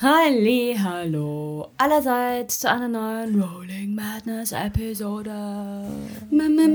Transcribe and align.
Halli, 0.00 0.78
hallo 0.80 1.72
allerseits 1.76 2.60
zu 2.60 2.70
einer 2.70 2.86
neuen 2.86 3.42
Rolling 3.42 3.96
Madness 3.96 4.52
Episode. 4.52 5.30
Madness! 6.30 6.68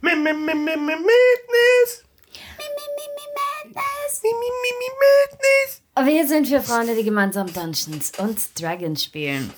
Madness! 0.00 0.36
Madness! 0.36 2.04
Wir 6.04 6.28
sind 6.28 6.46
vier 6.46 6.62
Freunde, 6.62 6.94
die 6.94 7.02
gemeinsam 7.02 7.52
Dungeons 7.52 8.12
und 8.18 8.60
Dragons 8.60 9.02
spielen. 9.02 9.52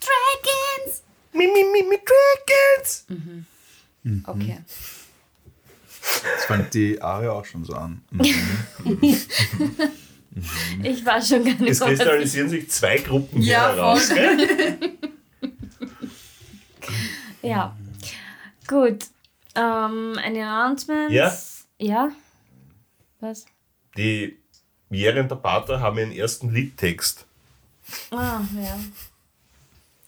Dragons! 0.00 1.02
Dragons! 1.34 3.06
Okay. 4.26 4.64
Das 6.22 6.44
fängt 6.46 6.72
die 6.72 7.02
Aria 7.02 7.32
auch 7.32 7.44
schon 7.44 7.66
so 7.66 7.74
an. 7.74 8.02
Ich 10.82 11.04
war 11.06 11.20
schon 11.22 11.44
gar 11.44 11.54
nicht 11.54 11.70
Es 11.70 11.80
kristallisieren 11.80 12.48
sich 12.50 12.68
zwei 12.70 12.98
Gruppen 12.98 13.40
hier 13.40 13.52
Ja, 13.52 13.68
heraus. 13.74 14.10
Ja. 17.42 17.76
Gut. 18.66 19.04
Ähm, 19.54 20.18
eine 20.22 20.46
Announcement. 20.48 21.10
Ja? 21.12 21.36
Ja? 21.78 22.10
Was? 23.20 23.46
Die 23.96 24.36
und 25.18 25.30
der 25.30 25.36
Pater 25.36 25.80
haben 25.80 25.98
ihren 25.98 26.12
ersten 26.12 26.52
Liedtext. 26.52 27.24
Ah, 28.10 28.40
ja. 28.60 28.78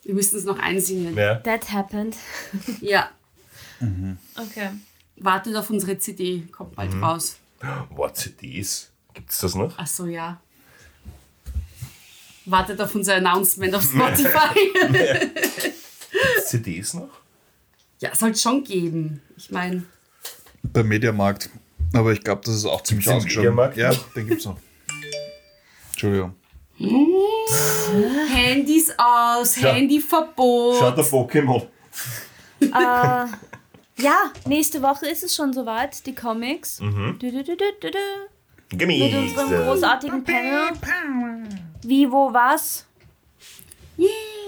Wir 0.03 0.15
müssen 0.15 0.37
es 0.39 0.45
noch 0.45 0.59
einsingen. 0.59 1.17
Ja. 1.17 1.37
That 1.37 1.73
happened. 1.73 2.17
Ja. 2.81 3.11
Okay. 4.37 4.71
Wartet 5.17 5.55
auf 5.55 5.71
unsere 5.71 5.97
CD, 5.99 6.43
kommt 6.51 6.75
bald 6.75 6.93
Mhm. 6.93 7.05
raus. 7.05 7.37
What 7.91 8.17
CDs? 8.17 8.91
Gibt's 9.19 9.41
das 9.41 9.57
noch? 9.57 9.75
Ach 9.77 9.87
so, 9.87 10.07
ja. 10.07 10.41
Wartet 12.45 12.81
auf 12.81 12.95
unser 12.95 13.17
Announcement 13.17 13.75
auf 13.75 13.83
Spotify. 13.83 14.55
Gibt's 16.13 16.49
CDs 16.51 16.95
noch? 16.95 17.11
ja, 18.01 18.15
soll 18.15 18.31
es 18.31 18.41
schon 18.41 18.63
geben. 18.63 19.21
Ich 19.37 19.51
meine, 19.51 19.85
Beim 20.63 20.87
Mediamarkt. 20.87 21.51
Aber 21.93 22.13
ich 22.13 22.23
glaube, 22.23 22.43
das 22.45 22.55
ist 22.55 22.65
auch 22.65 22.83
ziemlich. 22.83 23.07
Mediamarkt 23.09 23.77
Ja, 23.77 23.93
den 24.15 24.29
gibt's 24.29 24.45
noch. 24.45 24.59
Entschuldigung. 25.91 26.37
Handys 28.29 28.93
aus, 28.97 29.57
Schau. 29.61 29.73
Handyverbot. 29.73 30.79
Schaut 30.79 30.97
auf 30.97 31.13
Pokémon. 31.13 31.67
Äh, 32.61 33.27
ja, 34.01 34.33
nächste 34.47 34.81
Woche 34.81 35.09
ist 35.09 35.25
es 35.25 35.35
schon 35.35 35.53
soweit, 35.53 36.07
die 36.07 36.15
Comics. 36.15 36.79
Mhm. 36.81 37.17
Du, 37.19 37.33
du, 37.33 37.43
du, 37.43 37.57
du. 38.71 38.77
Mit 38.77 38.79
Gemüse. 38.79 39.19
unserem 39.19 39.65
großartigen 39.65 40.25
Panel. 40.25 40.73
Wie, 41.83 42.11
wo, 42.11 42.33
was? 42.33 42.87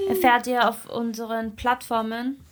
Erfährt 0.08 0.46
ihr 0.46 0.68
auf 0.68 0.86
unseren 0.86 1.56
Plattformen 1.56 2.44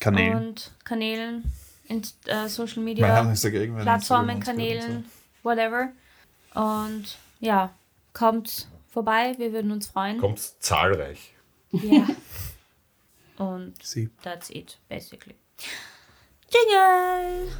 Kanälen. 0.00 0.36
und 0.36 0.72
Kanälen, 0.84 1.44
in, 1.86 2.02
äh, 2.26 2.48
Social 2.48 2.76
Mein 2.76 2.84
Media, 2.84 3.06
Herr 3.06 3.32
ist 3.32 3.44
dagegen, 3.44 3.76
wenn 3.76 3.82
Plattformen, 3.82 4.40
Kanälen, 4.40 5.04
whatever. 5.42 5.92
Und 6.54 7.18
ja, 7.40 7.72
kommt 8.12 8.68
vorbei, 8.88 9.34
wir 9.38 9.52
würden 9.52 9.70
uns 9.70 9.86
freuen. 9.86 10.18
Kommt 10.18 10.40
zahlreich. 10.40 11.34
Ja. 11.70 12.06
Und 13.36 13.74
so. 13.82 13.92
Sie. 13.92 14.10
that's 14.22 14.50
it, 14.50 14.78
basically. 14.88 15.34
Jingle! 16.50 17.50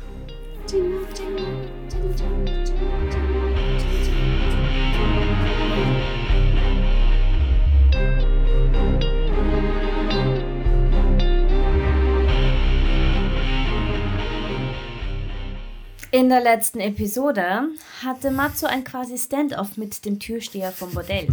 In 16.10 16.30
der 16.30 16.40
letzten 16.40 16.80
Episode 16.80 17.68
hatte 18.02 18.30
Matzo 18.30 18.66
ein 18.66 18.84
quasi 18.84 19.18
Stand-off 19.18 19.76
mit 19.76 20.06
dem 20.06 20.18
Türsteher 20.18 20.72
vom 20.72 20.94
Bordell. 20.94 21.28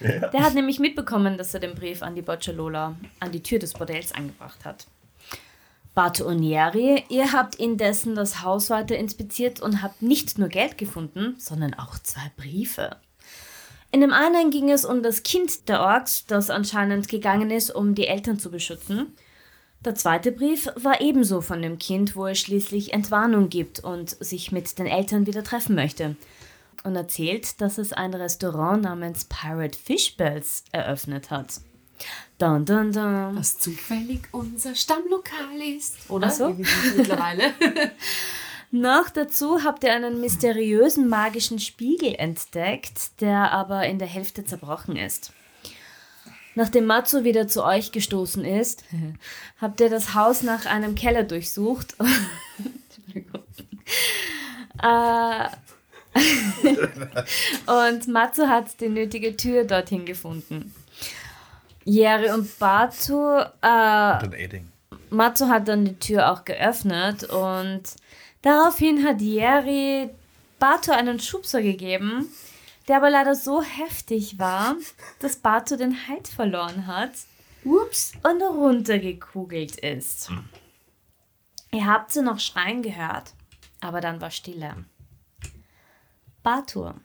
Der 0.00 0.40
hat 0.42 0.54
nämlich 0.54 0.78
mitbekommen, 0.78 1.36
dass 1.36 1.52
er 1.52 1.60
den 1.60 1.74
Brief 1.74 2.02
an 2.02 2.14
die 2.14 2.22
Bocciolola 2.22 2.96
an 3.20 3.32
die 3.32 3.42
Tür 3.42 3.58
des 3.58 3.74
Bordells 3.74 4.12
angebracht 4.12 4.64
hat. 4.64 4.86
Jeri, 6.44 7.02
ihr 7.08 7.32
habt 7.32 7.56
indessen 7.56 8.14
das 8.14 8.44
Haus 8.44 8.70
weiter 8.70 8.96
inspiziert 8.96 9.60
und 9.60 9.82
habt 9.82 10.00
nicht 10.00 10.38
nur 10.38 10.48
Geld 10.48 10.78
gefunden, 10.78 11.34
sondern 11.38 11.74
auch 11.74 11.98
zwei 11.98 12.30
Briefe. 12.36 12.96
In 13.90 14.00
dem 14.00 14.12
einen 14.12 14.52
ging 14.52 14.70
es 14.70 14.84
um 14.84 15.02
das 15.02 15.24
Kind 15.24 15.68
der 15.68 15.80
Orks, 15.80 16.24
das 16.26 16.50
anscheinend 16.50 17.08
gegangen 17.08 17.50
ist, 17.50 17.74
um 17.74 17.96
die 17.96 18.06
Eltern 18.06 18.38
zu 18.38 18.48
beschützen. 18.48 19.12
Der 19.84 19.96
zweite 19.96 20.30
Brief 20.30 20.68
war 20.76 21.00
ebenso 21.00 21.40
von 21.40 21.62
dem 21.62 21.78
Kind, 21.78 22.14
wo 22.14 22.28
es 22.28 22.38
schließlich 22.38 22.92
Entwarnung 22.92 23.48
gibt 23.48 23.80
und 23.80 24.10
sich 24.10 24.52
mit 24.52 24.78
den 24.78 24.86
Eltern 24.86 25.26
wieder 25.26 25.42
treffen 25.42 25.74
möchte. 25.74 26.14
Und 26.84 26.94
erzählt, 26.94 27.60
dass 27.60 27.76
es 27.76 27.92
ein 27.92 28.14
Restaurant 28.14 28.82
namens 28.82 29.24
Pirate 29.24 29.76
Fishbells 29.76 30.62
eröffnet 30.70 31.32
hat. 31.32 31.60
Dun, 32.38 32.64
dun, 32.64 32.92
dun. 32.92 33.36
Was 33.36 33.58
zufällig 33.58 34.20
unser 34.32 34.74
Stammlokal 34.74 35.60
ist. 35.76 35.96
Oder? 36.08 36.28
Ach 36.28 36.32
so. 36.32 36.56
Mittlerweile. 36.96 37.52
Noch 38.70 39.08
dazu 39.08 39.64
habt 39.64 39.82
ihr 39.82 39.94
einen 39.94 40.20
mysteriösen 40.20 41.08
magischen 41.08 41.58
Spiegel 41.58 42.14
entdeckt, 42.14 43.20
der 43.20 43.50
aber 43.50 43.86
in 43.86 43.98
der 43.98 44.08
Hälfte 44.08 44.44
zerbrochen 44.44 44.96
ist. 44.96 45.32
Nachdem 46.54 46.86
Matsu 46.86 47.24
wieder 47.24 47.48
zu 47.48 47.64
euch 47.64 47.92
gestoßen 47.92 48.44
ist, 48.44 48.84
habt 49.60 49.80
ihr 49.80 49.88
das 49.88 50.14
Haus 50.14 50.42
nach 50.42 50.66
einem 50.66 50.94
Keller 50.94 51.22
durchsucht. 51.24 51.96
Äh, 54.80 55.48
und 57.66 58.06
Matsu 58.06 58.46
hat 58.46 58.80
die 58.80 58.88
nötige 58.88 59.36
Tür 59.36 59.64
dorthin 59.64 60.04
gefunden. 60.04 60.72
Jere 61.88 62.34
und 62.34 62.58
Batu 62.58 63.38
äh, 63.38 63.48
Dann 63.62 64.34
Edding. 64.34 64.70
Matsu 65.08 65.48
hat 65.48 65.68
dann 65.68 65.86
die 65.86 65.98
Tür 65.98 66.30
auch 66.30 66.44
geöffnet 66.44 67.24
und 67.24 67.82
daraufhin 68.42 69.06
hat 69.06 69.22
Jerry 69.22 70.10
Bato 70.58 70.92
einen 70.92 71.18
Schubser 71.18 71.62
gegeben, 71.62 72.28
der 72.88 72.98
aber 72.98 73.08
leider 73.08 73.34
so 73.34 73.62
heftig 73.62 74.38
war, 74.38 74.76
dass 75.20 75.36
Bato 75.36 75.76
den 75.76 76.08
Halt 76.08 76.28
verloren 76.28 76.86
hat 76.86 77.12
Ups. 77.64 78.12
und 78.22 78.42
runtergekugelt 78.42 79.76
ist. 79.76 80.30
Ihr 81.72 81.86
habt 81.86 82.12
sie 82.12 82.20
noch 82.20 82.38
schreien 82.38 82.82
gehört, 82.82 83.32
aber 83.80 84.02
dann 84.02 84.20
war 84.20 84.30
Stille. 84.30 84.84
Batur, 86.42 86.96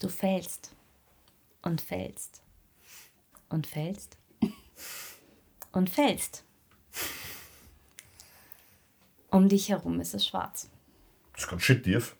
du 0.00 0.08
fällst 0.08 0.70
und 1.62 1.80
fällst 1.80 2.41
und 3.52 3.66
fällst 3.66 4.16
und 5.72 5.88
fällst. 5.90 6.42
Um 9.30 9.48
dich 9.48 9.68
herum 9.70 10.00
ist 10.00 10.14
es 10.14 10.26
schwarz. 10.26 10.68
Das 11.32 11.44
ist 11.44 11.50
ganz 11.50 11.62
schön 11.62 11.82
tief. 11.82 12.14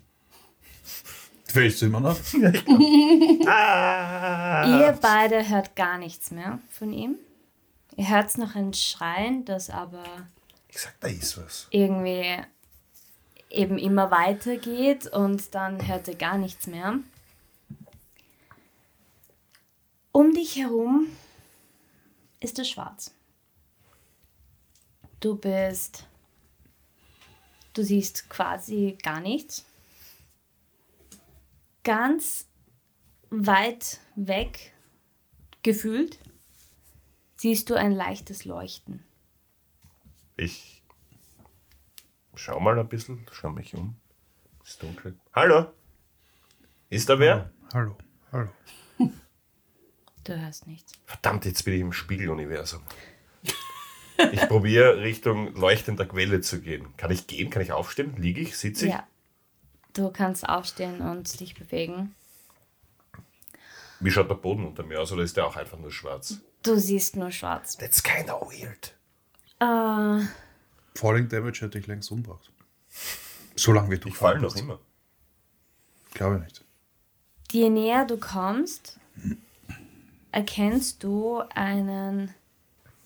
Willst 1.54 1.82
du 1.82 1.86
immer 1.86 2.00
noch? 2.00 2.16
Ah. 3.46 4.64
Ihr 4.80 4.92
beide 5.00 5.48
hört 5.48 5.76
gar 5.76 5.98
nichts 5.98 6.30
mehr 6.30 6.58
von 6.70 6.92
ihm. 6.92 7.16
Ihr 7.96 8.08
hört 8.08 8.38
noch 8.38 8.54
ein 8.54 8.72
Schreien, 8.72 9.44
das 9.44 9.68
aber 9.68 10.04
Ich 10.68 10.78
sag, 10.80 10.98
da 11.00 11.08
ist 11.08 11.36
was. 11.36 11.66
irgendwie 11.70 12.36
eben 13.50 13.76
immer 13.76 14.10
weitergeht 14.10 15.06
und 15.08 15.54
dann 15.54 15.86
hört 15.86 16.08
er 16.08 16.14
gar 16.14 16.38
nichts 16.38 16.66
mehr. 16.66 16.94
Um 20.12 20.34
dich 20.34 20.56
herum 20.56 21.08
ist 22.40 22.58
es 22.58 22.68
schwarz. 22.68 23.14
Du 25.20 25.36
bist. 25.36 26.06
Du 27.72 27.82
siehst 27.82 28.28
quasi 28.28 28.98
gar 29.02 29.20
nichts. 29.20 29.64
Ganz 31.82 32.46
weit 33.30 34.00
weg 34.14 34.74
gefühlt 35.62 36.18
siehst 37.36 37.70
du 37.70 37.74
ein 37.74 37.92
leichtes 37.92 38.44
Leuchten. 38.44 39.02
Ich 40.36 40.82
schau 42.34 42.60
mal 42.60 42.78
ein 42.78 42.88
bisschen, 42.88 43.26
schau 43.32 43.50
mich 43.50 43.74
um. 43.74 43.96
Ist 44.64 44.82
dunkel. 44.82 45.18
Hallo? 45.34 45.72
Ist 46.90 47.08
da 47.08 47.18
wer? 47.18 47.50
Hallo. 47.72 47.96
Hallo. 48.30 48.50
Du 50.24 50.38
hörst 50.40 50.66
nichts. 50.66 50.92
Verdammt, 51.06 51.44
jetzt 51.44 51.64
bin 51.64 51.74
ich 51.74 51.80
im 51.80 51.92
Spiegeluniversum. 51.92 52.82
Ich 54.32 54.40
probiere 54.48 54.98
Richtung 55.02 55.52
leuchtender 55.54 56.06
Quelle 56.06 56.40
zu 56.40 56.60
gehen. 56.60 56.96
Kann 56.96 57.10
ich 57.10 57.26
gehen? 57.26 57.50
Kann 57.50 57.62
ich 57.62 57.72
aufstehen? 57.72 58.14
Liege 58.16 58.40
ich? 58.40 58.56
Sitze 58.56 58.86
ich? 58.86 58.92
Ja. 58.92 59.06
Du 59.94 60.10
kannst 60.10 60.48
aufstehen 60.48 61.00
und 61.00 61.40
dich 61.40 61.54
bewegen. 61.54 62.14
Wie 64.00 64.10
schaut 64.10 64.30
der 64.30 64.34
Boden 64.36 64.64
unter 64.64 64.84
mir 64.84 65.00
aus 65.00 65.12
oder 65.12 65.22
ist 65.22 65.36
der 65.36 65.46
auch 65.46 65.56
einfach 65.56 65.78
nur 65.78 65.90
schwarz? 65.90 66.38
Du 66.62 66.76
siehst 66.78 67.16
nur 67.16 67.30
schwarz. 67.30 67.76
That's 67.76 68.02
kinda 68.02 68.34
weird. 68.40 68.94
Äh, 69.60 70.26
Falling 70.98 71.28
Damage 71.28 71.60
hätte 71.62 71.78
ich 71.78 71.86
längst 71.86 72.10
umgebracht. 72.10 72.50
So 73.56 73.72
lange 73.72 73.90
wie 73.90 73.98
du 73.98 74.08
Ich 74.08 74.16
fall 74.16 74.34
gefallen 74.34 74.42
noch 74.42 74.56
immer. 74.56 74.78
Glaube 76.14 76.36
ich 76.36 76.42
nicht. 76.42 76.64
je 77.50 77.68
näher 77.70 78.04
du 78.04 78.18
kommst, 78.18 78.98
erkennst 80.32 81.04
du 81.04 81.42
einen 81.54 82.34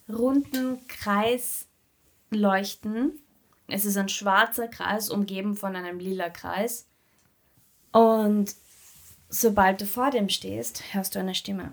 runden 0.09 0.87
Kreis 0.87 1.67
leuchten. 2.31 3.19
Es 3.67 3.85
ist 3.85 3.97
ein 3.97 4.09
schwarzer 4.09 4.69
Kreis, 4.69 5.11
umgeben 5.11 5.57
von 5.57 5.75
einem 5.75 5.99
lila 5.99 6.31
Kreis. 6.31 6.87
Und 7.93 8.55
sobald 9.29 9.81
du 9.81 9.87
vor 9.87 10.11
dem 10.11 10.29
stehst, 10.29 10.95
hörst 10.95 11.17
du 11.17 11.19
eine 11.19 11.35
Stimme. 11.35 11.73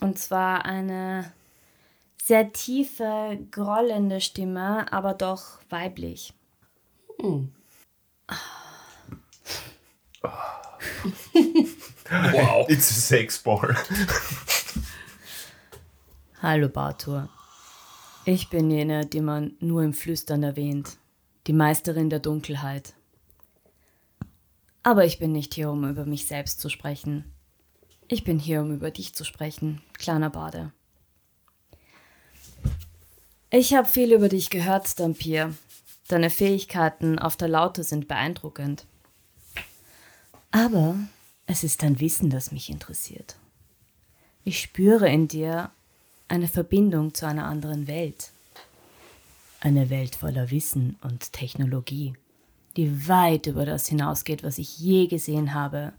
Und 0.00 0.18
zwar 0.18 0.64
eine 0.64 1.32
sehr 2.22 2.52
tiefe, 2.52 3.38
grollende 3.50 4.20
Stimme, 4.20 4.90
aber 4.92 5.12
doch 5.12 5.58
weiblich. 5.68 6.32
Wow. 12.10 12.66
It's 12.68 12.90
a 12.90 12.94
sex 12.94 13.38
ball. 13.42 13.74
Hallo 16.42 16.68
Bartur. 16.68 17.28
Ich 18.24 18.50
bin 18.50 18.70
jene, 18.70 19.06
die 19.06 19.20
man 19.20 19.52
nur 19.60 19.82
im 19.82 19.94
Flüstern 19.94 20.42
erwähnt, 20.42 20.96
die 21.46 21.52
Meisterin 21.52 22.10
der 22.10 22.20
Dunkelheit. 22.20 22.94
Aber 24.82 25.04
ich 25.04 25.18
bin 25.18 25.32
nicht 25.32 25.54
hier, 25.54 25.70
um 25.70 25.88
über 25.88 26.04
mich 26.04 26.26
selbst 26.26 26.60
zu 26.60 26.68
sprechen. 26.68 27.32
Ich 28.08 28.24
bin 28.24 28.38
hier, 28.38 28.60
um 28.60 28.72
über 28.72 28.90
dich 28.90 29.14
zu 29.14 29.24
sprechen, 29.24 29.80
kleiner 29.98 30.30
Bade. 30.30 30.72
Ich 33.50 33.74
habe 33.74 33.88
viel 33.88 34.12
über 34.12 34.28
dich 34.28 34.50
gehört, 34.50 34.98
Dampir. 34.98 35.54
Deine 36.08 36.30
Fähigkeiten 36.30 37.18
auf 37.18 37.36
der 37.36 37.48
Laute 37.48 37.84
sind 37.84 38.08
beeindruckend. 38.08 38.86
Aber 40.50 40.96
es 41.52 41.62
ist 41.64 41.82
dein 41.82 42.00
Wissen, 42.00 42.30
das 42.30 42.50
mich 42.50 42.70
interessiert. 42.70 43.36
Ich 44.42 44.58
spüre 44.58 45.06
in 45.10 45.28
dir 45.28 45.70
eine 46.26 46.48
Verbindung 46.48 47.12
zu 47.12 47.26
einer 47.26 47.44
anderen 47.44 47.86
Welt. 47.86 48.30
Eine 49.60 49.90
Welt 49.90 50.16
voller 50.16 50.50
Wissen 50.50 50.96
und 51.02 51.34
Technologie, 51.34 52.14
die 52.78 53.06
weit 53.06 53.46
über 53.48 53.66
das 53.66 53.86
hinausgeht, 53.86 54.42
was 54.42 54.56
ich 54.56 54.78
je 54.78 55.08
gesehen 55.08 55.52
habe. 55.52 55.92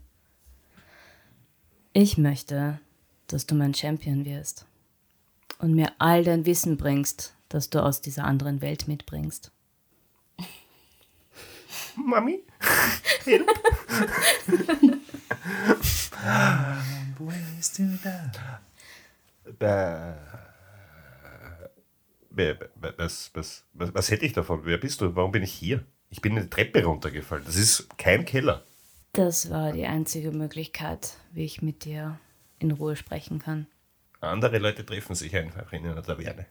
Ich 1.92 2.18
möchte, 2.18 2.80
dass 3.28 3.46
du 3.46 3.54
mein 3.54 3.74
Champion 3.74 4.24
wirst 4.24 4.66
und 5.60 5.72
mir 5.72 5.92
all 5.98 6.24
dein 6.24 6.46
Wissen 6.46 6.76
bringst, 6.76 7.32
das 7.48 7.70
du 7.70 7.80
aus 7.80 8.00
dieser 8.00 8.24
anderen 8.24 8.60
Welt 8.60 8.88
mitbringst. 8.88 9.52
Mami? 11.94 12.40
Wer- 13.24 13.46
Was, 22.96 23.30
was, 23.34 23.64
was, 23.72 23.94
was 23.94 24.10
hätte 24.10 24.26
ich 24.26 24.32
davon? 24.32 24.64
Wer 24.64 24.78
bist 24.78 25.00
du? 25.00 25.14
Warum 25.14 25.32
bin 25.32 25.42
ich 25.42 25.52
hier? 25.52 25.84
Ich 26.10 26.20
bin 26.20 26.36
eine 26.36 26.48
Treppe 26.48 26.84
runtergefallen. 26.84 27.44
Das 27.44 27.56
ist 27.56 27.88
kein 27.98 28.24
Keller. 28.24 28.64
Das 29.12 29.50
war 29.50 29.72
die 29.72 29.86
einzige 29.86 30.32
Möglichkeit, 30.32 31.16
wie 31.32 31.44
ich 31.44 31.62
mit 31.62 31.84
dir 31.84 32.18
in 32.58 32.72
Ruhe 32.72 32.96
sprechen 32.96 33.38
kann. 33.38 33.66
Andere 34.20 34.58
Leute 34.58 34.84
treffen 34.84 35.14
sich 35.14 35.36
einfach 35.36 35.72
in 35.72 35.86
einer 35.86 36.02
Taverne. 36.02 36.46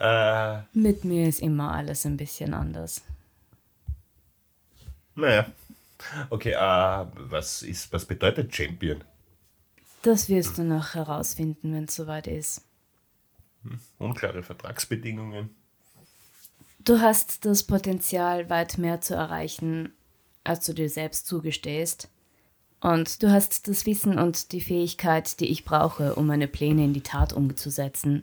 Äh, 0.00 0.62
Mit 0.72 1.04
mir 1.04 1.28
ist 1.28 1.40
immer 1.40 1.72
alles 1.72 2.04
ein 2.06 2.16
bisschen 2.16 2.54
anders. 2.54 3.02
naja. 5.14 5.46
Okay, 6.30 6.52
äh, 6.52 7.06
was, 7.14 7.62
ist, 7.62 7.92
was 7.92 8.06
bedeutet 8.06 8.54
Champion? 8.54 9.04
Das 10.02 10.30
wirst 10.30 10.56
du 10.56 10.62
noch 10.62 10.94
herausfinden, 10.94 11.74
wenn 11.74 11.84
es 11.84 11.94
soweit 11.94 12.26
ist. 12.26 12.62
Unklare 13.98 14.42
Vertragsbedingungen. 14.42 15.50
Du 16.78 17.00
hast 17.00 17.44
das 17.44 17.64
Potenzial, 17.64 18.48
weit 18.48 18.78
mehr 18.78 19.02
zu 19.02 19.14
erreichen, 19.14 19.92
als 20.42 20.64
du 20.64 20.72
dir 20.72 20.88
selbst 20.88 21.26
zugestehst. 21.26 22.08
Und 22.80 23.22
du 23.22 23.30
hast 23.30 23.68
das 23.68 23.84
Wissen 23.84 24.18
und 24.18 24.52
die 24.52 24.62
Fähigkeit, 24.62 25.38
die 25.40 25.50
ich 25.50 25.66
brauche, 25.66 26.14
um 26.14 26.26
meine 26.26 26.48
Pläne 26.48 26.84
in 26.84 26.94
die 26.94 27.02
Tat 27.02 27.34
umzusetzen. 27.34 28.22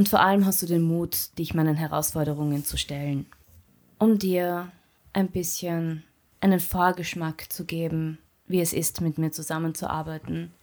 Und 0.00 0.08
vor 0.08 0.20
allem 0.20 0.46
hast 0.46 0.62
du 0.62 0.66
den 0.66 0.80
Mut, 0.80 1.36
dich 1.36 1.52
meinen 1.52 1.76
Herausforderungen 1.76 2.64
zu 2.64 2.78
stellen. 2.78 3.26
Um 3.98 4.18
dir 4.18 4.72
ein 5.12 5.28
bisschen 5.28 6.04
einen 6.40 6.58
Vorgeschmack 6.58 7.52
zu 7.52 7.66
geben, 7.66 8.16
wie 8.46 8.62
es 8.62 8.72
ist, 8.72 9.02
mit 9.02 9.18
mir 9.18 9.30
zusammenzuarbeiten, 9.30 10.54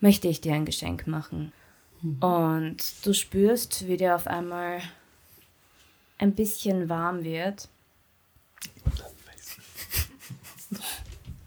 möchte 0.00 0.28
ich 0.28 0.40
dir 0.40 0.54
ein 0.54 0.64
Geschenk 0.64 1.06
machen. 1.06 1.52
Und 2.20 2.76
du 3.02 3.12
spürst, 3.12 3.86
wie 3.86 3.98
dir 3.98 4.14
auf 4.14 4.26
einmal 4.26 4.80
ein 6.16 6.34
bisschen 6.34 6.88
warm 6.88 7.22
wird. 7.22 7.68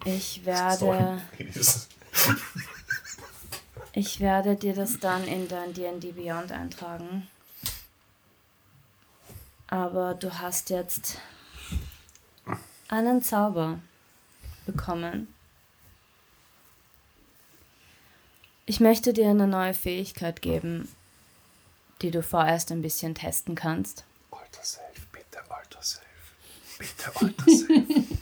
Ich 0.04 0.42
werde, 0.46 1.20
ich 3.92 4.20
werde 4.20 4.54
dir 4.54 4.72
das 4.72 5.00
dann 5.00 5.24
in 5.24 5.48
dein 5.48 5.74
D&D 5.74 6.12
Beyond 6.12 6.52
eintragen. 6.52 7.26
Aber 9.70 10.14
du 10.14 10.36
hast 10.40 10.68
jetzt 10.70 11.18
einen 12.88 13.22
Zauber 13.22 13.78
bekommen. 14.66 15.32
Ich 18.66 18.80
möchte 18.80 19.12
dir 19.12 19.30
eine 19.30 19.46
neue 19.46 19.74
Fähigkeit 19.74 20.42
geben, 20.42 20.88
die 22.02 22.10
du 22.10 22.20
vorerst 22.20 22.72
ein 22.72 22.82
bisschen 22.82 23.14
testen 23.14 23.54
kannst. 23.54 24.04
Alter 24.32 24.64
Safe, 24.64 25.00
bitte, 25.12 25.38
Alter 25.48 25.82
Safe. 25.82 26.04
Bitte, 26.78 27.12
Alter 27.14 27.44
Safe. 27.44 28.06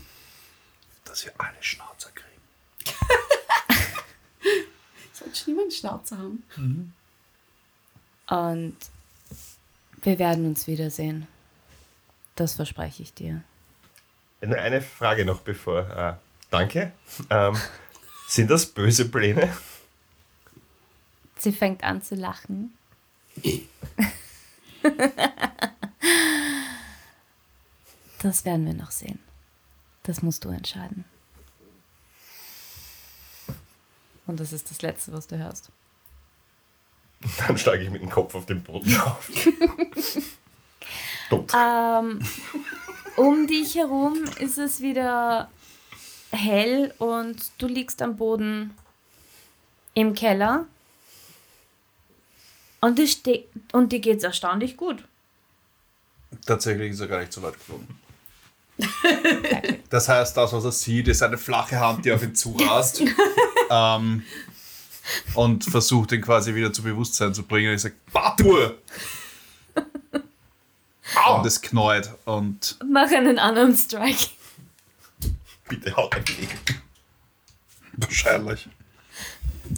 Dass 1.06 1.24
wir 1.24 1.32
alle 1.38 1.62
Schnauzer 1.62 2.10
kriegen. 2.10 2.42
Sollte 5.14 5.50
niemand 5.50 5.72
Schnauze 5.72 6.18
haben. 6.18 6.94
Und 8.26 8.76
wir 10.02 10.18
werden 10.18 10.46
uns 10.46 10.66
wiedersehen. 10.66 11.26
Das 12.38 12.54
verspreche 12.54 13.02
ich 13.02 13.12
dir. 13.12 13.42
Eine 14.40 14.58
eine 14.58 14.80
Frage 14.80 15.24
noch 15.24 15.40
bevor. 15.40 15.90
Äh, 15.90 16.14
danke. 16.50 16.92
Ähm, 17.30 17.56
sind 18.28 18.48
das 18.48 18.64
böse 18.64 19.08
Pläne? 19.08 19.52
Sie 21.36 21.50
fängt 21.50 21.82
an 21.82 22.00
zu 22.00 22.14
lachen. 22.14 22.78
Das 28.20 28.44
werden 28.44 28.66
wir 28.66 28.74
noch 28.74 28.92
sehen. 28.92 29.18
Das 30.04 30.22
musst 30.22 30.44
du 30.44 30.50
entscheiden. 30.50 31.04
Und 34.28 34.38
das 34.38 34.52
ist 34.52 34.70
das 34.70 34.80
Letzte, 34.82 35.12
was 35.12 35.26
du 35.26 35.38
hörst. 35.38 35.70
Dann 37.38 37.58
schlage 37.58 37.82
ich 37.82 37.90
mit 37.90 38.00
dem 38.00 38.10
Kopf 38.10 38.36
auf 38.36 38.46
den 38.46 38.62
Boden 38.62 38.96
auf. 39.00 39.28
Ähm, 41.30 42.20
um 43.16 43.46
dich 43.46 43.74
herum 43.74 44.24
ist 44.38 44.58
es 44.58 44.80
wieder 44.80 45.50
hell 46.30 46.94
und 46.98 47.36
du 47.58 47.66
liegst 47.66 48.00
am 48.02 48.16
Boden 48.16 48.74
im 49.94 50.14
Keller. 50.14 50.66
Und, 52.80 53.00
und 53.72 53.92
dir 53.92 53.98
geht 53.98 54.18
es 54.18 54.24
erstaunlich 54.24 54.76
gut. 54.76 55.04
Tatsächlich 56.46 56.92
ist 56.92 57.00
er 57.00 57.08
gar 57.08 57.20
nicht 57.20 57.32
so 57.32 57.42
weit 57.42 57.54
geflogen. 57.54 57.88
Das 59.90 60.08
heißt, 60.08 60.36
das, 60.36 60.52
was 60.52 60.64
er 60.64 60.72
sieht, 60.72 61.08
ist 61.08 61.22
eine 61.22 61.38
flache 61.38 61.80
Hand, 61.80 62.04
die 62.04 62.12
auf 62.12 62.22
ihn 62.22 62.34
zurast. 62.34 63.02
ähm, 63.70 64.22
und 65.34 65.64
versucht 65.64 66.12
ihn 66.12 66.20
quasi 66.20 66.54
wieder 66.54 66.72
zu 66.72 66.82
Bewusstsein 66.82 67.34
zu 67.34 67.42
bringen. 67.42 67.74
Ich 67.74 67.82
sage, 67.82 67.94
Batur! 71.14 71.38
Und 71.38 71.46
es 71.46 71.60
knallt 71.62 72.10
und 72.24 72.76
Mach 72.88 73.10
einen 73.10 73.38
Unarmed 73.38 73.78
Strike. 73.78 74.28
Bitte 75.68 75.94
haut 75.96 76.14
dagegen. 76.14 76.58
wahrscheinlich 77.96 78.68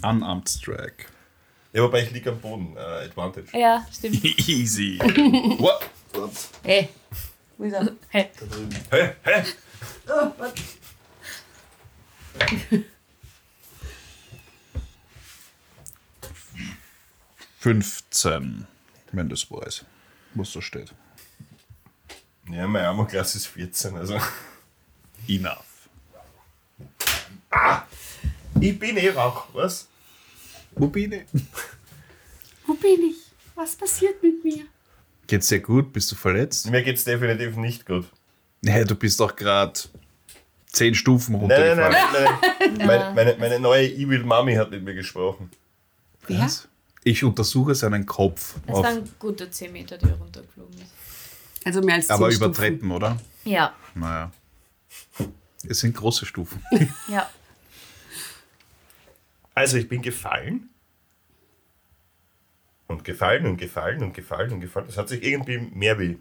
Unarmed 0.03 0.49
Strike. 0.49 1.07
Ja, 1.73 1.83
wobei 1.83 2.03
ich 2.03 2.11
liege 2.11 2.31
am 2.31 2.41
Boden. 2.41 2.77
Äh, 2.77 2.81
Advantage. 3.07 3.57
Ja, 3.57 3.87
stimmt. 3.93 4.25
Easy. 4.49 4.99
What? 5.59 5.89
What? 6.13 6.31
Hey, 6.65 6.89
Wo 7.57 7.65
ist 7.65 7.73
er? 7.75 7.89
Hey, 8.09 8.31
Hä? 8.91 9.15
Hä? 9.23 9.45
Oh, 10.09 10.33
warte. 10.39 10.63
15, 17.59 18.67
wenn 19.13 19.29
das 19.29 19.51
weiß, 19.51 19.85
was 20.35 20.53
da 20.53 20.63
steht. 20.63 20.95
Ja, 22.53 22.67
mein 22.67 22.85
Armorklasse 22.85 23.39
ist 23.39 23.47
14, 23.47 23.97
also. 23.97 24.19
Enough. 25.29 25.65
Ich 28.61 28.79
bin 28.79 28.97
eh 28.97 29.11
Rauch, 29.11 29.47
was? 29.53 29.89
Wo 30.73 30.87
bin 30.87 31.13
ich? 31.13 31.23
Wo 32.67 32.75
bin 32.75 33.11
ich? 33.11 33.17
Was 33.55 33.77
passiert 33.77 34.23
mit 34.23 34.43
mir? 34.45 34.65
Geht's 35.27 35.49
dir 35.49 35.61
gut? 35.61 35.93
Bist 35.93 36.11
du 36.11 36.17
verletzt? 36.17 36.71
Mir 36.71 36.83
geht's 36.83 37.05
definitiv 37.05 37.57
nicht 37.57 37.87
gut. 37.87 38.07
Nee, 38.63 38.85
du 38.85 38.95
bist 38.95 39.21
doch 39.21 39.35
gerade 39.37 39.79
10 40.67 40.95
Stufen 40.95 41.39
Nein, 41.39 41.49
nein, 41.49 41.77
nein, 41.77 41.93
runtergefallen. 41.93 42.39
nein. 42.59 42.77
nein. 42.79 42.87
meine, 42.87 43.15
meine, 43.15 43.37
meine 43.39 43.61
neue 43.61 43.87
Evil 43.89 44.25
Mami 44.25 44.55
hat 44.55 44.71
mit 44.71 44.83
mir 44.85 44.95
gesprochen. 44.95 45.51
Wer? 46.27 46.41
Was? 46.41 46.69
Ich 47.03 47.25
untersuche 47.25 47.75
seinen 47.75 48.05
Kopf. 48.07 48.57
es 48.67 48.75
Auf, 48.75 48.85
waren 48.85 49.09
gute 49.19 49.51
10 49.51 49.73
Meter, 49.73 49.97
die 49.97 50.07
er 50.07 50.17
runtergeflogen 50.17 50.75
ist. 50.81 50.93
Also 51.65 51.83
mehr 51.83 51.97
als 51.97 52.07
zehn 52.07 52.17
aber 52.17 52.27
über 52.29 52.47
Stufen. 52.47 52.55
Treppen, 52.55 52.91
oder? 52.91 53.19
Ja, 53.45 53.75
Naja. 53.95 54.31
Es 55.69 55.81
sind 55.81 55.95
große 55.95 56.25
Stufen. 56.25 56.63
ja. 57.09 57.29
Also 59.55 59.77
ich 59.77 59.89
bin 59.89 60.01
gefallen. 60.01 60.71
Und 62.87 63.05
gefallen 63.05 63.47
und 63.47 63.57
gefallen 63.57 64.03
und 64.03 64.15
gefallen 64.15 64.53
und 64.53 64.61
gefallen. 64.61 64.87
Das 64.87 64.97
hat 64.97 65.09
sich 65.09 65.23
irgendwie 65.23 65.59
mehr 65.59 65.99
wie 65.99 66.19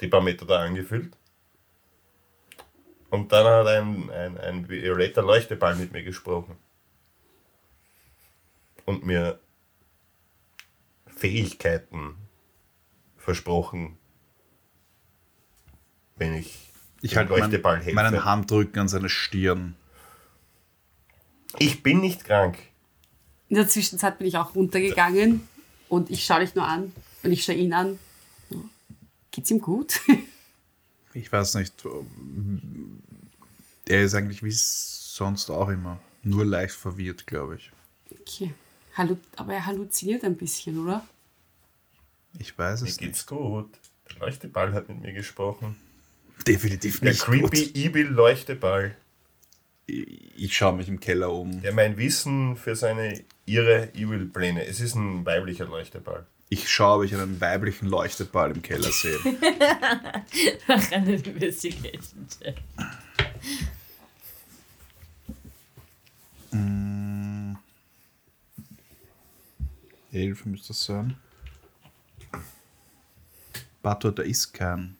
die 0.00 0.08
paar 0.08 0.22
Meter 0.22 0.46
da 0.46 0.60
angefühlt. 0.62 1.16
Und 3.10 3.30
dann 3.32 3.46
hat 3.46 3.66
ein, 3.66 4.10
ein, 4.10 4.38
ein 4.38 4.68
violetter 4.68 5.22
Leuchteball 5.22 5.76
mit 5.76 5.92
mir 5.92 6.02
gesprochen. 6.02 6.56
Und 8.84 9.04
mir 9.04 9.38
Fähigkeiten 11.06 12.16
versprochen, 13.18 13.99
wenn 16.20 16.34
ich, 16.34 16.56
Ich 17.02 17.10
dem 17.12 17.18
halte 17.18 17.32
Leuchteball 17.32 17.76
mein, 17.78 17.82
helfe. 17.82 17.94
meinen 17.96 18.24
Handrücken 18.24 18.78
an 18.82 18.88
seine 18.88 19.08
Stirn. 19.08 19.74
Ich 21.58 21.82
bin 21.82 22.00
nicht 22.00 22.24
krank. 22.24 22.58
In 23.48 23.56
der 23.56 23.66
Zwischenzeit 23.66 24.18
bin 24.18 24.28
ich 24.28 24.36
auch 24.36 24.54
runtergegangen 24.54 25.48
und 25.88 26.10
ich 26.10 26.24
schaue 26.24 26.40
dich 26.40 26.54
nur 26.54 26.66
an 26.66 26.92
und 27.24 27.32
ich 27.32 27.42
schaue 27.44 27.56
ihn 27.56 27.72
an. 27.72 27.98
Geht's 29.32 29.50
ihm 29.50 29.60
gut? 29.60 30.00
Ich 31.12 31.32
weiß 31.32 31.54
nicht. 31.56 31.74
Er 33.88 34.02
ist 34.04 34.14
eigentlich 34.14 34.44
wie 34.44 34.52
sonst 34.52 35.50
auch 35.50 35.68
immer. 35.68 35.98
Nur 36.22 36.44
leicht 36.44 36.76
verwirrt, 36.76 37.26
glaube 37.26 37.56
ich. 37.56 37.72
Okay. 38.20 38.54
Aber 39.34 39.52
er 39.52 39.66
halluziniert 39.66 40.22
ein 40.22 40.36
bisschen, 40.36 40.78
oder? 40.78 41.04
Ich 42.38 42.56
weiß 42.56 42.82
Mir 42.82 42.88
es 42.88 43.00
nicht. 43.00 43.08
geht's 43.08 43.26
gut. 43.26 43.70
Der 44.08 44.20
Leuchteball 44.20 44.72
hat 44.72 44.88
mit 44.88 45.00
mir 45.00 45.12
gesprochen. 45.12 45.74
Definitiv 46.46 47.00
Der 47.00 47.10
nicht. 47.10 47.22
creepy 47.22 47.64
Gut. 47.66 47.76
evil 47.76 48.06
Leuchteball, 48.06 48.96
Ich, 49.86 50.06
ich 50.36 50.56
schaue 50.56 50.76
mich 50.76 50.88
im 50.88 51.00
Keller 51.00 51.32
um. 51.32 51.60
der 51.62 51.72
mein 51.72 51.96
Wissen 51.96 52.56
für 52.56 52.74
seine 52.76 53.22
ihre 53.46 53.92
evil 53.94 54.26
Pläne. 54.26 54.64
Es 54.66 54.80
ist 54.80 54.94
ein 54.94 55.24
weiblicher 55.26 55.64
Leuchteball. 55.66 56.26
Ich 56.48 56.68
schaue, 56.68 56.98
ob 56.98 57.04
ich 57.04 57.14
einen 57.14 57.40
weiblichen 57.40 57.86
Leuchteball 57.86 58.50
im 58.52 58.62
Keller 58.62 58.90
sehe. 58.90 59.18
Mach 60.68 60.90
eine 60.92 61.14
Investigation 61.14 62.26
check. 62.28 62.56
Elf 70.12 70.44
müsste 70.44 70.68
das 70.68 70.84
sein. 70.84 71.16
Bato, 73.82 74.10
da 74.10 74.22
ist 74.22 74.52
kein. 74.52 74.96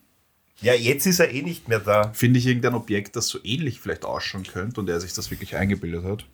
Ja, 0.61 0.73
jetzt 0.73 1.07
ist 1.07 1.19
er 1.19 1.31
eh 1.31 1.41
nicht 1.41 1.67
mehr 1.67 1.79
da. 1.79 2.13
Finde 2.13 2.39
ich 2.39 2.45
irgendein 2.45 2.75
Objekt, 2.75 3.15
das 3.15 3.27
so 3.27 3.39
ähnlich 3.43 3.79
vielleicht 3.79 4.05
ausschauen 4.05 4.43
könnte 4.43 4.79
und 4.79 4.89
er 4.89 4.99
sich 4.99 5.13
das 5.13 5.31
wirklich 5.31 5.55
eingebildet 5.55 6.03
hat? 6.03 6.25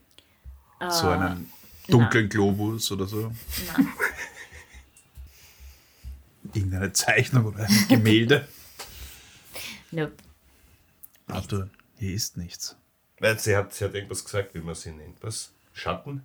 so 0.92 1.10
einen 1.10 1.50
dunklen 1.88 2.30
Globus 2.30 2.92
oder 2.92 3.08
so. 3.08 3.32
Nein. 3.76 3.88
Irgendeine 6.54 6.94
Zeichnung 6.94 7.46
oder 7.46 7.66
ein 7.66 7.86
Gemälde. 7.90 8.48
Nope. 9.90 10.12
Bato, 11.28 11.64
hier 11.98 12.14
ist 12.14 12.36
nichts. 12.36 12.76
Weil 13.20 13.40
sie 13.40 13.56
hat, 13.56 13.74
sie 13.74 13.86
hat 13.86 13.94
irgendwas 13.94 14.26
gesagt, 14.26 14.54
wie 14.54 14.60
man 14.60 14.76
sie 14.76 14.92
nennt. 14.92 15.16
Was? 15.24 15.52
Schatten? 15.74 16.24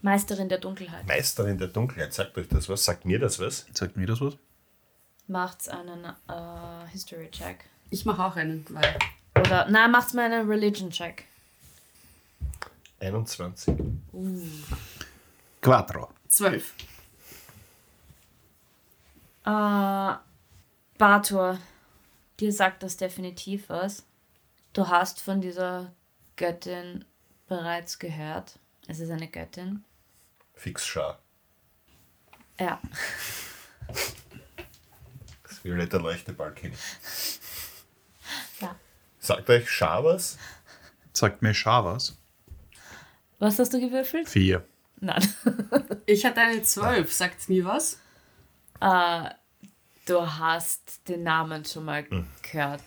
Meisterin 0.00 0.48
der 0.48 0.58
Dunkelheit. 0.58 1.06
Meisterin 1.06 1.58
der 1.58 1.68
Dunkelheit. 1.68 2.14
Sagt 2.14 2.38
euch 2.38 2.48
das 2.48 2.66
was? 2.70 2.82
Sagt 2.82 3.04
mir 3.04 3.18
das 3.18 3.38
was? 3.38 3.66
Sagt 3.74 3.98
mir 3.98 4.06
das 4.06 4.22
was? 4.22 4.38
Macht's 5.26 5.68
einen 5.68 6.04
äh, 6.04 6.86
History 6.92 7.30
Check. 7.30 7.64
Ich 7.90 8.04
mache 8.04 8.22
auch 8.24 8.36
einen, 8.36 8.64
weil 8.70 8.98
Oder, 9.38 9.66
na, 9.70 9.88
macht's 9.88 10.12
mal 10.12 10.30
einen 10.30 10.48
Religion 10.48 10.90
Check. 10.90 11.26
21. 13.00 13.74
Quattro. 15.60 16.10
zwölf. 16.28 16.74
Äh, 19.46 20.14
Bator, 20.98 21.58
dir 22.40 22.52
sagt 22.52 22.82
das 22.82 22.96
definitiv 22.96 23.68
was. 23.68 24.04
Du 24.72 24.88
hast 24.88 25.20
von 25.20 25.40
dieser 25.40 25.92
Göttin 26.36 27.04
bereits 27.46 27.98
gehört. 27.98 28.58
Es 28.86 28.98
ist 29.00 29.10
eine 29.10 29.28
Göttin. 29.28 29.84
Fix 30.54 30.86
Schar. 30.86 31.18
Ja. 32.58 32.80
Leuchteball 35.64 36.52
kenne 36.54 36.74
ich. 36.74 37.40
ja. 38.60 38.74
Sagt 39.18 39.48
euch 39.50 39.68
Schar 39.70 40.04
was? 40.04 40.38
Sagt 41.12 41.42
mir 41.42 41.54
Schar 41.54 41.84
was? 41.84 42.16
Was 43.38 43.58
hast 43.58 43.72
du 43.72 43.80
gewürfelt? 43.80 44.28
Vier. 44.28 44.64
Nein. 45.00 45.22
Ich 46.06 46.24
hatte 46.26 46.40
eine 46.42 46.62
zwölf. 46.62 47.12
Sagt's 47.12 47.48
mir 47.48 47.64
was? 47.64 47.98
Äh, 48.80 49.30
du 50.06 50.20
hast 50.38 51.08
den 51.08 51.22
Namen 51.22 51.64
schon 51.64 51.86
mal 51.86 52.04
gehört. 52.42 52.80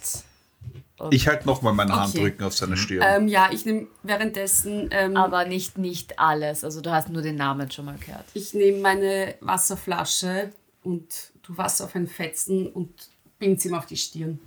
Und- 1.00 1.14
Ich 1.14 1.28
halte 1.28 1.48
nochmal 1.48 1.74
meinen 1.74 1.92
Okay. 1.92 2.00
Handrücken 2.00 2.46
auf 2.46 2.54
seine 2.56 2.78
Stirn. 2.78 3.04
Ähm, 3.24 3.28
ja, 3.28 3.50
ich 3.52 3.66
nehme 3.66 3.88
währenddessen 4.04 4.90
ähm, 4.92 5.18
aber 5.18 5.46
nicht, 5.46 5.78
nicht 5.80 6.20
alles. 6.20 6.64
Also 6.64 6.82
du 6.82 6.92
hast 6.92 7.10
nur 7.10 7.24
den 7.24 7.36
Namen 7.36 7.72
schon 7.72 7.86
mal 7.86 7.98
gehört. 7.98 8.26
Ich 8.36 8.54
nehme 8.54 8.80
meine 8.80 9.36
Wasserflasche 9.42 10.52
und 10.84 11.32
tu 11.48 11.58
Wasser 11.58 11.86
auf 11.86 11.96
ein 11.96 12.08
Fetzen 12.08 12.68
und 12.68 12.90
bind's 13.40 13.66
ihm 13.66 13.74
auf 13.74 13.86
die 13.86 13.98
Stirn. 13.98 14.40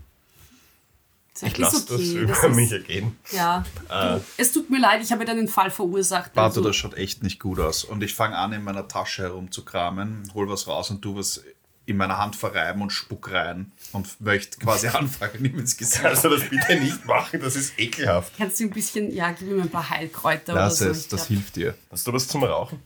Sag, 1.33 1.51
Ich 1.53 1.59
lasse 1.59 1.87
das 1.87 2.01
über 2.01 2.33
ist- 2.33 2.55
mich 2.57 2.73
ergehen. 2.73 3.17
Ja. 3.33 3.65
Du, 3.89 4.21
es 4.37 4.53
tut 4.53 4.69
mir 4.69 4.81
leid, 4.81 5.01
ich 5.03 5.11
habe 5.13 5.25
dir 5.25 5.31
einen 5.31 5.49
Fall 5.49 5.71
verursacht. 5.71 6.35
Bato, 6.35 6.47
also- 6.47 6.61
das 6.63 6.77
schaut 6.77 6.95
echt 6.95 7.23
nicht 7.23 7.41
gut 7.41 7.59
aus. 7.61 7.85
Und 7.85 8.03
ich 8.03 8.15
fange 8.15 8.37
an, 8.37 8.53
in 8.53 8.63
meiner 8.65 8.87
Tasche 8.89 9.23
herumzukramen, 9.23 10.31
hol 10.35 10.49
was 10.49 10.67
raus 10.67 10.91
und 10.91 11.03
tu 11.03 11.17
was 11.17 11.43
in 11.87 11.97
meiner 11.97 12.19
Hand 12.19 12.37
verreiben 12.37 12.83
und 12.83 12.91
spuck 12.91 13.31
rein. 13.33 13.73
Und 13.93 14.21
möchte 14.21 14.59
quasi 14.59 14.89
anfangen, 14.89 15.45
ihm 15.45 15.59
ins 15.59 15.77
Gesicht. 15.77 16.03
Kannst 16.03 16.25
du 16.25 16.29
das 16.29 16.43
bitte 16.49 16.79
nicht 16.79 17.05
machen? 17.07 17.41
Das 17.41 17.57
ist 17.57 17.79
ekelhaft. 17.79 18.33
Kannst 18.37 18.61
du 18.61 18.65
ein 18.65 18.71
bisschen, 18.71 19.11
ja, 19.13 19.31
gib 19.33 19.49
ihm 19.49 19.63
ein 19.63 19.71
paar 19.71 19.89
Heilkräuter 19.89 20.53
Lass 20.53 20.83
oder 20.83 20.93
so. 20.93 20.99
es, 20.99 21.05
Ich 21.05 21.09
das 21.09 21.21
glaub, 21.21 21.29
hilft 21.29 21.57
dir. 21.57 21.75
Hast 21.91 22.07
du 22.07 22.13
was 22.13 22.29
zum 22.29 22.45
Rauchen? 22.45 22.81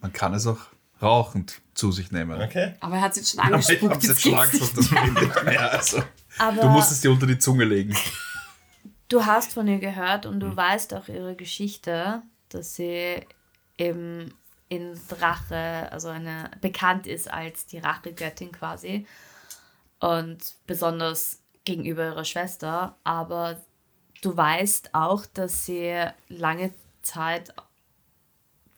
Man 0.00 0.12
kann 0.12 0.34
es 0.34 0.46
auch 0.46 0.58
rauchend 1.04 1.60
zu 1.74 1.92
sich 1.92 2.10
nehmen. 2.10 2.40
Okay. 2.40 2.74
Aber 2.80 2.96
er 2.96 3.02
hat 3.02 3.16
jetzt 3.16 3.30
schon 3.30 3.40
Aber 3.40 3.58
ich 3.58 3.68
angespuckt, 3.68 3.94
hab's 3.94 4.06
jetzt 4.06 4.24
jetzt 4.24 4.88
schon 4.88 5.44
mehr. 5.44 5.72
Also, 5.72 6.02
Aber 6.38 6.62
du 6.62 6.68
musst 6.68 6.92
es 6.92 7.00
dir 7.00 7.10
unter 7.10 7.26
die 7.26 7.38
Zunge 7.38 7.64
legen. 7.64 7.96
du 9.08 9.24
hast 9.24 9.52
von 9.52 9.68
ihr 9.68 9.78
gehört 9.78 10.26
und 10.26 10.40
du 10.40 10.54
weißt 10.54 10.94
auch 10.94 11.08
ihre 11.08 11.36
Geschichte, 11.36 12.22
dass 12.48 12.76
sie 12.76 13.20
eben 13.78 14.34
in 14.68 14.98
Drache, 15.08 15.90
also 15.92 16.08
eine 16.08 16.50
bekannt 16.60 17.06
ist 17.06 17.30
als 17.30 17.66
die 17.66 17.78
Rachegöttin 17.78 18.50
quasi 18.52 19.06
und 20.00 20.38
besonders 20.66 21.40
gegenüber 21.64 22.06
ihrer 22.06 22.24
Schwester, 22.24 22.96
aber 23.04 23.60
du 24.22 24.36
weißt 24.36 24.94
auch, 24.94 25.26
dass 25.26 25.66
sie 25.66 26.06
lange 26.28 26.74
Zeit 27.02 27.54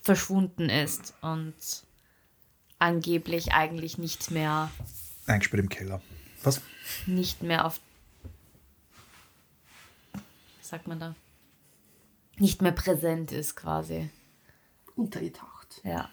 verschwunden 0.02 0.68
ist 0.68 1.14
und 1.20 1.54
angeblich 2.78 3.52
eigentlich 3.52 3.98
nicht 3.98 4.30
mehr 4.30 4.70
Eingesperrt 5.26 5.60
im 5.62 5.68
Keller. 5.68 6.00
Was? 6.42 6.60
nicht 7.06 7.42
mehr 7.42 7.64
auf. 7.66 7.80
Was 10.60 10.68
sagt 10.70 10.86
man 10.86 11.00
da? 11.00 11.14
Nicht 12.38 12.62
mehr 12.62 12.72
präsent 12.72 13.32
ist 13.32 13.56
quasi. 13.56 14.10
Untergetaucht. 14.94 15.80
Ja. 15.84 16.08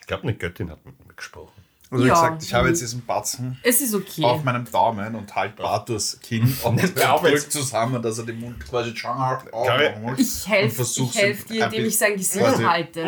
Ich 0.00 0.06
glaube, 0.06 0.22
eine 0.24 0.34
Göttin 0.34 0.70
hat 0.70 0.84
mit 0.86 0.98
mir 1.06 1.12
gesprochen. 1.14 1.52
Also 1.90 2.04
wie 2.04 2.08
Ja. 2.08 2.14
gesagt, 2.14 2.42
ich 2.42 2.54
habe 2.54 2.68
jetzt 2.68 2.80
diesen 2.80 3.04
Batzen 3.04 3.58
Es 3.62 3.80
ist 3.80 3.94
okay. 3.94 4.22
auf 4.24 4.44
meinem 4.44 4.70
Daumen 4.70 5.14
und 5.14 5.34
halt 5.34 5.56
Bartus 5.56 6.18
Kinn 6.20 6.42
und 6.64 6.80
Hör 6.96 7.14
auf 7.14 7.20
drück 7.22 7.32
jetzt. 7.32 7.50
zusammen, 7.52 8.02
dass 8.02 8.18
er 8.18 8.26
den 8.26 8.40
Mund 8.40 8.60
quasi 8.66 8.94
schon 8.96 9.18
halt. 9.18 9.44
Ich 10.18 10.46
helfe 10.46 10.84
helf 11.12 11.44
dir, 11.46 11.64
indem 11.64 11.84
ich 11.86 11.98
sein 11.98 12.16
Gesicht 12.16 12.44
halte. 12.44 13.04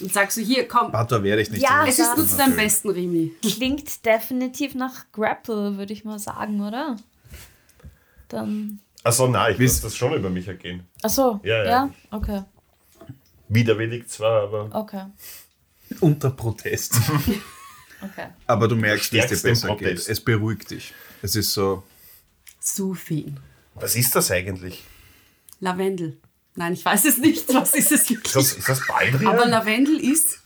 Und 0.00 0.12
sag 0.12 0.32
so, 0.32 0.40
hier, 0.40 0.66
komm. 0.68 0.90
Bartur 0.92 1.22
werde 1.22 1.42
ich 1.42 1.50
nicht. 1.50 1.62
Ja, 1.62 1.86
Es 1.86 1.98
ist 1.98 2.16
nur 2.16 2.26
zu 2.26 2.36
deinem 2.36 2.56
besten, 2.56 2.90
Remy. 2.90 3.32
Klingt 3.42 4.04
definitiv 4.04 4.74
nach 4.74 5.10
Grapple, 5.12 5.76
würde 5.76 5.92
ich 5.92 6.04
mal 6.04 6.18
sagen, 6.18 6.60
oder? 6.60 6.96
Dann. 8.28 8.80
Achso, 9.04 9.28
nein, 9.28 9.52
ich 9.54 9.58
muss 9.58 9.80
das 9.80 9.96
schon 9.96 10.14
über 10.14 10.30
mich 10.30 10.48
ergehen. 10.48 10.86
Achso. 11.02 11.40
Ja, 11.42 11.58
ja. 11.58 11.70
ja. 11.70 11.90
Okay. 12.10 12.42
Widerwillig 13.48 14.08
zwar, 14.08 14.44
aber 14.44 14.70
Okay. 14.74 15.04
Unter 16.00 16.30
Protest. 16.30 16.94
Okay. 18.04 18.26
Aber 18.48 18.66
du 18.66 18.74
merkst, 18.74 19.12
wie 19.12 19.18
es 19.20 19.28
dir 19.28 19.48
besser 19.48 19.68
geht. 19.76 19.78
Protest. 19.78 20.08
Es 20.08 20.20
beruhigt 20.20 20.68
dich. 20.72 20.92
Es 21.22 21.36
ist 21.36 21.52
so. 21.52 21.84
Sufin. 22.58 23.38
was 23.76 23.94
ist 23.94 24.16
das 24.16 24.28
eigentlich? 24.32 24.82
Lavendel. 25.60 26.18
Nein, 26.54 26.74
ich 26.74 26.84
weiß 26.84 27.04
es 27.06 27.18
nicht. 27.18 27.48
Was 27.54 27.74
ist 27.74 27.92
es 27.92 28.02
Ist 28.02 28.10
wirklich? 28.10 28.32
das, 28.32 28.52
ist 28.52 28.68
das 28.68 28.86
Baldrian? 28.86 29.26
Aber 29.34 29.46
Lavendel 29.46 29.98
ist, 29.98 30.38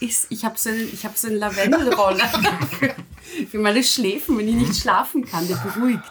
ist 0.00 0.26
ich 0.30 0.44
habe 0.44 0.58
so, 0.58 0.68
einen- 0.70 0.92
ich 0.92 1.04
hab 1.04 1.16
so 1.16 1.28
einen 1.28 1.36
Lavendelroller 1.36 2.28
für, 3.50 3.58
meine 3.58 3.82
Schläfen, 3.82 4.36
wenn 4.38 4.48
ich 4.48 4.54
nicht 4.54 4.76
schlafen 4.82 5.24
kann. 5.24 5.46
Der 5.48 5.56
beruhigt. 5.56 6.02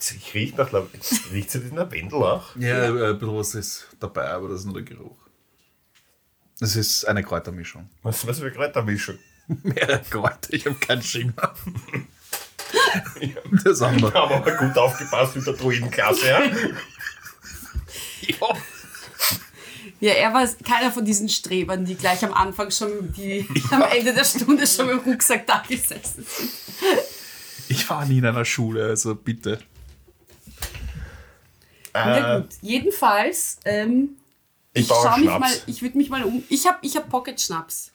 ich 0.00 0.34
rieche 0.34 0.56
nach 0.56 0.70
Lav 0.72 0.86
Riecht 1.32 1.50
sie 1.50 1.60
den 1.60 1.74
Lavendel 1.76 2.22
auch? 2.22 2.54
Ja, 2.56 2.84
äh, 2.84 3.10
ein 3.10 3.18
bisschen 3.18 3.36
was 3.36 3.54
ist 3.54 3.86
dabei, 3.98 4.28
aber 4.30 4.48
das 4.48 4.60
ist 4.60 4.66
nur 4.66 4.74
der 4.74 4.82
Geruch. 4.84 5.16
Das 6.60 6.74
ist 6.76 7.04
eine 7.06 7.22
Kräutermischung. 7.22 7.88
Was, 8.02 8.26
was 8.26 8.38
für 8.40 8.50
Kräutermischung? 8.50 9.16
Mehrere 9.62 10.02
Kräuter, 10.10 10.52
ich 10.52 10.66
habe 10.66 10.74
keinen 10.76 11.02
Schimmer. 11.02 11.54
Das 13.64 13.80
haben 13.80 14.00
wir. 14.00 14.12
Haben 14.12 14.34
aber 14.34 14.52
gut 14.56 14.76
aufgepasst 14.76 15.36
mit 15.36 15.46
der 15.46 15.54
Druidenklasse, 15.54 16.26
ja? 16.28 16.40
Ja. 18.28 18.48
Ja, 20.00 20.12
er 20.12 20.32
war 20.32 20.46
keiner 20.64 20.92
von 20.92 21.04
diesen 21.04 21.28
Strebern, 21.28 21.84
die 21.84 21.96
gleich 21.96 22.24
am 22.24 22.32
Anfang 22.32 22.70
schon, 22.70 23.12
die 23.14 23.48
am 23.70 23.82
Ende 23.82 24.14
der 24.14 24.24
Stunde 24.24 24.66
schon 24.66 24.86
mit 24.86 25.04
dem 25.04 25.12
Rucksack 25.12 25.46
da 25.46 25.62
gesessen 25.66 26.24
sind. 26.24 26.50
Ich 27.68 27.88
war 27.90 28.04
nie 28.06 28.18
in 28.18 28.26
einer 28.26 28.44
Schule, 28.44 28.84
also 28.86 29.14
bitte. 29.14 29.60
Ja 31.94 32.36
Äh, 32.36 32.40
gut, 32.42 32.50
jedenfalls, 32.62 33.58
ähm, 33.64 34.10
ich 34.72 34.82
ich 34.82 34.88
baue 34.88 35.02
schau 35.02 35.14
einen 35.14 35.24
mich 35.24 35.38
mal, 35.38 35.52
ich 35.66 35.82
würde 35.82 35.98
mich 35.98 36.10
mal 36.10 36.22
um. 36.24 36.44
Ich 36.48 36.66
habe 36.66 36.78
ich 36.82 36.96
hab 36.96 37.08
Pocket 37.08 37.40
Schnaps. 37.40 37.90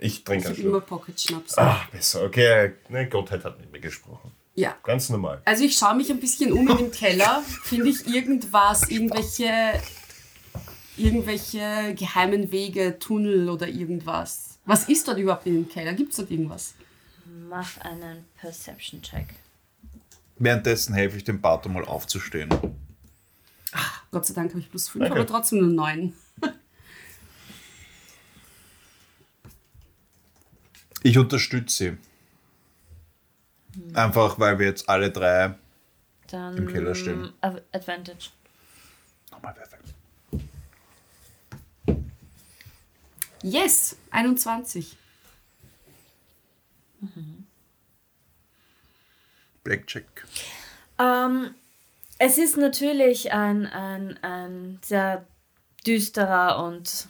Ich 0.00 0.24
trinke 0.24 0.52
Ich 0.52 0.58
habe 0.58 0.68
immer. 0.68 0.80
Pocket 0.80 1.20
Schnaps. 1.20 1.58
Ah, 1.58 1.80
besser. 1.92 2.24
Okay, 2.24 2.72
ne, 2.88 3.08
Gottheit 3.08 3.44
hat 3.44 3.58
mit 3.60 3.70
mir 3.72 3.80
gesprochen. 3.80 4.32
Ja. 4.56 4.74
Ganz 4.82 5.10
normal. 5.10 5.40
Also 5.44 5.64
ich 5.64 5.76
schaue 5.76 5.94
mich 5.94 6.10
ein 6.10 6.18
bisschen 6.18 6.52
um 6.52 6.66
in 6.68 6.76
dem 6.78 6.90
Keller. 6.90 7.42
Finde 7.64 7.90
ich 7.90 8.06
irgendwas, 8.06 8.88
irgendwelche, 8.88 9.80
irgendwelche 10.96 11.94
geheimen 11.94 12.50
Wege, 12.50 12.98
Tunnel 12.98 13.50
oder 13.50 13.68
irgendwas? 13.68 14.58
Was 14.64 14.88
ist 14.88 15.06
dort 15.06 15.18
überhaupt 15.18 15.46
in 15.46 15.54
dem 15.54 15.68
Keller? 15.68 15.92
Gibt 15.92 16.10
es 16.12 16.16
dort 16.16 16.30
irgendwas? 16.30 16.74
Mach 17.48 17.78
einen 17.82 18.24
Perception-Check. 18.40 19.26
Währenddessen 20.38 20.94
helfe 20.94 21.18
ich 21.18 21.24
dem 21.24 21.40
Bato 21.40 21.68
mal 21.68 21.84
aufzustehen. 21.84 22.48
Gott 24.10 24.24
sei 24.26 24.34
Dank 24.34 24.50
habe 24.50 24.60
ich 24.60 24.70
plus 24.70 24.88
5, 24.88 25.04
Okay. 25.04 25.12
aber 25.12 25.26
trotzdem 25.26 25.58
nur 25.58 25.68
9. 25.68 26.12
Ich 31.02 31.18
unterstütze 31.18 31.76
sie. 31.76 31.96
Einfach, 33.94 34.38
weil 34.38 34.58
wir 34.58 34.66
jetzt 34.66 34.88
alle 34.88 35.10
drei. 35.10 35.54
Dann. 36.28 36.56
Im 36.56 36.68
Keller 36.68 36.94
stehen. 36.94 37.32
Ad- 37.40 37.62
Advantage. 37.72 38.30
Nochmal 39.30 39.54
perfekt. 39.54 39.84
Yes, 43.42 43.96
21. 44.10 44.96
Blackjack. 49.62 50.26
Ähm, 50.98 51.54
es 52.18 52.38
ist 52.38 52.56
natürlich 52.56 53.32
ein, 53.32 53.66
ein, 53.66 54.18
ein 54.22 54.78
sehr 54.82 55.26
düsterer 55.86 56.64
und 56.64 57.08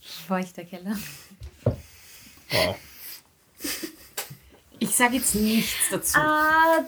feuchter 0.00 0.64
Keller. 0.64 0.96
Wow. 2.50 2.76
Ich 4.80 4.90
sage 4.90 5.16
jetzt 5.16 5.34
nichts 5.34 5.90
dazu. 5.90 6.18
Ah, 6.18 6.84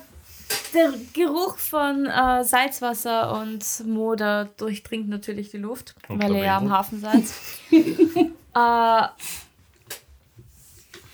der 0.74 0.92
Geruch 1.12 1.57
von 1.59 2.07
äh, 2.07 2.44
Salzwasser 2.44 3.40
und 3.40 3.64
Moder 3.87 4.46
durchdringt 4.57 5.09
natürlich 5.09 5.50
die 5.50 5.59
Luft, 5.59 5.94
Und 6.09 6.22
weil 6.22 6.35
ihr 6.37 6.44
ja 6.44 6.57
am. 6.59 6.70
Hafen 6.70 7.00
seid. 7.00 7.24
äh, 8.55 9.09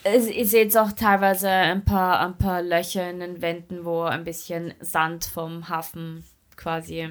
es- 0.05 0.29
ihr 0.29 0.47
seht 0.47 0.77
auch 0.77 0.93
teilweise 0.93 1.49
ein 1.51 1.85
paar, 1.85 2.21
ein 2.21 2.37
paar 2.39 2.63
Löcher 2.63 3.09
in 3.11 3.21
den 3.21 3.41
Wänden, 3.43 3.85
wo 3.85 4.03
ein 4.03 4.25
bisschen 4.25 4.75
Sand 4.81 5.25
vom 5.25 5.69
Hafen 5.69 6.25
quasi 6.57 7.11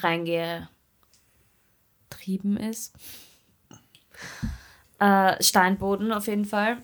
reingetrieben 0.00 0.68
ist. 2.58 2.94
Äh, 5.00 5.42
Steinboden 5.42 6.12
auf 6.12 6.26
jeden 6.28 6.44
Fall 6.44 6.78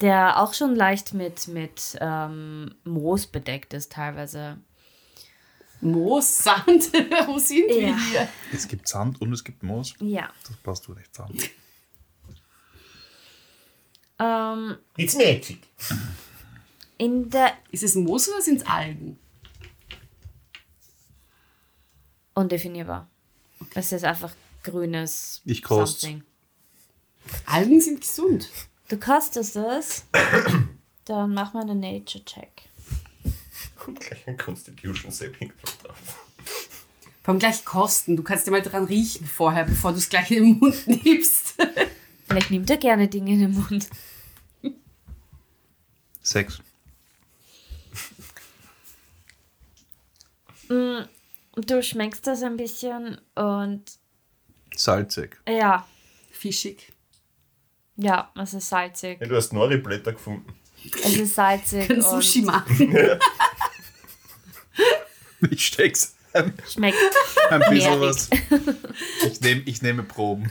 der 0.00 0.40
auch 0.40 0.54
schon 0.54 0.74
leicht 0.74 1.12
mit, 1.14 1.48
mit 1.48 1.96
ähm, 2.00 2.74
Moos 2.84 3.26
bedeckt 3.26 3.74
ist 3.74 3.92
teilweise. 3.92 4.58
Moos, 5.80 6.38
Sand, 6.44 6.92
wo 7.26 7.38
sind 7.38 7.68
wir 7.68 7.88
Ja. 7.90 7.98
hier? 8.10 8.28
Es 8.52 8.66
gibt 8.68 8.88
Sand 8.88 9.20
und 9.20 9.32
es 9.32 9.44
gibt 9.44 9.62
Moos. 9.62 9.94
Ja. 10.00 10.30
Das 10.46 10.56
passt 10.58 10.88
wohl 10.88 10.96
nicht 10.96 11.14
zusammen. 11.14 11.38
Ähm, 14.20 14.76
It's 14.96 15.14
magic. 15.14 15.60
in 16.96 17.30
der 17.30 17.52
Ist 17.70 17.84
es 17.84 17.94
Moos 17.94 18.28
oder 18.28 18.42
sind 18.42 18.62
es 18.62 18.66
Algen? 18.66 19.16
undefinierbar. 22.34 23.08
Es 23.74 23.92
ist 23.92 24.04
einfach 24.04 24.32
grünes 24.62 25.40
Ich 25.44 25.62
koste. 25.62 26.00
something. 26.06 26.24
Algen 27.46 27.80
sind 27.80 28.00
gesund. 28.00 28.48
Du 28.88 28.98
kostest 28.98 29.56
es. 29.56 30.04
Dann 31.04 31.34
mach 31.34 31.52
mal 31.54 31.62
einen 31.62 31.80
Nature-Check. 31.80 32.62
Und 33.86 34.00
gleich 34.00 34.26
ein 34.26 34.36
Constitution 34.36 35.10
Saving 35.10 35.52
Throw 35.62 35.76
drauf. 35.82 36.24
Allem 37.24 37.38
gleich 37.38 37.64
kosten. 37.64 38.16
Du 38.16 38.22
kannst 38.22 38.46
dir 38.46 38.50
mal 38.50 38.62
dran 38.62 38.84
riechen 38.84 39.26
vorher, 39.26 39.64
bevor 39.64 39.92
du 39.92 39.98
es 39.98 40.08
gleich 40.08 40.30
in 40.30 40.44
den 40.44 40.58
Mund 40.58 40.86
nimmst. 40.86 41.54
Vielleicht 42.26 42.50
nimmt 42.50 42.70
er 42.70 42.78
gerne 42.78 43.06
Dinge 43.08 43.32
in 43.32 43.40
den 43.40 43.52
Mund. 43.52 43.88
Sechs. 46.22 46.60
Du 50.68 51.82
schmeckst 51.82 52.26
das 52.26 52.42
ein 52.42 52.56
bisschen 52.56 53.20
und 53.34 53.84
Salzig. 54.74 55.38
ja, 55.46 55.86
Fischig. 56.30 56.92
Ja, 57.98 58.32
es 58.40 58.54
ist 58.54 58.68
salzig. 58.68 59.20
Ja, 59.20 59.26
du 59.26 59.36
hast 59.36 59.52
Nori-Blätter 59.52 60.12
gefunden. 60.12 60.46
Es 61.04 61.16
ist 61.16 61.34
salzig 61.34 61.86
Können 61.86 62.02
und 62.02 62.08
Sushi 62.10 62.42
machen. 62.42 62.94
Ich 65.50 65.66
steck's 65.68 66.16
ein 66.32 66.52
schmeckt 66.68 66.96
bisschen 67.48 67.70
Mehrig. 67.70 68.00
was. 68.00 68.28
Ich, 69.24 69.40
nehm, 69.40 69.62
ich 69.66 69.82
nehme 69.82 70.02
Proben. 70.02 70.50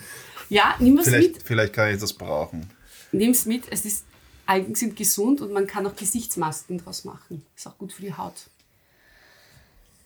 Ja, 0.50 0.76
nimm 0.80 0.98
Vielleicht, 1.04 1.34
mit. 1.34 1.44
vielleicht 1.44 1.74
kann 1.74 1.94
ich 1.94 2.00
das 2.00 2.14
brauchen. 2.14 2.70
Nimm's 3.12 3.46
mit. 3.46 3.66
Es 3.70 3.84
ist, 3.84 4.06
Algen 4.46 4.76
sind 4.76 4.96
gesund 4.96 5.42
und 5.42 5.52
man 5.52 5.68
kann 5.68 5.86
auch 5.86 5.96
Gesichtsmasken 5.96 6.78
draus 6.78 7.04
machen. 7.04 7.46
Ist 7.56 7.68
auch 7.68 7.78
gut 7.78 7.92
für 7.92 8.02
die 8.02 8.14
Haut. 8.14 8.36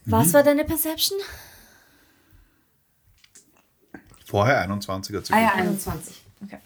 Was 0.05 0.33
war 0.33 0.41
deine 0.41 0.65
Perception? 0.65 1.19
Vorher 4.25 4.61
21 4.61 5.15
hat 5.15 5.25
sie 5.27 5.33
Ah 5.33 5.41
ja, 5.41 5.49
gesagt. 5.49 5.67
21. 5.67 6.21
Okay. 6.43 6.57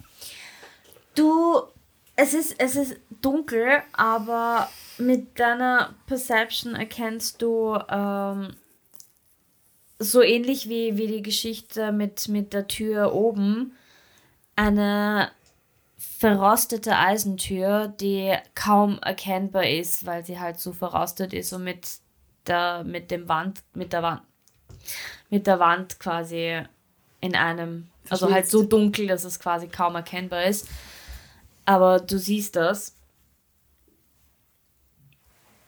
Du, 1.16 1.62
es 2.14 2.34
ist, 2.34 2.54
es 2.58 2.76
ist 2.76 2.96
dunkel, 3.20 3.82
aber 3.92 4.68
mit 4.98 5.38
deiner 5.38 5.94
Perception 6.06 6.74
erkennst 6.74 7.42
du 7.42 7.76
ähm, 7.88 8.54
so 9.98 10.22
ähnlich 10.22 10.68
wie, 10.68 10.96
wie 10.96 11.06
die 11.06 11.22
Geschichte 11.22 11.90
mit, 11.90 12.28
mit 12.28 12.52
der 12.52 12.68
Tür 12.68 13.12
oben 13.14 13.72
eine 14.54 15.30
verrostete 16.18 16.96
Eisentür, 16.96 17.88
die 17.88 18.34
kaum 18.54 18.98
erkennbar 19.00 19.66
ist, 19.66 20.06
weil 20.06 20.24
sie 20.24 20.38
halt 20.38 20.58
so 20.58 20.72
verrostet 20.72 21.32
ist 21.32 21.52
und 21.52 21.64
mit 21.64 21.86
der, 22.46 22.84
mit 22.84 23.10
dem 23.10 23.28
Wand, 23.28 23.62
mit 23.74 23.92
der 23.92 24.02
Wand, 24.02 24.22
mit 25.30 25.46
der 25.46 25.58
Wand 25.58 25.98
quasi 25.98 26.62
in 27.20 27.34
einem, 27.34 27.88
also 28.08 28.30
halt 28.30 28.48
so 28.48 28.62
dunkel, 28.62 29.06
dass 29.06 29.24
es 29.24 29.40
quasi 29.40 29.68
kaum 29.68 29.94
erkennbar 29.94 30.44
ist. 30.44 30.68
Aber 31.66 32.00
du 32.00 32.18
siehst 32.18 32.56
das. 32.56 32.94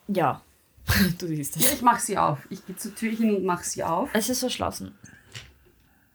Ja, 0.07 0.41
du 1.19 1.27
siehst 1.27 1.57
Ja, 1.57 1.63
das. 1.63 1.73
ich 1.75 1.83
mach 1.83 1.99
sie 1.99 2.17
auf. 2.17 2.39
Ich 2.51 2.65
gehe 2.65 2.77
zur 2.77 2.95
Tür 2.95 3.13
hin 3.13 3.37
und 3.37 3.45
mach 3.45 3.63
sie 3.63 3.85
auf. 3.85 4.09
Es 4.15 4.29
ist 4.31 4.41
verschlossen. 4.41 4.97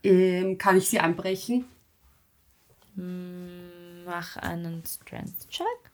Ähm, 0.03 0.57
kann 0.57 0.77
ich 0.77 0.89
sie 0.89 0.99
anbrechen? 0.99 1.65
Mach 2.95 4.37
einen 4.37 4.83
Strength-Check. 4.85 5.91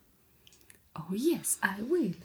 Oh 0.96 1.14
yes, 1.14 1.60
I 1.64 1.82
will. 1.90 2.16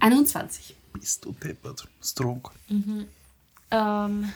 Einundzwanzig. 0.00 0.74
Bist 0.94 1.24
du 1.24 1.32
deppert. 1.32 1.86
Strong. 2.02 2.48
Ähm, 3.70 4.32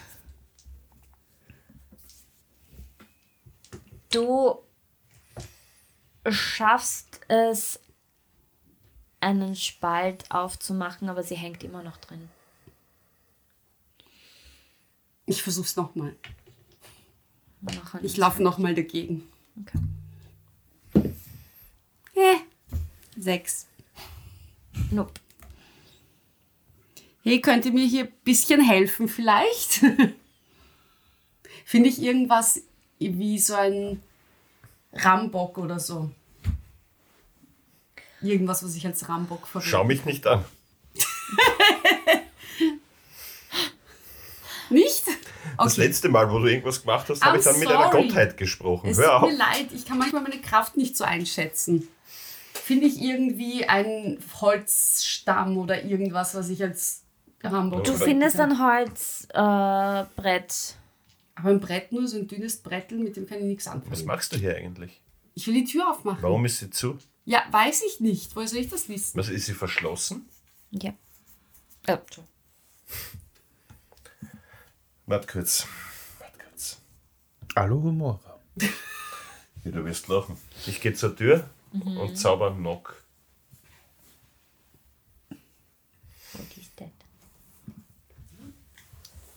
du 4.16 4.62
schaffst 6.28 7.20
es, 7.28 7.78
einen 9.20 9.56
Spalt 9.56 10.30
aufzumachen, 10.30 11.08
aber 11.08 11.22
sie 11.22 11.36
hängt 11.36 11.62
immer 11.62 11.82
noch 11.82 11.96
drin. 11.98 12.28
Ich 15.26 15.42
versuch's 15.42 15.76
nochmal. 15.76 16.14
Einen 17.66 18.04
Ich 18.04 18.16
laufe 18.16 18.42
nochmal 18.42 18.74
dagegen. 18.74 19.28
Okay. 19.60 21.12
Hä? 22.14 22.36
Sechs. 23.16 23.66
Nope. 24.90 25.12
Hey, 27.22 27.40
könnt 27.40 27.64
ihr 27.64 27.72
mir 27.72 27.86
hier 27.86 28.04
ein 28.04 28.12
bisschen 28.24 28.60
helfen 28.60 29.08
vielleicht? 29.08 29.80
Finde 31.64 31.88
ich 31.88 32.00
irgendwas 32.00 32.62
wie 32.98 33.38
so 33.38 33.54
ein 33.54 34.00
Rambock 35.04 35.58
oder 35.58 35.78
so. 35.80 36.10
Irgendwas, 38.22 38.64
was 38.64 38.74
ich 38.74 38.86
als 38.86 39.08
Rambock 39.08 39.46
verwende. 39.46 39.70
Schau 39.70 39.84
mich 39.84 40.04
nicht 40.04 40.26
an. 40.26 40.44
Nicht? 44.70 45.04
Das 45.58 45.74
Okay. 45.74 45.86
letzte 45.86 46.08
Mal, 46.08 46.30
wo 46.30 46.38
du 46.40 46.46
irgendwas 46.48 46.82
gemacht 46.82 47.06
hast, 47.08 47.24
habe 47.24 47.38
ich 47.38 47.44
dann 47.44 47.58
mit 47.58 47.68
einer 47.68 47.90
sorry. 47.90 48.08
Gottheit 48.08 48.36
gesprochen. 48.36 48.90
Es 48.90 48.98
Hör 48.98 49.20
tut 49.20 49.30
mir 49.30 49.34
auf. 49.34 49.38
leid, 49.38 49.68
ich 49.72 49.86
kann 49.86 49.96
manchmal 49.98 50.22
meine 50.22 50.40
Kraft 50.40 50.76
nicht 50.76 50.96
so 50.96 51.04
einschätzen. 51.04 51.88
Finde 52.52 52.86
ich 52.86 53.00
irgendwie 53.00 53.64
ein 53.66 54.18
Holzstamm 54.40 55.56
oder 55.56 55.84
irgendwas, 55.84 56.34
was 56.34 56.48
ich 56.48 56.62
als 56.62 57.02
Rambock 57.44 57.84
Du 57.84 57.94
findest 57.94 58.36
kann. 58.38 58.52
ein 58.52 58.58
Holzbrett. 58.58 60.50
Äh. 60.52 60.85
Aber 61.36 61.50
ein 61.50 61.60
Brett 61.60 61.92
nur, 61.92 62.08
so 62.08 62.16
ein 62.18 62.26
dünnes 62.26 62.56
Brettel, 62.56 62.98
mit 62.98 63.16
dem 63.16 63.26
kann 63.26 63.38
ich 63.38 63.44
nichts 63.44 63.66
Was 63.66 63.74
anfangen. 63.74 64.04
machst 64.06 64.32
du 64.32 64.36
hier 64.38 64.56
eigentlich? 64.56 65.00
Ich 65.34 65.46
will 65.46 65.54
die 65.54 65.64
Tür 65.64 65.90
aufmachen. 65.90 66.22
Warum 66.22 66.44
ist 66.46 66.58
sie 66.58 66.70
zu? 66.70 66.98
Ja, 67.26 67.44
weiß 67.50 67.82
ich 67.86 68.00
nicht. 68.00 68.34
Woher 68.34 68.48
soll 68.48 68.60
ich 68.60 68.68
das 68.68 68.88
wissen? 68.88 69.18
Was 69.18 69.28
ist 69.28 69.46
sie 69.46 69.52
verschlossen? 69.54 70.28
Ja. 70.70 70.94
Äh, 71.86 71.98
Warte 75.06 75.26
kurz. 75.26 75.66
Warte 76.18 76.38
kurz. 76.38 76.78
Hallo, 77.54 77.82
Humora. 77.82 78.20
Ja, 79.64 79.72
du 79.72 79.84
wirst 79.84 80.06
lachen. 80.06 80.36
Ich 80.68 80.80
gehe 80.80 80.94
zur 80.94 81.16
Tür 81.16 81.50
und 81.72 82.16
zauber 82.16 82.54
Knock. 82.54 83.02
What 86.34 86.46
is 86.56 86.70
that? 86.76 86.88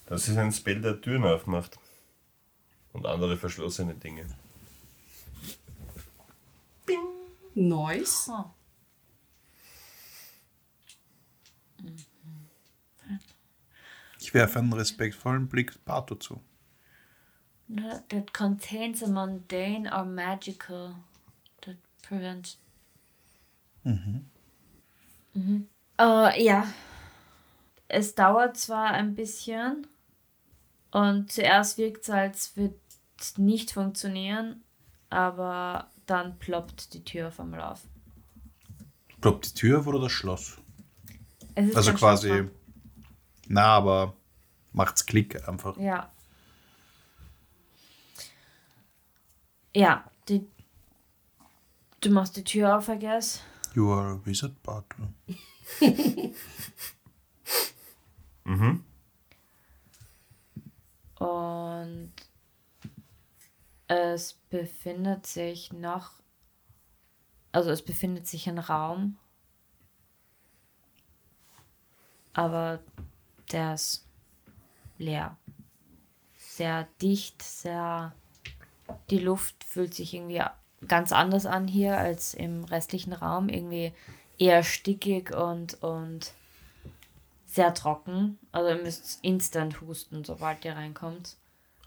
Das 0.06 0.28
ist 0.28 0.38
ein 0.38 0.52
Spell, 0.52 0.82
der 0.82 1.02
Türen 1.02 1.24
aufmacht. 1.24 1.80
Und 2.94 3.06
andere 3.06 3.38
verschlossene 3.38 3.96
Dinge. 3.96 4.26
Neues. 7.56 8.30
Oh. 8.32 8.46
Ich 14.20 14.34
werfe 14.34 14.60
einen 14.60 14.74
respektvollen 14.74 15.48
Blick 15.48 15.84
Pato 15.86 16.16
zu. 16.16 16.42
That 17.68 18.34
contains 18.34 19.04
a 19.04 19.08
mundane 19.08 19.92
or 19.92 20.06
magical 20.06 20.96
that 21.62 21.78
prevents. 22.02 22.58
Mhm. 23.84 24.30
Äh, 26.00 26.44
ja. 26.44 26.68
Es 27.88 28.14
dauert 28.16 28.58
zwar 28.58 28.92
ein 28.92 29.16
bisschen 29.16 29.88
und 30.92 31.32
zuerst 31.32 31.78
wirkt 31.78 32.04
es, 32.04 32.10
als 32.10 32.58
würde 32.58 32.76
es 33.20 33.38
nicht 33.38 33.72
funktionieren, 33.72 34.64
aber 35.10 35.90
dann 36.06 36.38
ploppt 36.40 36.94
die 36.94 37.04
Tür 37.04 37.28
auf 37.28 37.40
einmal 37.40 37.62
auf. 37.62 37.82
Glaubt 39.22 39.46
die 39.50 39.54
Tür 39.54 39.80
auf 39.80 39.88
oder 39.88 40.00
das 40.00 40.12
Schloss? 40.12 40.58
Es 41.56 41.70
ist 41.70 41.76
Also 41.76 41.94
quasi. 41.94 42.28
Schloss 42.28 42.40
dran. 42.40 42.52
Na, 43.48 43.66
aber 43.66 44.14
macht's 44.72 45.06
Klick 45.06 45.48
einfach. 45.48 45.78
Ja. 45.78 46.12
Ja, 49.76 50.10
die, 50.28 50.48
du 52.02 52.10
machst 52.12 52.36
die 52.38 52.44
Tür 52.44 52.78
auf, 52.78 52.88
I 52.88 52.98
guess. 52.98 53.42
You 53.76 53.92
are 53.92 54.14
a 54.14 54.26
wizard, 54.26 54.62
Pato. 54.64 55.04
Und 61.20 62.14
es 63.88 64.34
befindet 64.50 65.28
sich 65.28 65.74
noch, 65.74 66.14
also 67.52 67.70
es 67.70 67.82
befindet 67.82 68.28
sich 68.28 68.48
ein 68.48 68.60
Raum, 68.60 69.18
aber 72.34 72.80
der 73.52 73.74
ist 73.74 74.06
leer. 74.98 75.36
Sehr 76.38 76.88
dicht, 77.02 77.42
sehr, 77.42 78.14
die 79.10 79.20
Luft 79.20 79.64
fühlt 79.64 79.94
sich 79.94 80.14
irgendwie 80.14 80.44
ganz 80.88 81.12
anders 81.12 81.46
an 81.46 81.68
hier 81.68 81.98
als 81.98 82.34
im 82.34 82.64
restlichen 82.64 83.14
Raum, 83.14 83.50
irgendwie 83.50 83.94
eher 84.38 84.64
stickig 84.64 85.36
und, 85.36 85.82
und 85.84 86.34
sehr 87.60 87.74
trocken. 87.74 88.40
Also 88.54 88.70
ihr 88.70 88.82
müsst 88.82 89.20
instant 89.22 89.82
husten, 89.82 90.24
sobald 90.24 90.64
ihr 90.64 90.78
reinkommt. 90.78 91.36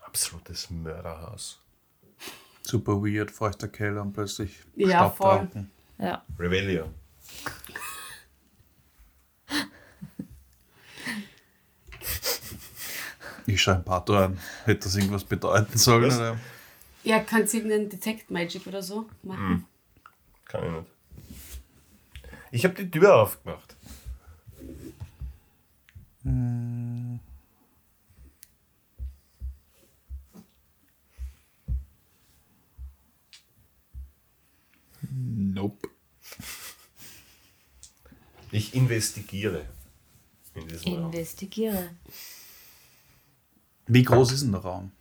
Absolutes 0.05 0.69
Mörderhaus. 0.69 1.61
Super 2.61 3.03
weird, 3.03 3.31
feuchter 3.31 3.69
Keller 3.69 4.03
und 4.03 4.13
plötzlich 4.13 4.55
Ja, 4.77 5.09
voll. 5.09 5.49
Ja. 5.97 6.23
Revelio. 6.39 6.91
Ich 13.47 13.63
schaue 13.63 13.77
ein 13.77 13.85
Pato 13.85 14.15
an. 14.15 14.39
Hätte 14.67 14.85
das 14.85 14.97
irgendwas 14.97 15.25
bedeuten 15.25 15.79
sollen? 15.79 16.05
Was? 16.05 16.19
Oder? 16.19 16.39
Ja, 17.03 17.21
könnt 17.21 17.49
ihr 17.49 17.61
irgendeinen 17.61 17.89
Detect 17.89 18.31
Magic 18.31 18.67
oder 18.67 18.83
so 18.83 19.09
machen? 19.23 19.67
Kann 20.45 20.67
ich 20.67 20.73
nicht. 20.73 20.91
Ich 22.51 22.65
habe 22.67 22.75
die 22.75 22.91
Tür 22.91 23.17
aufgemacht. 23.17 23.72
Nope. 35.05 35.89
Ich 38.51 38.75
investigiere 38.75 39.67
in 40.55 40.69
diesem 40.69 40.93
Raum. 40.93 41.05
Investigiere. 41.07 41.91
Wie 43.87 44.03
groß 44.03 44.33
ist 44.33 44.43
denn 44.43 44.53
der 44.53 44.61
Raum? 44.61 44.93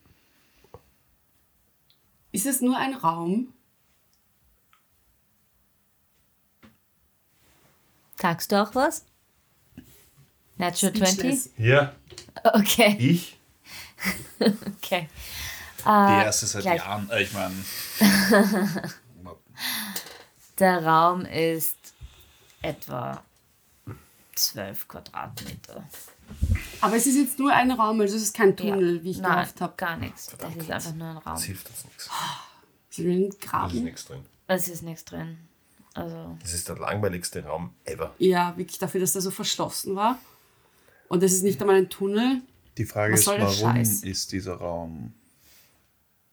Ist 2.31 2.45
es 2.45 2.61
nur 2.61 2.77
ein 2.77 2.93
Raum? 2.93 3.53
Sagst 8.15 8.51
du 8.51 8.61
auch 8.61 8.73
was? 8.73 9.05
Natural 10.61 10.93
20? 10.93 11.13
Speechless. 11.13 11.49
Ja, 11.57 11.93
Okay, 12.53 12.95
ich. 12.99 13.37
okay. 14.39 15.09
Die 15.83 15.87
erste 16.23 16.45
seit 16.47 16.61
gleich. 16.63 16.77
Jahren. 16.77 17.09
Äh, 17.09 17.23
ich 17.23 17.33
meine. 17.33 17.53
Der 20.59 20.85
Raum 20.85 21.25
ist 21.25 21.77
etwa 22.61 23.23
12 24.35 24.87
Quadratmeter. 24.87 25.83
Aber 26.81 26.95
es 26.95 27.05
ist 27.07 27.15
jetzt 27.17 27.39
nur 27.39 27.51
ein 27.51 27.71
Raum, 27.71 27.99
also 28.01 28.15
es 28.15 28.21
ist 28.23 28.35
kein 28.35 28.55
Tunnel, 28.55 29.03
wie 29.03 29.11
ich 29.11 29.17
Nein, 29.19 29.33
gehofft 29.33 29.59
habe. 29.61 29.73
gar 29.75 29.97
nichts. 29.97 30.27
Das 30.37 30.55
ist 30.55 30.71
einfach 30.71 30.93
nur 30.93 31.07
ein 31.09 31.17
Raum. 31.17 31.33
Das 31.35 31.43
hilft 31.43 31.67
uns 31.69 31.83
nichts. 31.85 32.09
Sie 32.89 33.05
will 33.05 33.21
Da 33.23 33.27
ist 33.35 33.41
graben. 33.41 33.83
nichts 33.83 34.05
drin. 34.05 34.25
Es 34.47 34.67
ist 34.67 34.83
nichts 34.83 35.05
drin. 35.05 35.37
Also, 35.93 36.37
Das 36.41 36.53
ist 36.53 36.69
der 36.69 36.77
langweiligste 36.77 37.43
Raum 37.43 37.73
ever. 37.83 38.13
Ja, 38.17 38.55
wirklich 38.55 38.77
dafür, 38.79 39.01
dass 39.01 39.13
der 39.13 39.21
so 39.21 39.31
verschlossen 39.31 39.95
war. 39.95 40.17
Und 41.11 41.21
es 41.23 41.33
ist 41.33 41.43
nicht 41.43 41.59
einmal 41.59 41.75
ein 41.75 41.89
Tunnel. 41.89 42.41
Die 42.77 42.85
Frage 42.85 43.11
Was 43.15 43.27
ist, 43.27 43.61
warum 43.61 43.75
ist 43.75 44.31
dieser 44.31 44.53
Raum 44.53 45.13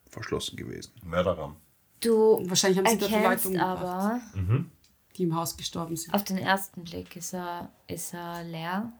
verschlossen 0.08 0.56
gewesen. 0.56 0.92
Mörderraum. 1.02 1.56
Du 1.98 2.40
Wahrscheinlich 2.48 2.78
haben 2.78 2.86
sie 2.86 2.96
dort 2.96 3.10
die 3.10 3.16
Leute 3.16 3.48
umgebracht, 3.48 3.82
aber, 3.82 4.20
die 5.16 5.24
im 5.24 5.34
Haus 5.34 5.56
gestorben 5.56 5.96
sind. 5.96 6.14
auf 6.14 6.22
den 6.22 6.38
ersten 6.38 6.84
Blick 6.84 7.16
ist 7.16 7.34
er, 7.34 7.72
ist 7.88 8.14
er 8.14 8.44
leer. 8.44 8.92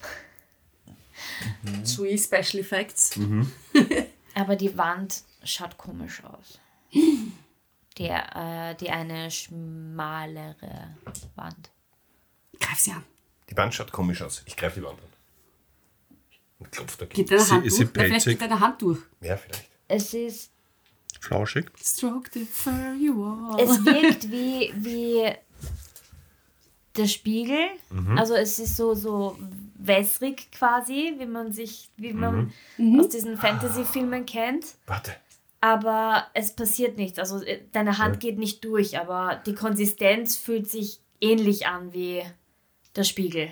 Sui 1.84 2.18
Special 2.18 2.60
Effects. 2.60 3.12
Aber 4.34 4.56
die 4.56 4.76
Wand 4.76 5.22
schaut 5.44 5.78
komisch 5.78 6.24
aus. 6.24 6.58
Die, 6.92 8.08
äh, 8.08 8.74
die 8.74 8.90
eine 8.90 9.30
schmalere 9.30 10.96
Wand. 11.36 11.70
Greif 12.58 12.80
sie 12.80 12.90
an. 12.90 13.04
Die 13.50 13.56
Wand 13.56 13.74
schaut 13.74 13.92
komisch 13.92 14.22
aus. 14.22 14.42
Ich 14.46 14.56
greife 14.56 14.80
die 14.80 14.86
Wand 14.86 14.98
an. 14.98 15.08
Und 16.58 16.72
klopf 16.72 16.96
dagegen. 16.96 17.26
Geht 17.26 17.30
deine 17.30 17.50
Hand 17.50 17.64
durch? 17.64 17.88
Na, 17.94 18.02
vielleicht 18.04 18.26
geht 18.26 18.40
deine 18.40 18.60
Hand 18.60 18.82
durch. 18.82 18.98
Ja, 19.20 19.36
vielleicht. 19.36 19.68
Es 19.88 20.14
ist. 20.14 20.50
Flauschig. 21.20 21.70
Stroke 21.82 22.30
the 22.32 22.44
fur 22.44 22.94
you 23.00 23.24
all. 23.24 23.60
Es 23.60 23.84
wirkt 23.84 24.30
wie, 24.30 24.72
wie 24.76 25.32
der 26.96 27.06
Spiegel. 27.06 27.68
Also 28.16 28.34
es 28.34 28.58
ist 28.58 28.76
so, 28.76 28.94
so 28.94 29.38
wässrig 29.76 30.50
quasi, 30.50 31.14
wie 31.18 31.26
man 31.26 31.52
sich, 31.52 31.88
wie 31.96 32.12
man 32.12 32.52
aus 32.98 33.08
diesen 33.08 33.36
Fantasy-Filmen 33.36 34.26
kennt. 34.26 34.66
Warte. 34.86 35.14
Aber 35.60 36.26
es 36.34 36.52
passiert 36.52 36.98
nichts. 36.98 37.18
Also 37.18 37.42
äh, 37.42 37.60
deine 37.72 37.98
Hand 37.98 38.20
geht 38.20 38.38
nicht 38.38 38.64
durch, 38.64 38.98
aber 38.98 39.42
die 39.46 39.54
Konsistenz 39.54 40.36
fühlt 40.36 40.70
sich 40.70 41.00
ähnlich 41.20 41.66
an 41.66 41.92
wie 41.92 42.22
der 42.98 43.04
Spiegel. 43.04 43.50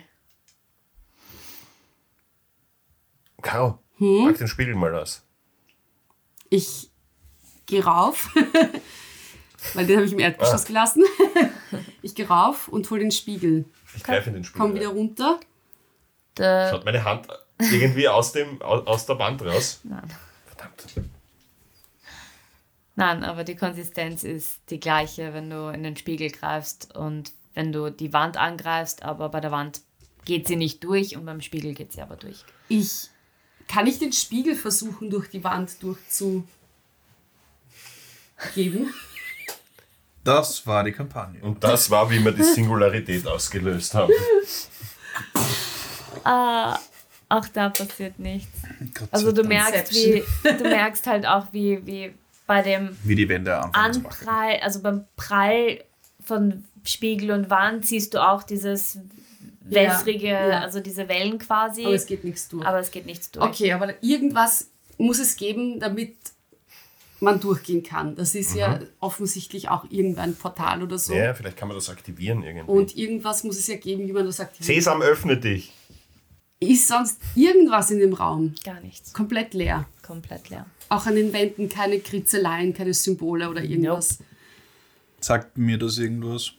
Caro, 3.43 3.79
Hm? 3.99 4.27
pack 4.27 4.39
den 4.39 4.49
Spiegel 4.49 4.75
mal 4.75 4.95
aus. 4.95 5.23
Ich 6.51 6.91
gehe 7.67 7.85
rauf, 7.85 8.35
weil 9.75 9.87
den 9.87 9.97
habe 9.97 10.07
ich 10.07 10.13
im 10.13 10.19
Erdgeschoss 10.21 10.65
Ah. 10.65 10.67
gelassen. 10.67 11.05
Ich 12.03 12.15
gehe 12.15 12.29
rauf 12.29 12.69
und 12.69 12.89
hole 12.91 13.01
den 13.01 13.11
Spiegel. 13.11 13.65
Ich 13.97 14.05
greife 14.05 14.29
in 14.29 14.35
den 14.35 14.45
Spiegel. 14.45 14.61
Komm 14.61 14.75
wieder 14.77 14.89
runter. 14.89 15.41
Der, 16.37 16.71
Schaut 16.71 16.85
meine 16.85 17.03
Hand 17.03 17.27
irgendwie 17.59 18.09
aus, 18.09 18.31
dem, 18.31 18.63
aus, 18.63 18.87
aus 18.87 19.07
der 19.07 19.19
Wand 19.19 19.43
raus? 19.43 19.81
nein. 19.83 20.09
Verdammt. 20.47 20.85
nein, 22.95 23.25
aber 23.25 23.43
die 23.43 23.57
Konsistenz 23.57 24.23
ist 24.23 24.61
die 24.71 24.79
gleiche, 24.79 25.35
wenn 25.35 25.51
du 25.51 25.69
in 25.73 25.83
den 25.83 25.97
Spiegel 25.97 26.31
greifst 26.31 26.95
und 26.95 27.33
wenn 27.57 27.73
du 27.73 27.91
die 27.91 28.13
Wand 28.13 28.37
angreifst, 28.37 29.03
aber 29.03 29.29
bei 29.31 29.41
der 29.41 29.51
Wand 29.51 29.81
geht 30.25 30.47
sie 30.47 30.55
nicht 30.57 30.85
durch 30.85 31.17
und 31.17 31.25
beim 31.25 31.41
Spiegel 31.41 31.75
geht 31.75 31.93
sie 31.93 32.01
aber 32.03 32.15
durch. 32.17 32.45
Ich 32.69 33.09
kann 33.67 33.87
ich 33.89 33.99
den 33.99 34.13
Spiegel 34.13 34.55
versuchen, 34.55 35.11
durch 35.11 35.29
die 35.31 35.43
Wand 35.43 35.83
durchzugeben. 35.83 36.47
Das 40.23 40.67
war 40.67 40.85
die 40.85 40.93
Kampagne. 40.93 41.41
Und 41.43 41.63
das 41.65 41.89
war, 41.91 42.11
wie 42.11 42.23
wir 42.25 42.33
die 42.33 42.43
Singularität 42.43 43.27
ausgelöst 43.27 43.95
haben. 43.95 44.13
Auch 47.29 47.47
da 47.53 47.71
passiert 47.71 48.19
nichts. 48.19 48.63
Gott 48.95 49.09
Also 49.11 49.27
sei 49.27 49.33
du 49.33 49.43
Dank. 49.43 49.49
merkst, 49.49 49.95
wie, 49.95 50.23
du 50.45 50.63
merkst 50.65 51.07
halt 51.07 51.27
auch, 51.27 51.47
wie, 51.53 51.85
wie 51.87 52.15
bei 52.47 52.63
dem 52.63 52.97
Wie 53.03 53.15
die 53.15 53.29
Wände 53.29 53.57
anfangen 53.57 53.95
zu 53.95 54.05
wackeln. 54.05 54.29
Anprall, 54.29 54.61
also 54.61 54.81
beim 54.83 55.05
Prall 55.17 55.85
von 56.25 56.65
Spiegel 56.87 57.31
und 57.31 57.51
Wand 57.51 57.87
siehst 57.87 58.15
du 58.15 58.27
auch 58.27 58.43
dieses 58.43 58.99
wässrige, 59.61 60.29
ja. 60.29 60.61
also 60.61 60.81
diese 60.81 61.09
Wellen 61.09 61.39
quasi. 61.39 61.85
Aber 61.85 61.95
es 61.95 62.07
geht 62.07 62.25
nichts 62.25 62.49
durch. 62.49 62.65
aber 62.65 62.79
es 62.79 62.91
geht 62.91 63.07
nichts 63.07 63.31
durch. 63.31 63.47
Okay, 63.47 63.73
aber 63.73 64.03
irgendwas 64.03 64.71
muss 64.99 65.19
es 65.19 65.37
geben, 65.37 65.81
damit 65.81 66.17
man 67.21 67.41
durchgehen 67.41 67.83
kann. 67.83 68.15
Das 68.15 68.35
ist 68.35 68.55
ja 68.55 68.81
offensichtlich 69.01 69.69
auch 69.69 69.85
irgendein 69.91 70.35
Portal 70.35 70.83
oder 70.83 70.99
so. 70.99 71.15
Ja, 71.15 71.35
vielleicht 71.35 71.57
kann 71.57 71.69
man 71.69 71.77
das 71.77 71.89
aktivieren 71.89 72.43
irgendwie. 72.43 72.71
Und 72.71 72.97
irgendwas 72.97 73.43
muss 73.45 73.59
es 73.59 73.67
ja 73.67 73.77
geben, 73.77 74.07
wie 74.07 74.13
man 74.13 74.27
das 74.27 74.39
aktiviert. 74.41 74.67
Sesam, 74.67 75.03
öffne 75.03 75.37
dich. 75.37 75.73
Ist 76.61 76.89
sonst 76.89 77.21
irgendwas 77.35 77.91
in 77.91 77.99
dem 77.99 78.15
Raum 78.15 78.55
Gar 78.65 78.81
nichts. 78.81 79.13
komplett 79.13 79.53
leer? 79.53 79.87
Komplett 80.03 80.49
leer. 80.49 80.67
Auch 80.89 81.07
an 81.07 81.17
den 81.17 81.33
Wänden 81.33 81.69
keine 81.69 82.01
Kritzeleien, 82.01 82.73
keine 82.73 82.95
Symbole 82.95 83.51
oder 83.51 83.63
irgendwas. 83.63 84.19
Sagt 85.21 85.59
mir 85.59 85.77
das 85.77 85.99
irgendwas? 85.99 86.53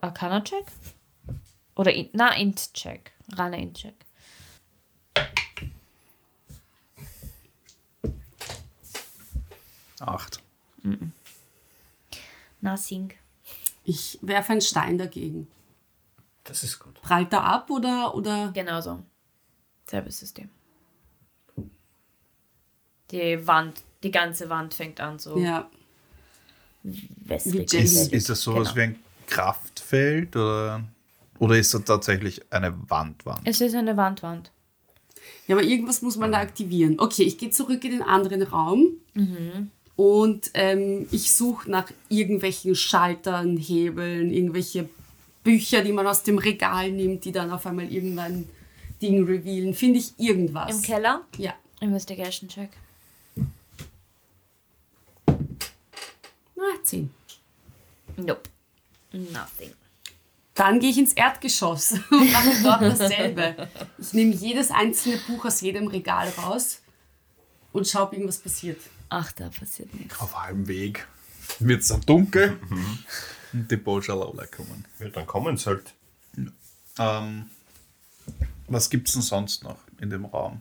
Arcana-Check? 0.00 0.66
Oder, 1.74 1.92
in, 1.92 2.08
na, 2.12 2.34
Int-Check. 2.36 3.12
Reiner 3.32 3.58
Int-Check. 3.58 3.94
Acht. 10.00 10.42
Nothing. 12.60 13.12
Ich 13.84 14.18
werfe 14.22 14.52
einen 14.52 14.60
Stein 14.60 14.98
dagegen. 14.98 15.48
Das 16.44 16.62
ist 16.62 16.78
gut. 16.78 17.00
Prallt 17.00 17.32
er 17.32 17.44
ab 17.44 17.70
oder, 17.70 18.14
oder 18.14 18.50
Genau 18.52 18.80
so. 18.80 19.02
Selbes 19.88 20.18
System. 20.18 20.50
Die 23.10 23.46
Wand, 23.46 23.84
die 24.02 24.10
ganze 24.10 24.48
Wand 24.48 24.74
fängt 24.74 25.00
an 25.00 25.18
so 25.18 25.38
ja. 25.38 25.70
Wässrig. 27.24 27.72
Ist, 27.74 28.12
ist 28.12 28.28
das 28.28 28.42
sowas 28.42 28.74
Genau. 28.74 28.76
wie 28.76 28.80
ein 28.82 28.96
Kraftfeld 29.26 30.36
oder, 30.36 30.82
oder 31.38 31.56
ist 31.58 31.74
das 31.74 31.84
tatsächlich 31.84 32.40
eine 32.50 32.74
Wandwand? 32.88 33.40
Es 33.44 33.60
ist 33.60 33.74
eine 33.74 33.96
Wandwand. 33.96 34.50
Ja, 35.48 35.56
aber 35.56 35.64
irgendwas 35.64 36.02
muss 36.02 36.16
man 36.16 36.32
da 36.32 36.38
aktivieren. 36.38 36.98
Okay, 36.98 37.22
ich 37.22 37.38
gehe 37.38 37.50
zurück 37.50 37.84
in 37.84 37.90
den 37.92 38.02
anderen 38.02 38.42
Raum 38.42 38.86
und 39.96 40.50
ähm, 40.54 41.06
ich 41.10 41.32
suche 41.32 41.70
nach 41.70 41.90
irgendwelchen 42.08 42.74
Schaltern, 42.74 43.56
Hebeln, 43.56 44.32
irgendwelche 44.32 44.88
Bücher, 45.42 45.82
die 45.82 45.92
man 45.92 46.06
aus 46.06 46.22
dem 46.22 46.38
Regal 46.38 46.90
nimmt, 46.92 47.24
die 47.24 47.32
dann 47.32 47.50
auf 47.50 47.66
einmal 47.66 47.90
irgendein 47.92 48.48
Ding 49.00 49.24
revealen. 49.24 49.74
Finde 49.74 49.98
ich 50.00 50.12
irgendwas. 50.18 50.74
Im 50.76 50.82
Keller? 50.82 51.22
Ja. 51.38 51.54
Investigation 51.80 52.48
Check. 52.48 52.70
Ah, 56.66 56.82
10. 56.82 57.10
Nope. 58.16 58.48
Nothing. 59.12 59.72
Dann 60.54 60.80
gehe 60.80 60.90
ich 60.90 60.98
ins 60.98 61.12
Erdgeschoss 61.12 61.92
und 62.10 62.32
mache 62.32 62.62
dort 62.62 62.82
dasselbe. 62.82 63.68
Ich 63.98 64.12
nehme 64.14 64.34
jedes 64.34 64.70
einzelne 64.70 65.18
Buch 65.18 65.44
aus 65.44 65.60
jedem 65.60 65.86
Regal 65.86 66.28
raus 66.30 66.80
und 67.72 67.86
schaue, 67.86 68.04
ob 68.04 68.12
irgendwas 68.14 68.38
passiert. 68.38 68.80
Ach, 69.10 69.30
da 69.32 69.50
passiert 69.50 69.94
nichts. 69.94 70.18
Auf 70.18 70.36
halbem 70.42 70.66
Weg 70.66 71.06
wird 71.60 71.82
es 71.82 71.88
dann 71.88 72.00
dunkel 72.00 72.58
und 73.52 73.70
die 73.70 73.76
Bolschalala 73.76 74.46
kommen. 74.46 74.84
Ja, 74.98 75.08
dann 75.10 75.26
kommen 75.26 75.56
sie 75.56 75.66
halt. 75.66 75.94
Ähm, 76.98 77.50
was 78.66 78.90
gibt 78.90 79.08
es 79.08 79.14
denn 79.14 79.22
sonst 79.22 79.62
noch 79.62 79.78
in 80.00 80.10
dem 80.10 80.24
Raum? 80.24 80.60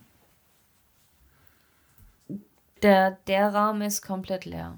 Der, 2.81 3.11
der 3.27 3.55
Raum 3.55 3.81
ist 3.81 4.01
komplett 4.01 4.45
leer. 4.45 4.77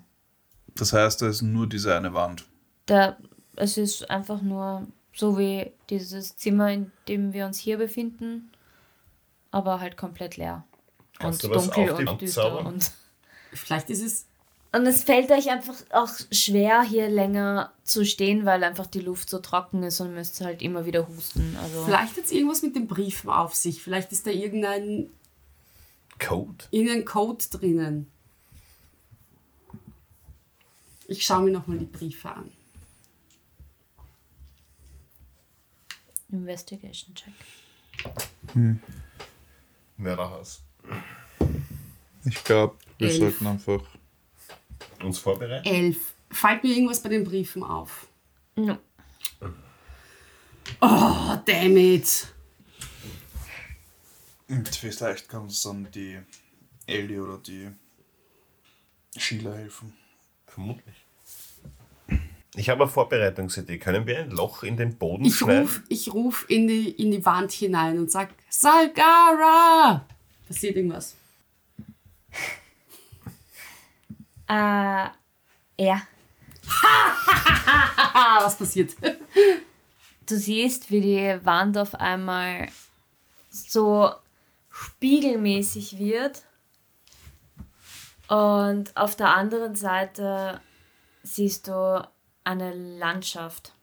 Das 0.77 0.93
heißt, 0.93 1.21
da 1.21 1.27
ist 1.29 1.41
nur 1.41 1.67
diese 1.67 1.95
eine 1.95 2.13
Wand. 2.13 2.45
Der, 2.87 3.17
es 3.55 3.77
ist 3.77 4.09
einfach 4.09 4.41
nur 4.41 4.87
so 5.13 5.37
wie 5.37 5.71
dieses 5.89 6.37
Zimmer, 6.37 6.71
in 6.71 6.91
dem 7.07 7.33
wir 7.33 7.45
uns 7.45 7.57
hier 7.57 7.77
befinden, 7.77 8.51
aber 9.51 9.79
halt 9.79 9.97
komplett 9.97 10.37
leer. 10.37 10.63
Kannst 11.19 11.43
und 11.43 11.51
du 11.51 11.55
was 11.55 11.69
dunkel 11.69 12.07
und 12.07 12.21
düster. 12.21 12.65
Und, 12.65 12.91
Vielleicht 13.53 13.89
ist 13.89 14.03
es 14.03 14.25
und 14.73 14.85
es 14.85 15.03
fällt 15.03 15.31
euch 15.31 15.49
einfach 15.49 15.75
auch 15.91 16.11
schwer, 16.31 16.83
hier 16.83 17.09
länger 17.09 17.71
zu 17.83 18.05
stehen, 18.05 18.45
weil 18.45 18.63
einfach 18.63 18.85
die 18.85 18.99
Luft 18.99 19.29
so 19.29 19.39
trocken 19.39 19.81
ist 19.81 20.01
und 20.01 20.13
müsst 20.13 20.41
halt 20.41 20.61
immer 20.61 20.85
wieder 20.85 21.07
husten. 21.07 21.57
Also 21.61 21.85
Vielleicht 21.85 22.17
hat 22.17 22.25
es 22.25 22.31
irgendwas 22.31 22.61
mit 22.61 22.75
dem 22.75 22.85
Brief 22.85 23.25
auf 23.27 23.55
sich. 23.55 23.81
Vielleicht 23.81 24.11
ist 24.11 24.27
da 24.27 24.31
irgendein, 24.31 25.09
Code? 26.19 26.65
irgendein 26.71 27.05
Code 27.05 27.43
drinnen. 27.49 28.11
Ich 31.07 31.25
schaue 31.25 31.43
mir 31.43 31.51
nochmal 31.51 31.77
die 31.79 31.85
Briefe 31.85 32.29
an. 32.29 32.51
Investigation 36.29 37.15
Check. 37.15 37.33
Mörderhaus. 39.95 40.61
Ich 42.25 42.43
glaube, 42.43 42.77
wir 42.97 43.07
Elf. 43.07 43.19
sollten 43.19 43.47
einfach. 43.47 43.81
Uns 45.01 45.19
vorbereiten? 45.19 45.65
Elf. 45.65 46.13
Fällt 46.29 46.63
mir 46.63 46.71
irgendwas 46.71 47.01
bei 47.01 47.09
den 47.09 47.23
Briefen 47.23 47.63
auf? 47.63 48.07
No. 48.55 48.77
Oh, 50.81 51.37
damn 51.45 51.77
it. 51.77 52.27
Und 54.49 54.67
vielleicht 54.67 55.29
kann 55.29 55.43
uns 55.43 55.61
dann 55.61 55.89
die 55.91 56.19
Ellie 56.85 57.21
oder 57.21 57.37
die 57.37 57.69
Sheila 59.15 59.53
helfen. 59.53 59.93
Vermutlich. 60.57 60.95
Ich 62.55 62.67
habe 62.71 62.81
eine 62.81 62.91
Vorbereitungsidee. 62.91 63.77
Können 63.77 64.07
wir 64.07 64.17
ein 64.17 64.31
Loch 64.31 64.63
in 64.63 64.75
den 64.75 64.97
Boden 64.97 65.25
Ich 65.25 65.35
schneiden? 65.35 65.61
rufe 65.61 65.83
ich 65.89 66.11
ruf 66.11 66.45
in, 66.49 66.67
die, 66.67 66.89
in 66.89 67.11
die 67.11 67.23
Wand 67.23 67.51
hinein 67.51 67.99
und 67.99 68.09
sag 68.09 68.29
Salgara! 68.49 70.03
Passiert 70.47 70.75
irgendwas? 70.75 71.15
Äh, 74.49 74.53
ja. 75.77 76.01
Was 78.41 78.57
passiert? 78.57 78.95
Du 80.25 80.37
siehst, 80.37 80.89
wie 80.89 81.01
die 81.01 81.45
Wand 81.45 81.77
auf 81.77 81.95
einmal 81.95 82.69
so 83.49 84.09
spiegelmäßig 84.71 85.99
wird. 85.99 86.43
Und 88.27 88.95
auf 88.95 89.15
der 89.15 89.33
anderen 89.35 89.75
Seite 89.75 90.59
siehst 91.23 91.67
du 91.67 92.07
eine 92.43 92.73
Landschaft. 92.73 93.73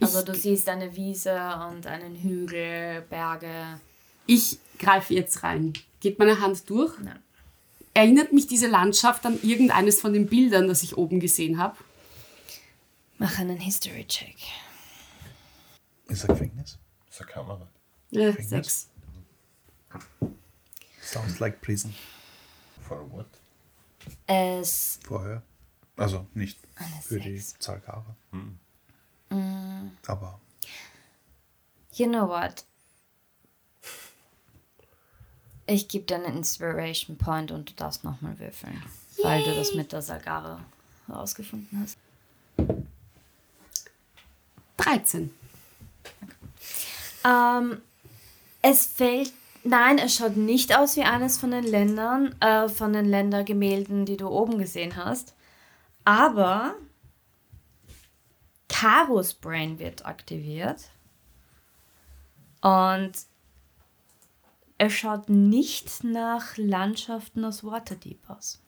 Also 0.00 0.22
du 0.22 0.34
siehst 0.34 0.68
eine 0.68 0.96
Wiese 0.96 1.34
und 1.70 1.86
einen 1.86 2.16
Hügel, 2.16 3.02
Berge. 3.02 3.80
Ich 4.26 4.58
greife 4.78 5.14
jetzt 5.14 5.42
rein. 5.42 5.72
Geht 6.00 6.18
meine 6.18 6.40
Hand 6.40 6.68
durch? 6.68 6.98
Nein. 6.98 7.22
Erinnert 7.92 8.32
mich 8.32 8.46
diese 8.46 8.66
Landschaft 8.66 9.24
an 9.24 9.38
irgendeines 9.42 10.00
von 10.00 10.12
den 10.12 10.26
Bildern, 10.26 10.66
das 10.66 10.82
ich 10.82 10.96
oben 10.96 11.20
gesehen 11.20 11.58
habe? 11.58 11.76
Mach 13.18 13.38
einen 13.38 13.58
History-Check. 13.58 14.36
Ist 16.08 16.24
ein 16.24 16.28
Gefängnis? 16.28 16.78
Das 17.06 17.14
ist 17.14 17.22
eine 17.22 17.30
Kamera. 17.30 17.68
Äh, 18.10 18.32
Gefängnis? 18.32 18.48
sechs. 18.48 18.88
Sounds 21.00 21.38
like 21.38 21.60
prison. 21.60 21.94
For 22.86 23.10
what? 23.10 23.26
Es 24.26 24.98
Vorher. 25.04 25.42
Also 25.96 26.26
nicht 26.34 26.58
Eine 26.76 27.02
für 27.02 27.20
die 27.20 27.38
Sechs. 27.38 27.58
Zahlkara. 27.58 28.14
Aber 30.06 30.40
You 31.94 32.06
know 32.08 32.28
what? 32.28 32.64
Ich 35.66 35.88
gebe 35.88 36.04
dir 36.04 36.16
einen 36.16 36.38
Inspiration 36.38 37.16
Point 37.16 37.50
und 37.50 37.70
du 37.70 37.74
darfst 37.74 38.04
nochmal 38.04 38.38
würfeln, 38.38 38.82
weil 39.22 39.42
du 39.44 39.54
das 39.54 39.74
mit 39.74 39.92
der 39.92 40.02
Sagara 40.02 40.60
herausgefunden 41.06 41.80
hast. 41.80 41.96
13. 44.76 45.30
Ähm, 47.24 47.80
es 48.60 48.86
fällt. 48.86 49.32
Nein, 49.64 49.98
es 49.98 50.16
schaut 50.16 50.36
nicht 50.36 50.76
aus 50.76 50.96
wie 50.96 51.02
eines 51.04 51.38
von 51.38 51.50
den 51.50 51.64
Ländern, 51.64 52.38
äh, 52.40 52.68
von 52.68 52.92
den 52.92 53.06
Ländergemälden, 53.06 54.04
die 54.04 54.16
du 54.18 54.28
oben 54.28 54.58
gesehen 54.58 54.94
hast. 54.96 55.34
Aber 56.04 56.74
Karos 58.68 59.32
Brain 59.34 59.78
wird 59.78 60.04
aktiviert. 60.04 60.90
Und 62.60 63.12
es 64.76 64.92
schaut 64.92 65.28
nicht 65.30 66.04
nach 66.04 66.56
Landschaften 66.58 67.44
aus 67.44 67.64
Waterdeep 67.64 68.28
aus. 68.28 68.60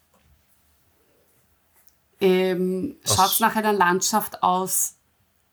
Ähm, 2.21 2.97
Schaut 3.05 3.33
es 3.33 3.41
nach 3.41 3.57
einer 3.57 3.73
Landschaft 3.75 4.43
aus. 4.43 4.95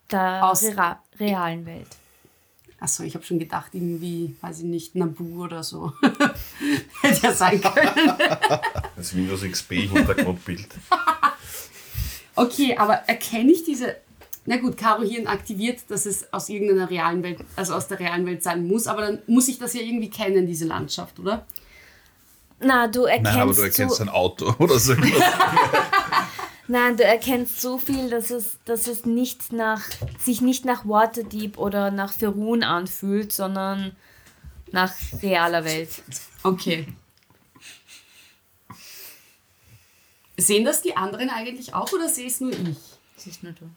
Der 0.09 0.45
Aus- 0.45 0.63
Rea 0.63 1.03
realen 1.19 1.65
Welt. 1.65 1.97
Achso, 2.83 3.03
ich 3.03 3.15
habe 3.15 3.23
schon 3.23 3.39
gedacht, 3.39 3.69
irgendwie, 3.71 4.35
weiß 4.41 4.59
ich 4.59 4.65
nicht, 4.65 4.93
Nabu 4.93 5.45
oder 5.45 5.63
so. 5.63 5.93
Hätte 7.01 7.27
ja 7.27 7.31
sein 7.31 7.61
können. 7.61 8.17
Das 8.97 9.15
Windows 9.15 9.41
XP 9.41 9.71
Hintergrundbild. 9.89 10.67
Okay, 12.35 12.75
aber 12.77 12.95
erkenne 13.07 13.53
ich 13.53 13.63
diese. 13.63 13.95
Na 14.45 14.57
gut, 14.57 14.75
Caro 14.75 15.03
Hirn 15.03 15.27
aktiviert, 15.27 15.79
dass 15.87 16.05
es 16.05 16.33
aus 16.33 16.49
irgendeiner 16.49 16.89
realen 16.89 17.23
Welt, 17.23 17.39
also 17.55 17.73
aus 17.73 17.87
der 17.87 18.01
realen 18.01 18.25
Welt 18.25 18.43
sein 18.43 18.67
muss, 18.67 18.87
aber 18.87 19.03
dann 19.03 19.19
muss 19.27 19.47
ich 19.47 19.59
das 19.59 19.73
ja 19.73 19.79
irgendwie 19.79 20.09
kennen, 20.09 20.45
diese 20.45 20.65
Landschaft, 20.65 21.17
oder? 21.19 21.45
Na, 22.59 22.87
du 22.87 23.05
erkennst 23.05 23.31
Nein, 23.31 23.41
aber 23.41 23.53
du 23.53 23.61
erkennst 23.61 23.95
so, 23.95 24.03
ein 24.03 24.09
Auto 24.09 24.55
oder 24.59 24.77
so. 24.77 24.93
Nein, 26.67 26.95
du 26.95 27.03
erkennst 27.03 27.61
so 27.61 27.77
viel, 27.77 28.09
dass 28.09 28.29
es, 28.29 28.57
dass 28.65 28.87
es 28.87 29.05
nicht 29.05 29.51
nach, 29.51 29.81
sich 30.17 30.41
nicht 30.41 30.63
nach 30.63 30.87
Waterdeep 30.87 31.57
oder 31.57 31.91
nach 31.91 32.13
Ferun 32.13 32.63
anfühlt, 32.63 33.33
sondern 33.33 33.95
nach 34.71 34.93
realer 35.21 35.65
Welt. 35.65 36.01
Okay. 36.41 36.87
Sehen 40.37 40.65
das 40.65 40.81
die 40.81 40.95
anderen 40.95 41.29
eigentlich 41.29 41.73
auch 41.73 41.91
oder 41.91 42.09
sehe 42.09 42.27
es 42.27 42.39
nur 42.39 42.51
ich? 42.51 42.77
Siehst 43.17 43.43
nur 43.43 43.53
du. 43.53 43.69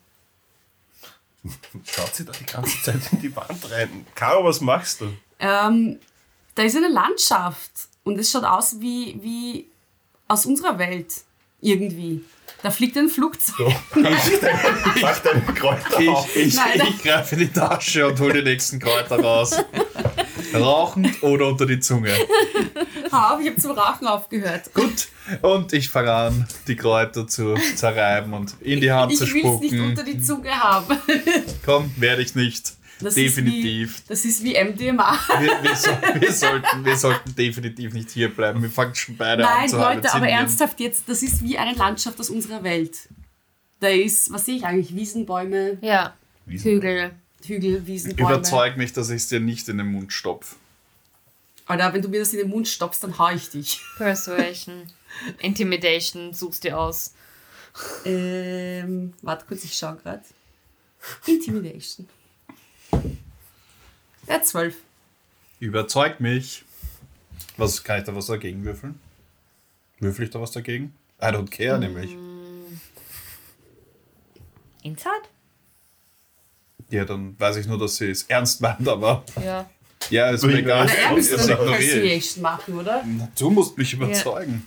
Schaut 1.84 2.14
sie 2.14 2.24
da 2.24 2.32
die 2.32 2.46
ganze 2.46 2.82
Zeit 2.82 3.12
in 3.12 3.20
die 3.20 3.36
Wand 3.36 3.70
rein. 3.70 4.06
Caro, 4.14 4.44
was 4.44 4.60
machst 4.60 5.00
du? 5.00 5.12
Ähm, 5.38 6.00
da 6.54 6.62
ist 6.62 6.76
eine 6.76 6.88
Landschaft 6.88 7.70
und 8.04 8.18
es 8.18 8.30
schaut 8.30 8.44
aus 8.44 8.80
wie, 8.80 9.22
wie 9.22 9.68
aus 10.28 10.46
unserer 10.46 10.78
Welt 10.78 11.12
irgendwie. 11.60 12.22
Da 12.62 12.70
fliegt 12.70 12.96
ein 12.96 13.08
Flugzeug. 13.08 13.74
Mach 15.02 15.18
deine 15.20 15.42
Kräuter 15.42 16.10
auf. 16.10 16.34
Ich, 16.36 16.46
ich, 16.46 16.54
Nein, 16.54 16.82
ich 16.88 17.02
greife 17.02 17.34
in 17.34 17.40
die 17.42 17.48
Tasche 17.52 18.06
und 18.08 18.18
hole 18.18 18.34
die 18.42 18.50
nächsten 18.50 18.78
Kräuter 18.78 19.20
raus. 19.20 19.56
Rauchend 20.54 21.22
oder 21.22 21.48
unter 21.48 21.66
die 21.66 21.80
Zunge. 21.80 22.12
Hau 23.12 23.34
auf, 23.34 23.40
ich 23.40 23.48
habe 23.48 23.60
zum 23.60 23.72
Rauchen 23.72 24.06
aufgehört. 24.06 24.72
Gut. 24.74 25.08
Und 25.42 25.72
ich 25.72 25.88
fange 25.88 26.12
an, 26.12 26.48
die 26.66 26.76
Kräuter 26.76 27.26
zu 27.26 27.54
zerreiben 27.74 28.32
und 28.32 28.54
in 28.60 28.80
die 28.80 28.90
Hand 28.90 29.12
Ich 29.12 29.18
zu 29.18 29.26
will 29.32 29.44
es 29.46 29.60
nicht 29.60 29.74
spucken. 29.74 29.88
unter 29.90 30.04
die 30.04 30.20
Zunge 30.22 30.50
haben. 30.50 30.98
Komm, 31.64 31.90
werde 31.98 32.22
ich 32.22 32.34
nicht. 32.34 32.72
Das 33.00 33.14
definitiv. 33.14 33.90
Ist 33.90 34.04
wie, 34.04 34.08
das 34.08 34.24
ist 34.24 34.44
wie 34.44 34.52
MDMA. 34.54 35.18
Wir, 35.38 35.62
wir, 35.62 35.76
so, 35.76 35.90
wir, 36.20 36.32
sollten, 36.32 36.84
wir 36.84 36.96
sollten 36.96 37.34
definitiv 37.34 37.92
nicht 37.92 38.10
hier 38.10 38.34
bleiben. 38.34 38.62
Wir 38.62 38.70
fangen 38.70 38.94
schon 38.94 39.16
beide 39.16 39.46
an 39.46 39.68
Nein, 39.68 39.70
Leute, 39.70 40.14
aber 40.14 40.28
ernsthaft 40.28 40.80
jetzt, 40.80 41.08
das 41.08 41.22
ist 41.22 41.42
wie 41.42 41.58
eine 41.58 41.74
Landschaft 41.74 42.18
aus 42.18 42.30
unserer 42.30 42.62
Welt. 42.62 42.96
Da 43.80 43.88
ist, 43.88 44.32
was 44.32 44.46
sehe 44.46 44.56
ich 44.56 44.64
eigentlich, 44.64 44.94
Wiesen, 44.94 45.26
Bäume, 45.26 45.76
Ja, 45.82 46.14
Hügel. 46.46 47.12
Hügel, 47.44 47.86
Wiesen, 47.86 48.16
Bäume. 48.16 48.34
Überzeug 48.34 48.78
mich, 48.78 48.94
dass 48.94 49.10
ich 49.10 49.16
es 49.16 49.28
dir 49.28 49.40
nicht 49.40 49.68
in 49.68 49.76
den 49.76 49.88
Mund 49.88 50.12
stopf. 50.12 50.56
Alter, 51.66 51.92
wenn 51.92 52.00
du 52.00 52.08
mir 52.08 52.20
das 52.20 52.32
in 52.32 52.38
den 52.38 52.48
Mund 52.48 52.66
stoppst, 52.68 53.02
dann 53.02 53.18
hau 53.18 53.30
ich 53.30 53.50
dich. 53.50 53.80
Persuasion. 53.98 54.84
Intimidation, 55.40 56.32
suchst 56.32 56.64
dir 56.64 56.78
aus. 56.78 57.12
Ähm, 58.04 59.12
warte 59.20 59.44
kurz, 59.46 59.64
ich 59.64 59.74
schau 59.74 59.94
grad. 59.96 60.22
Intimidation. 61.26 62.08
Ja, 64.28 64.42
zwölf. 64.42 64.76
Überzeug 65.60 66.20
mich. 66.20 66.64
Was 67.56 67.82
kann 67.84 67.98
ich 68.00 68.04
da 68.04 68.14
was 68.14 68.26
dagegen 68.26 68.64
würfeln? 68.64 69.00
Würfel 69.98 70.24
ich 70.24 70.30
da 70.30 70.40
was 70.40 70.50
dagegen? 70.52 70.94
I 71.20 71.26
don't 71.26 71.50
care, 71.50 71.78
nämlich. 71.78 72.14
Inside? 74.82 75.22
Ja, 76.90 77.04
dann 77.04 77.38
weiß 77.38 77.56
ich 77.56 77.66
nur, 77.66 77.78
dass 77.78 77.96
sie 77.96 78.10
es 78.10 78.24
ernst 78.24 78.60
meint, 78.60 78.86
aber 78.88 79.24
Ja. 79.42 79.68
ja, 80.10 80.30
ist 80.30 80.44
mir 80.44 80.58
egal. 80.58 80.86
Na, 80.86 80.92
er 80.92 81.10
muss 81.12 81.30
Das 81.30 81.48
eine 81.48 81.52
ignoriere 81.60 82.00
ich. 82.06 82.36
Machen, 82.36 82.78
oder? 82.78 83.02
Na, 83.04 83.28
Du 83.38 83.50
musst 83.50 83.76
mich 83.78 83.92
überzeugen. 83.94 84.66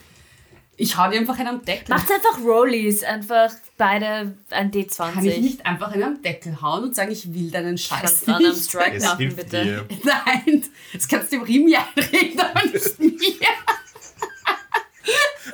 Ich 0.81 0.95
hau 0.95 1.09
dir 1.09 1.17
einfach 1.19 1.37
einen 1.37 1.49
am 1.49 1.65
Deckel. 1.65 1.93
Macht 1.93 2.09
einfach 2.09 2.39
Rollies, 2.39 3.03
einfach 3.03 3.51
beide 3.77 4.33
ein 4.49 4.71
D20. 4.71 5.11
Kann 5.11 5.25
ich 5.25 5.39
nicht 5.39 5.65
einfach 5.65 5.91
einen 5.91 6.03
am 6.03 6.21
Deckel 6.21 6.61
hauen 6.61 6.85
und 6.85 6.95
sagen, 6.95 7.11
ich 7.11 7.33
will 7.33 7.51
deinen 7.51 7.77
Scheiß 7.77 7.99
Kannst 7.99 8.27
du 8.27 8.35
einen 8.35 8.45
am 8.45 8.51
nicht? 8.53 8.63
Strike 8.63 8.95
Es 8.95 9.03
machen, 9.03 9.35
bitte. 9.35 9.61
dir. 9.61 9.85
Nein, 10.05 10.63
das 10.93 11.05
kannst 11.09 11.33
du 11.33 11.35
dem 11.35 11.43
Rimi 11.43 11.75
einreden, 11.75 12.39
aber 12.39 12.63
nicht 12.63 12.97
mir. 12.99 13.49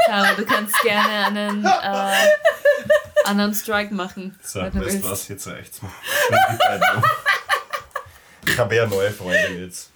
Ja, 0.08 0.34
du 0.36 0.46
kannst 0.46 0.80
gerne 0.84 1.26
einen 1.26 1.66
äh, 1.66 2.28
anderen 3.24 3.56
Strike 3.56 3.96
machen. 3.96 4.38
So, 4.44 4.62
willst. 4.74 5.04
du 5.04 5.10
was, 5.10 5.28
jetzt 5.28 5.48
reicht's 5.48 5.82
mir. 5.82 5.90
Um. 5.90 7.04
Ich 8.46 8.60
habe 8.60 8.76
ja 8.76 8.86
neue 8.86 9.10
Freunde 9.10 9.60
jetzt. 9.60 9.92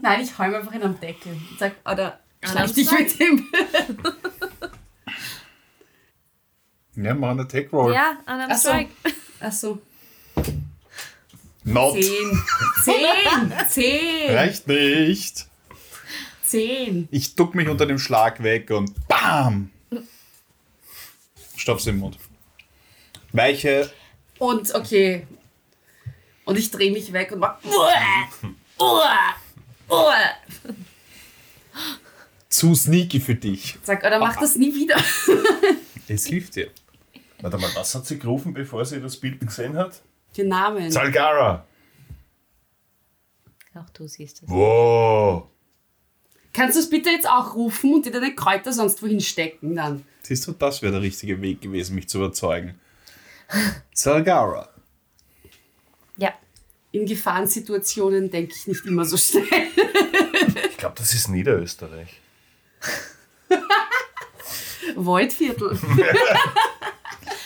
Nein, 0.00 0.22
ich 0.22 0.38
hau 0.38 0.44
ihm 0.44 0.54
einfach 0.54 0.72
einen 0.72 0.84
am 0.84 0.98
Deckel 0.98 1.32
und 1.32 1.58
sag, 1.58 1.72
oder 1.84 2.18
Einen 2.42 2.52
schleich 2.52 2.68
am 2.68 2.74
dich 2.74 2.90
mit 2.92 3.20
dem. 3.20 3.46
Ja, 6.96 7.14
mach 7.14 7.30
eine 7.30 7.46
Take 7.46 7.70
Roll. 7.70 7.94
Ja, 7.94 8.18
einen 8.26 8.50
Ach 8.50 8.56
so. 8.56 8.68
Strike. 8.68 8.90
Achso. 9.40 9.78
Not. 11.64 11.94
Zehn. 12.02 12.42
Zehn. 12.82 13.52
Zehn. 13.68 14.34
Reicht 14.34 14.66
nicht. 14.66 15.46
Zehn. 16.42 17.08
Ich 17.10 17.34
duck 17.36 17.54
mich 17.54 17.68
unter 17.68 17.86
dem 17.86 17.98
Schlag 17.98 18.42
weg 18.42 18.70
und 18.70 18.92
BAM! 19.06 19.70
Stopf's 21.56 21.86
im 21.86 21.98
Mund. 21.98 22.18
Weiche. 23.32 23.92
Und 24.38 24.74
okay. 24.74 25.26
Und 26.44 26.58
ich 26.58 26.70
drehe 26.70 26.90
mich 26.90 27.12
weg 27.12 27.30
und 27.32 27.38
mach. 27.38 27.62
Uah, 27.62 28.28
uah, 28.78 29.34
uah. 29.88 30.34
Zu 32.50 32.74
sneaky 32.74 33.20
für 33.20 33.36
dich. 33.36 33.78
Sag, 33.82 34.04
oder 34.04 34.18
mach 34.18 34.36
das 34.36 34.56
nie 34.56 34.74
wieder. 34.74 34.96
Es 36.08 36.26
hilft 36.26 36.56
dir. 36.56 36.68
Warte 37.40 37.56
mal, 37.56 37.70
was 37.76 37.94
hat 37.94 38.04
sie 38.04 38.18
gerufen, 38.18 38.52
bevor 38.52 38.84
sie 38.84 39.00
das 39.00 39.16
Bild 39.16 39.38
gesehen 39.38 39.76
hat? 39.76 40.02
Den 40.36 40.48
Namen. 40.48 40.90
Salgara! 40.90 41.64
Auch 43.76 43.88
du 43.90 44.08
siehst 44.08 44.42
es. 44.42 44.48
Wow! 44.48 45.44
Kannst 46.52 46.74
du 46.76 46.80
es 46.80 46.90
bitte 46.90 47.10
jetzt 47.10 47.28
auch 47.28 47.54
rufen 47.54 47.94
und 47.94 48.06
dir 48.06 48.10
deine 48.10 48.34
Kräuter 48.34 48.72
sonst 48.72 49.00
wohin 49.04 49.20
stecken 49.20 49.76
dann? 49.76 50.04
Siehst 50.22 50.48
du, 50.48 50.52
das 50.52 50.82
wäre 50.82 50.94
der 50.94 51.02
richtige 51.02 51.40
Weg 51.40 51.60
gewesen, 51.60 51.94
mich 51.94 52.08
zu 52.08 52.18
überzeugen. 52.18 52.80
Salgara. 53.94 54.68
Ja. 56.16 56.34
In 56.90 57.06
Gefahrensituationen 57.06 58.30
denke 58.30 58.52
ich 58.56 58.66
nicht 58.66 58.84
immer 58.84 59.04
so 59.04 59.16
schnell. 59.16 59.44
Ich 60.70 60.76
glaube, 60.76 60.96
das 60.98 61.14
ist 61.14 61.28
Niederösterreich. 61.28 62.20
Waldviertel. 64.96 65.78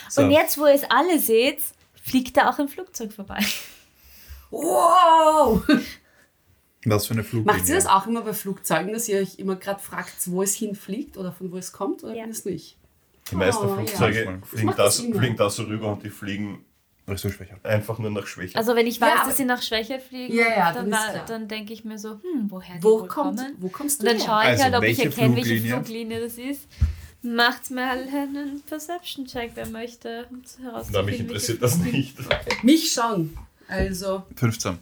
So. 0.08 0.22
Und 0.22 0.30
jetzt, 0.30 0.56
wo 0.58 0.66
ihr 0.66 0.74
es 0.74 0.84
alle 0.84 1.18
seht, 1.18 1.60
fliegt 2.00 2.36
da 2.36 2.48
auch 2.48 2.60
ein 2.60 2.68
Flugzeug 2.68 3.12
vorbei. 3.12 3.44
Wow! 4.52 5.60
Was 6.84 7.06
für 7.08 7.14
eine 7.14 7.24
Fluglinie. 7.24 7.58
Macht 7.58 7.68
ihr 7.68 7.74
das 7.74 7.86
auch 7.86 8.06
immer 8.06 8.20
bei 8.22 8.32
Flugzeugen, 8.32 8.92
dass 8.92 9.08
ihr 9.08 9.18
euch 9.18 9.40
immer 9.40 9.56
gerade 9.56 9.82
fragt, 9.82 10.14
wo 10.26 10.44
es 10.44 10.54
hinfliegt 10.54 11.16
oder 11.16 11.32
von 11.32 11.50
wo 11.50 11.56
es 11.56 11.72
kommt 11.72 12.04
oder 12.04 12.14
Ja. 12.14 12.28
das 12.28 12.44
nicht? 12.44 12.76
Die 13.28 13.34
meisten 13.34 13.64
Oh, 13.64 13.68
ja. 13.70 13.74
Flugzeuge 13.74 14.24
Manchmal. 14.24 14.48
fliegen, 14.48 14.74
das 14.76 15.00
fliegen 15.00 15.36
da 15.36 15.50
so 15.50 15.64
rüber 15.64 15.92
und 15.94 16.04
die 16.04 16.10
fliegen 16.10 16.64
Ach 17.06 17.18
so 17.18 17.30
schwächer. 17.30 17.56
einfach 17.62 17.98
nur 17.98 18.10
nach 18.10 18.26
Schwäche. 18.26 18.56
Also 18.56 18.74
wenn 18.74 18.86
ich 18.86 18.98
weiß, 19.00 19.12
Ja, 19.16 19.24
dass 19.26 19.36
sie 19.36 19.44
nach 19.44 19.60
Schwäche 19.62 20.00
fliegen, 20.00 20.34
Ja, 20.34 20.48
ja, 20.48 20.72
dann, 20.72 20.90
war- 20.90 21.24
dann 21.26 21.48
denke 21.48 21.72
ich 21.74 21.84
mir 21.84 21.98
so, 21.98 22.12
hm, 22.22 22.46
woher 22.50 22.76
die 22.76 22.82
Wo, 22.82 23.00
wohl 23.00 23.08
kommt, 23.08 23.38
kommen. 23.38 23.54
wo 23.58 23.68
kommst 23.68 24.00
du 24.02 24.06
Und 24.06 24.12
dann 24.12 24.16
her? 24.18 24.26
schaue 24.26 24.42
ich 24.42 24.48
Also, 24.48 24.64
halt, 24.64 24.74
ob 24.76 24.82
ich 24.84 25.04
erkenne, 25.04 25.36
welche 25.36 25.60
Fluglinie? 25.60 26.20
Das 26.20 26.38
ist. 26.38 26.62
Macht 27.22 27.70
mir 27.70 27.88
halt 27.88 28.08
einen 28.12 28.60
Perception-Check, 28.62 29.52
wer 29.54 29.66
möchte, 29.68 30.26
um 30.30 30.44
zu 30.44 30.60
Na, 30.62 30.70
herauszufinden, 30.70 31.06
mich 31.06 31.20
interessiert 31.20 31.62
das 31.62 31.76
nicht. 31.78 32.16
Mich 32.62 32.92
schon. 32.92 33.36
Also, 33.68 34.24
15. 34.36 34.78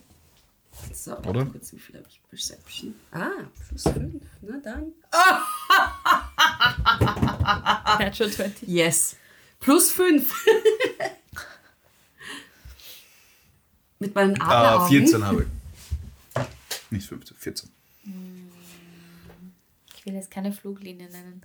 so, 0.92 1.16
Oder? 1.18 1.44
Kurz, 1.46 1.72
wie 1.72 1.78
viel 1.78 1.96
habe 1.96 2.06
ich 2.08 2.20
Perception? 2.30 2.94
Ah, 3.12 3.28
plus 3.68 3.82
5. 3.84 4.14
Na 4.42 4.56
dann. 4.62 4.92
Natural 8.00 8.32
20. 8.32 8.68
Yes. 8.68 9.16
Plus 9.60 9.90
5. 9.92 10.44
Mit 14.03 14.14
meinen 14.14 14.34
Äh, 14.36 14.40
Adleraugen. 14.40 14.88
14 14.88 15.24
habe 15.24 15.42
ich. 15.42 16.42
Nicht 16.90 17.09
15, 17.09 17.36
14. 17.36 17.70
Ich 19.96 20.07
will 20.07 20.14
jetzt 20.14 20.30
keine 20.30 20.53
Fluglinie 20.53 21.09
nennen. 21.09 21.42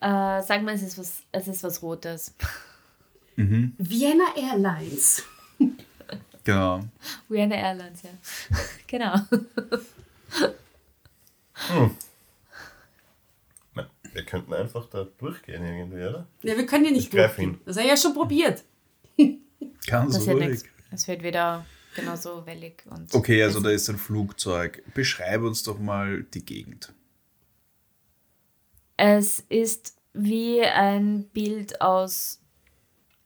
Äh, 0.00 0.42
sagen 0.42 0.64
wir, 0.66 0.72
es 0.72 0.82
ist 0.82 0.98
was, 0.98 1.22
es 1.32 1.46
ist 1.48 1.62
was 1.62 1.82
Rotes. 1.82 2.34
Vienna 3.36 4.24
Airlines. 4.36 5.22
Genau. 6.44 6.80
Vienna 7.28 7.56
Airlines, 7.56 8.02
ja. 8.02 8.10
genau. 8.86 9.14
Nein, 13.74 13.86
wir 14.12 14.24
könnten 14.24 14.52
einfach 14.54 14.86
da 14.90 15.04
durchgehen 15.18 15.64
irgendwie, 15.64 16.04
oder? 16.04 16.26
Ja, 16.42 16.56
wir 16.56 16.66
können 16.66 16.84
ja 16.86 16.90
nicht 16.90 17.04
Ich 17.04 17.10
durchgehen. 17.10 17.50
hin. 17.52 17.60
Das 17.64 17.76
habe 17.76 17.84
ich 17.86 17.90
ja 17.90 17.96
schon 17.96 18.14
probiert. 18.14 18.62
Ganz 19.86 20.14
Das 20.14 20.26
ruhig. 20.28 20.62
Es 20.90 21.08
wird 21.08 21.22
wieder 21.22 21.64
genauso 21.94 22.44
wellig. 22.46 22.84
Und 22.90 23.14
Okay, 23.14 23.42
also 23.42 23.60
da 23.60 23.70
ist 23.70 23.88
ein 23.88 23.98
Flugzeug. 23.98 24.82
Beschreib 24.94 25.42
uns 25.42 25.62
doch 25.62 25.78
mal 25.78 26.24
die 26.24 26.44
Gegend. 26.44 26.92
Es 28.96 29.40
ist 29.48 29.96
wie 30.12 30.62
ein 30.62 31.24
Bild 31.28 31.80
aus 31.80 32.40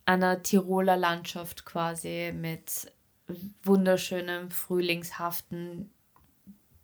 einer 0.06 0.42
Tiroler 0.42 0.96
Landschaft 0.96 1.66
quasi 1.66 2.32
mit 2.34 2.90
wunderschönem, 3.62 4.50
frühlingshaften 4.50 5.90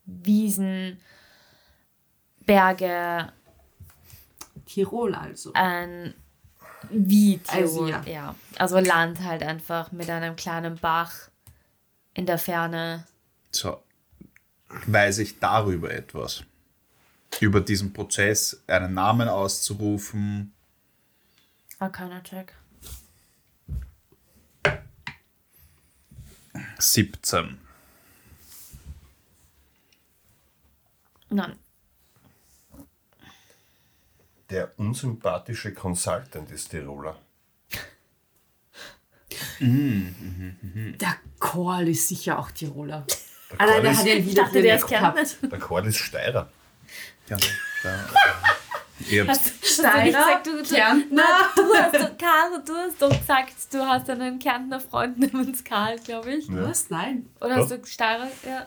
Wiesen, 0.04 1.00
Berge, 2.44 3.32
Tirol 4.66 5.14
also. 5.14 5.52
ein 5.54 6.12
wie 6.90 7.40
Also, 7.46 7.86
Tirol, 7.86 7.90
ja. 7.90 8.02
ja. 8.06 8.34
Also 8.58 8.78
Land 8.78 9.22
halt 9.22 9.42
einfach 9.42 9.90
mit 9.92 10.10
einem 10.10 10.36
kleinen 10.36 10.76
Bach 10.76 11.30
in 12.14 12.26
der 12.26 12.38
Ferne. 12.38 13.06
So, 13.50 13.82
weiß 14.86 15.18
ich 15.18 15.38
darüber 15.38 15.92
etwas? 15.92 16.44
Über 17.40 17.60
diesen 17.60 17.92
Prozess, 17.92 18.62
einen 18.66 18.94
Namen 18.94 19.28
auszurufen. 19.28 20.52
Arcana 21.78 22.22
Check. 22.22 22.54
17. 26.78 27.58
Nein. 31.30 31.58
Der 34.50 34.78
unsympathische 34.78 35.74
Consultant 35.74 36.50
ist 36.50 36.70
Tiroler. 36.70 37.18
Der 39.60 41.16
Korl 41.38 41.88
ist 41.88 42.08
sicher 42.08 42.38
auch 42.38 42.50
Tiroler. 42.50 43.04
Der 43.50 43.60
Ah 43.60 43.66
nein, 43.66 43.74
Korl 43.74 43.82
der 43.82 43.90
ist, 43.92 43.98
hat 44.00 44.06
ja 44.06 44.14
Ich 44.14 44.26
wieder 44.26 44.42
dachte, 44.42 44.62
der 44.62 44.76
ist. 44.76 44.86
Kärntner. 44.86 45.24
der 45.50 45.58
Korl 45.58 45.86
ist 45.86 45.98
Steirer. 45.98 46.50
Ja, 47.28 47.36
da, 47.82 48.04
ihr 49.08 49.26
habt, 49.26 49.40
Steiner, 49.62 50.04
gesagt, 50.04 50.46
du, 50.46 50.62
Kärntner. 50.62 51.22
Du, 51.56 51.62
hast 51.74 51.94
doch, 51.94 52.18
Karl, 52.18 52.62
du 52.64 52.72
hast 52.74 53.00
doch 53.02 53.08
gesagt, 53.18 53.52
du 53.72 53.78
hast 53.78 54.10
einen 54.10 54.38
Kärntner 54.38 54.78
Freund 54.80 55.18
namens 55.18 55.64
Karl, 55.64 55.98
glaube 56.00 56.34
ich. 56.34 56.46
Ja. 56.48 56.68
Was? 56.68 56.90
Nein. 56.90 57.26
Oder 57.40 57.56
hast 57.56 57.70
du 57.70 57.80
Steirer? 57.86 58.28
Ja, 58.46 58.66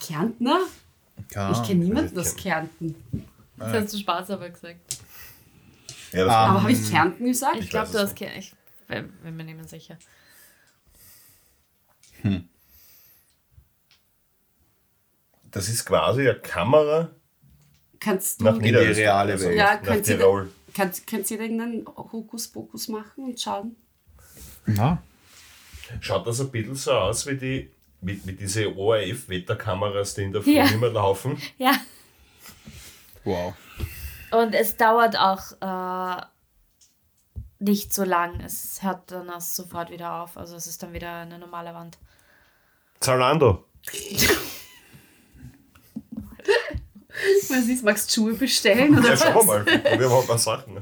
Kärntner? 0.00 0.60
ja, 1.32 1.50
Ich 1.52 1.62
kenne 1.66 1.84
niemanden 1.84 2.12
ich 2.14 2.26
aus 2.26 2.36
Kärnten. 2.36 2.94
das 3.56 3.72
hast 3.72 3.92
du 3.94 3.98
Spaß 3.98 4.30
aber 4.30 4.48
gesagt. 4.50 4.76
Ja, 6.12 6.26
Ah. 6.26 6.46
Aber 6.50 6.62
habe 6.62 6.72
ich 6.72 6.88
Kärnten 6.90 7.24
gesagt? 7.26 7.56
Ich 7.56 7.64
Ich 7.64 7.70
glaube, 7.70 7.90
du 7.90 7.98
hast 7.98 8.14
Kärnten. 8.14 8.56
Ich 8.88 8.94
bin 8.94 9.12
bin 9.22 9.36
mir 9.36 9.54
mehr 9.54 9.64
sicher. 9.64 9.98
das 15.50 15.68
ist 15.68 15.84
quasi 15.84 16.22
eine 16.28 16.38
Kamera 16.40 17.10
Kannst 17.98 18.40
du, 18.40 18.44
nach 18.44 18.58
die 18.58 18.70
reale 18.74 19.40
Welt. 19.40 19.56
Ja, 19.56 19.74
nach 19.76 19.82
könnt 19.82 20.06
ihr- 20.08 20.18
Tirol. 20.18 20.52
kannst, 20.74 21.06
kannst 21.06 21.30
du 21.30 21.36
irgendeinen 21.36 21.86
Hokuspokus 21.86 22.88
machen 22.88 23.24
und 23.24 23.40
schauen? 23.40 23.76
na, 24.66 25.02
Schaut 26.00 26.26
das 26.26 26.40
ein 26.40 26.50
bisschen 26.50 26.74
so 26.74 26.92
aus 26.92 27.26
wie 27.26 27.36
die 27.36 27.70
mit, 28.00 28.26
mit 28.26 28.40
diese 28.40 28.76
ORF-Wetterkameras, 28.76 30.14
die 30.14 30.24
in 30.24 30.32
der 30.32 30.42
Früh 30.42 30.52
Ja. 30.56 30.66
immer 30.66 30.88
laufen. 30.90 31.40
Ja. 31.58 31.74
wow. 33.24 33.54
Und 34.32 34.52
es 34.54 34.76
dauert 34.76 35.16
auch 35.16 35.52
äh, 35.60 36.26
nicht 37.58 37.92
so 37.92 38.04
lang. 38.04 38.40
Es 38.40 38.82
hört 38.82 39.10
dann 39.10 39.28
erst 39.28 39.56
sofort 39.56 39.90
wieder 39.90 40.22
auf. 40.22 40.36
Also 40.36 40.56
es 40.56 40.66
ist 40.66 40.82
dann 40.82 40.92
wieder 40.92 41.12
eine 41.20 41.38
normale 41.38 41.72
Wand. 41.74 41.98
Zalando. 43.00 43.64
Was 47.48 47.66
ist, 47.68 47.82
magst 47.84 48.10
du 48.10 48.20
Schuhe 48.22 48.34
bestellen? 48.34 48.98
Oder 48.98 49.10
Ja, 49.10 49.16
schau 49.16 49.42
mal. 49.44 49.64
Wir 49.66 50.10
haben 50.10 50.20
ein 50.20 50.26
paar 50.26 50.38
Sachen. 50.38 50.76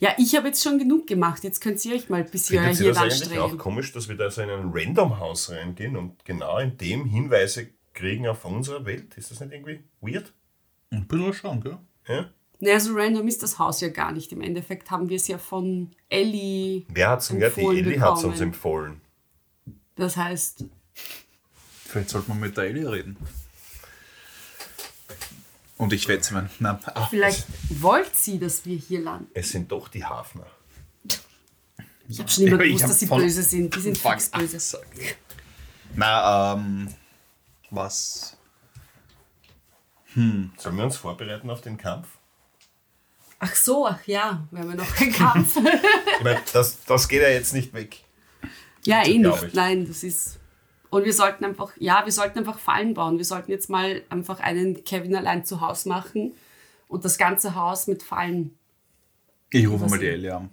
Ja, 0.00 0.14
ich 0.18 0.34
habe 0.36 0.48
jetzt 0.48 0.62
schon 0.62 0.78
genug 0.78 1.06
gemacht. 1.06 1.44
Jetzt 1.44 1.60
könnt 1.60 1.82
ihr 1.84 1.94
euch 1.94 2.08
mal 2.08 2.24
bis 2.24 2.50
ihr 2.50 2.60
Findet 2.60 2.78
hier 2.78 2.88
das 2.92 2.98
eigentlich 2.98 3.38
auch 3.38 3.44
anstrengen. 3.44 3.58
komisch, 3.58 3.92
dass 3.92 4.08
wir 4.08 4.16
da 4.16 4.30
so 4.30 4.42
in 4.42 4.50
ein 4.50 4.70
Random-Haus 4.72 5.50
reingehen 5.50 5.96
und 5.96 6.24
genau 6.24 6.58
in 6.58 6.76
dem 6.76 7.06
Hinweise 7.06 7.68
kriegen 7.94 8.26
auf 8.26 8.44
unsere 8.44 8.84
Welt? 8.84 9.14
Ist 9.16 9.30
das 9.30 9.40
nicht 9.40 9.52
irgendwie 9.52 9.82
weird? 10.00 10.32
Ein 10.90 11.06
bisschen 11.06 11.32
schon, 11.32 11.60
gell? 11.62 11.78
Ja? 12.06 12.30
Naja, 12.60 12.80
so 12.80 12.94
random 12.94 13.28
ist 13.28 13.42
das 13.42 13.58
Haus 13.58 13.80
ja 13.80 13.88
gar 13.88 14.12
nicht. 14.12 14.32
Im 14.32 14.40
Endeffekt 14.40 14.90
haben 14.90 15.08
wir 15.08 15.16
es 15.16 15.28
ja 15.28 15.38
von 15.38 15.90
Ellie. 16.08 16.84
Wer 16.88 17.10
hat 17.10 17.20
es 17.20 17.28
denn 17.28 17.38
gehört? 17.38 17.56
Die 17.56 17.78
Ellie 17.78 18.00
hat 18.00 18.18
es 18.18 18.24
uns 18.24 18.40
empfohlen. 18.40 19.00
Das 19.96 20.16
heißt, 20.16 20.64
Vielleicht 21.94 22.10
sollte 22.10 22.28
man 22.28 22.40
mit 22.40 22.56
der 22.56 22.64
Ellie 22.64 22.90
reden. 22.90 23.16
Und 25.76 25.92
ich 25.92 26.08
wette 26.08 26.48
na, 26.58 26.80
ah, 26.86 27.06
vielleicht 27.08 27.46
wollt 27.80 28.16
sie, 28.16 28.40
dass 28.40 28.66
wir 28.66 28.76
hier 28.76 29.00
landen. 29.00 29.30
Es 29.32 29.50
sind 29.50 29.70
doch 29.70 29.86
die 29.86 30.04
Hafner. 30.04 30.46
Ich 32.08 32.18
habe 32.18 32.28
schon 32.28 32.48
immer 32.48 32.58
gewusst, 32.58 32.82
dass 32.82 32.98
sie 32.98 33.06
böse 33.06 33.44
sind. 33.44 33.76
Die 33.76 33.80
sind 33.80 33.96
fix 33.96 34.28
böse. 34.28 34.80
na, 35.94 36.54
ähm, 36.54 36.88
was? 37.70 38.36
Sollen 40.14 40.76
wir 40.76 40.84
uns 40.84 40.96
vorbereiten 40.96 41.50
auf 41.50 41.60
den 41.60 41.76
Kampf? 41.76 42.08
Ach 43.40 43.54
so, 43.54 43.86
ach 43.86 44.06
ja, 44.06 44.46
wir 44.50 44.60
haben 44.60 44.70
ja 44.70 44.76
noch 44.76 44.94
keinen 44.94 45.12
Kampf. 45.12 45.56
Ich 45.56 46.24
meine, 46.24 46.40
das, 46.52 46.84
das 46.84 47.08
geht 47.08 47.22
ja 47.22 47.28
jetzt 47.28 47.52
nicht 47.52 47.72
weg. 47.72 48.04
ja, 48.84 49.04
eh 49.04 49.18
nicht. 49.18 49.42
ich. 49.42 49.54
Nein, 49.54 49.86
das 49.86 50.02
ist. 50.04 50.38
Und 50.90 51.04
wir 51.04 51.12
sollten 51.12 51.44
einfach, 51.44 51.72
ja, 51.78 52.04
wir 52.04 52.12
sollten 52.12 52.38
einfach 52.38 52.58
Fallen 52.58 52.94
bauen. 52.94 53.18
Wir 53.18 53.24
sollten 53.24 53.50
jetzt 53.50 53.68
mal 53.68 54.02
einfach 54.08 54.40
einen 54.40 54.84
Kevin 54.84 55.16
allein 55.16 55.44
zu 55.44 55.60
Hause 55.60 55.88
machen 55.88 56.34
und 56.86 57.04
das 57.04 57.18
ganze 57.18 57.56
Haus 57.56 57.88
mit 57.88 58.02
Fallen. 58.02 58.56
Ich 59.50 59.68
rufe 59.68 59.86
mal 59.86 59.98
die? 59.98 60.06
Ellie 60.06 60.34
an. 60.34 60.50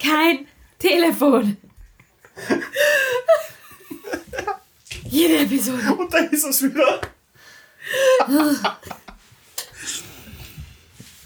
Kein 0.00 0.46
Telefon. 0.78 1.56
Jede 5.04 5.38
Episode. 5.38 5.92
Und 5.94 6.14
da 6.14 6.18
ist 6.18 6.44
es 6.44 6.62
wieder. 6.62 7.00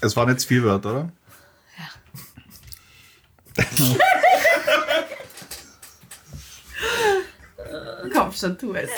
Es 0.01 0.15
waren 0.15 0.29
jetzt 0.29 0.45
vier 0.45 0.63
Wörter, 0.63 0.91
oder? 0.91 1.11
Komm 8.13 8.31
schon, 8.31 8.57
tu 8.57 8.73
es. 8.73 8.89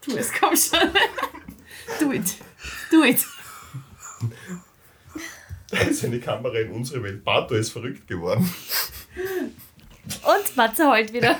Tu 0.00 0.16
es, 0.16 0.32
komm 0.32 0.56
schon. 0.56 0.90
Do 2.00 2.12
it. 2.12 2.36
Do 2.90 3.04
it. 3.04 3.24
Da 5.70 5.78
ist 5.78 6.04
eine 6.04 6.20
Kamera 6.20 6.58
in 6.58 6.70
unsere 6.72 7.02
Welt. 7.02 7.24
Bato 7.24 7.54
ist 7.54 7.70
verrückt 7.70 8.06
geworden. 8.06 8.48
Und 10.04 10.56
Matze 10.56 10.88
heult 10.88 11.12
wieder. 11.12 11.38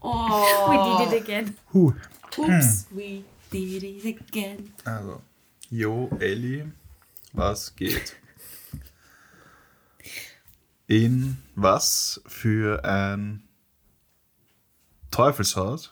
Oh. 0.00 0.46
We 0.68 1.04
did 1.04 1.12
it 1.12 1.22
again. 1.22 1.56
Huh. 1.72 1.92
Oops, 2.38 2.86
we 2.90 3.24
did 3.50 3.82
it 3.82 4.04
again. 4.04 4.72
Also, 4.84 5.22
Jo, 5.70 6.10
Elli, 6.20 6.64
was 7.32 7.74
geht? 7.74 8.16
In 10.86 11.38
was 11.54 12.20
für 12.26 12.84
ein 12.84 13.42
Teufelshaus 15.12 15.90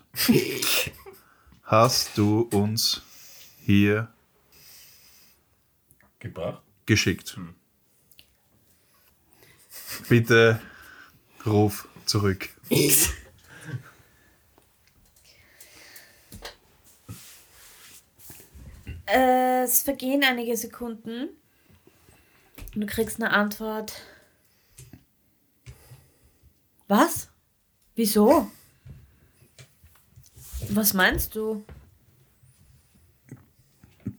hast 1.62 2.16
du 2.16 2.48
uns 2.52 3.02
hier 3.64 4.08
Gebracht? 6.18 6.62
geschickt? 6.86 7.38
Bitte 10.08 10.58
ruf 11.44 11.86
zurück. 12.06 12.48
Äh, 19.06 19.62
es 19.64 19.82
vergehen 19.82 20.24
einige 20.24 20.56
Sekunden. 20.56 21.28
Und 22.74 22.80
du 22.80 22.86
kriegst 22.86 23.20
eine 23.20 23.32
Antwort. 23.32 24.00
Was? 26.88 27.28
Wieso? 27.94 28.50
Was 30.72 30.94
meinst 30.94 31.34
du? 31.34 31.64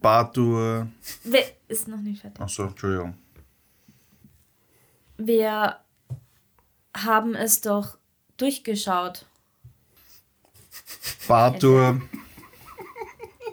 Bartur. 0.02 0.88
Wer 1.24 1.46
ist 1.70 1.88
noch 1.88 2.02
nicht 2.02 2.22
fertig. 2.22 2.42
Achso, 2.42 2.64
Entschuldigung. 2.64 3.18
Wir 5.18 5.80
haben 6.94 7.36
es 7.36 7.62
doch 7.62 7.98
durchgeschaut. 8.36 9.26
Bartur 11.28 12.02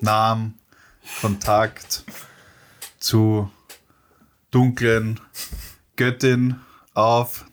nahm 0.00 0.54
Kontakt 1.20 2.04
zu 2.98 3.48
dunklen 4.50 5.20
Göttin 5.94 6.58
auf. 6.94 7.44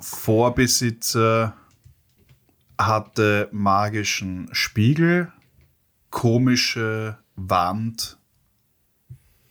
Vorbesitzer 0.00 1.54
hatte 2.78 3.48
magischen 3.52 4.48
Spiegel, 4.52 5.32
komische 6.10 7.18
Wand, 7.36 8.18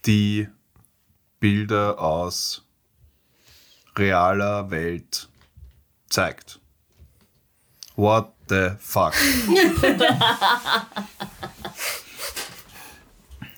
die 0.05 0.47
Bilder 1.39 1.99
aus 1.99 2.65
realer 3.95 4.71
Welt 4.71 5.29
zeigt. 6.09 6.59
What 7.95 8.33
the 8.49 8.71
fuck? 8.79 9.13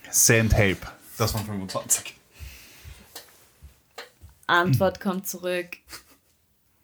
Send 0.09 0.53
help. 0.53 0.91
Das 1.17 1.33
waren 1.33 1.45
25. 1.45 2.15
Antwort 4.47 4.99
kommt 4.99 5.27
zurück. 5.27 5.77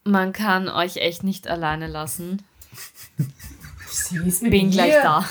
Man 0.04 0.34
kann 0.34 0.68
euch 0.68 0.98
echt 0.98 1.24
nicht 1.24 1.48
alleine 1.48 1.88
lassen. 1.88 2.42
Sie 3.90 4.18
ist 4.18 4.42
mit 4.42 4.52
Bin 4.52 4.72
gleich 4.72 4.94
da. 4.94 5.26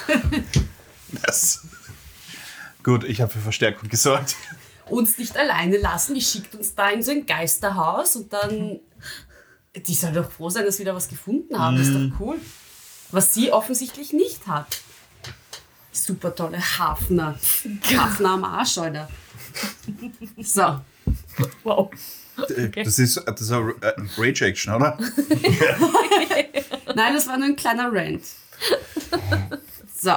Yes. 1.26 1.66
Gut, 2.82 3.04
ich 3.04 3.20
habe 3.20 3.30
für 3.30 3.40
Verstärkung 3.40 3.88
gesorgt. 3.88 4.36
Uns 4.88 5.18
nicht 5.18 5.36
alleine 5.36 5.78
lassen. 5.78 6.14
Die 6.14 6.20
schickt 6.20 6.54
uns 6.54 6.74
da 6.74 6.90
in 6.90 7.02
so 7.02 7.10
ein 7.10 7.26
Geisterhaus 7.26 8.16
und 8.16 8.32
dann. 8.32 8.80
Die 9.74 9.94
soll 9.94 10.12
doch 10.12 10.30
froh 10.30 10.50
sein, 10.50 10.64
dass 10.64 10.78
wir 10.78 10.86
da 10.86 10.94
was 10.94 11.08
gefunden 11.08 11.58
haben. 11.58 11.76
Das 11.76 11.88
ist 11.88 11.94
doch 11.94 12.20
cool. 12.20 12.38
Was 13.12 13.34
sie 13.34 13.52
offensichtlich 13.52 14.12
nicht 14.12 14.46
hat. 14.46 14.80
Super 15.92 16.34
tolle 16.34 16.58
Hafner. 16.58 17.38
Hafner 17.96 18.30
am 18.30 18.44
Arsch, 18.44 18.78
Alter. 18.78 19.08
So. 20.38 20.80
Wow. 21.62 21.90
Das 22.74 22.98
ist, 22.98 23.22
das 23.26 23.40
ist 23.40 23.52
eine 23.52 23.74
äh, 23.80 23.92
Rage-Action, 24.16 24.74
oder? 24.74 24.98
Nein, 26.94 27.14
das 27.14 27.26
war 27.28 27.36
nur 27.36 27.46
ein 27.48 27.56
kleiner 27.56 27.90
Rant. 27.92 28.22
So. 29.96 30.12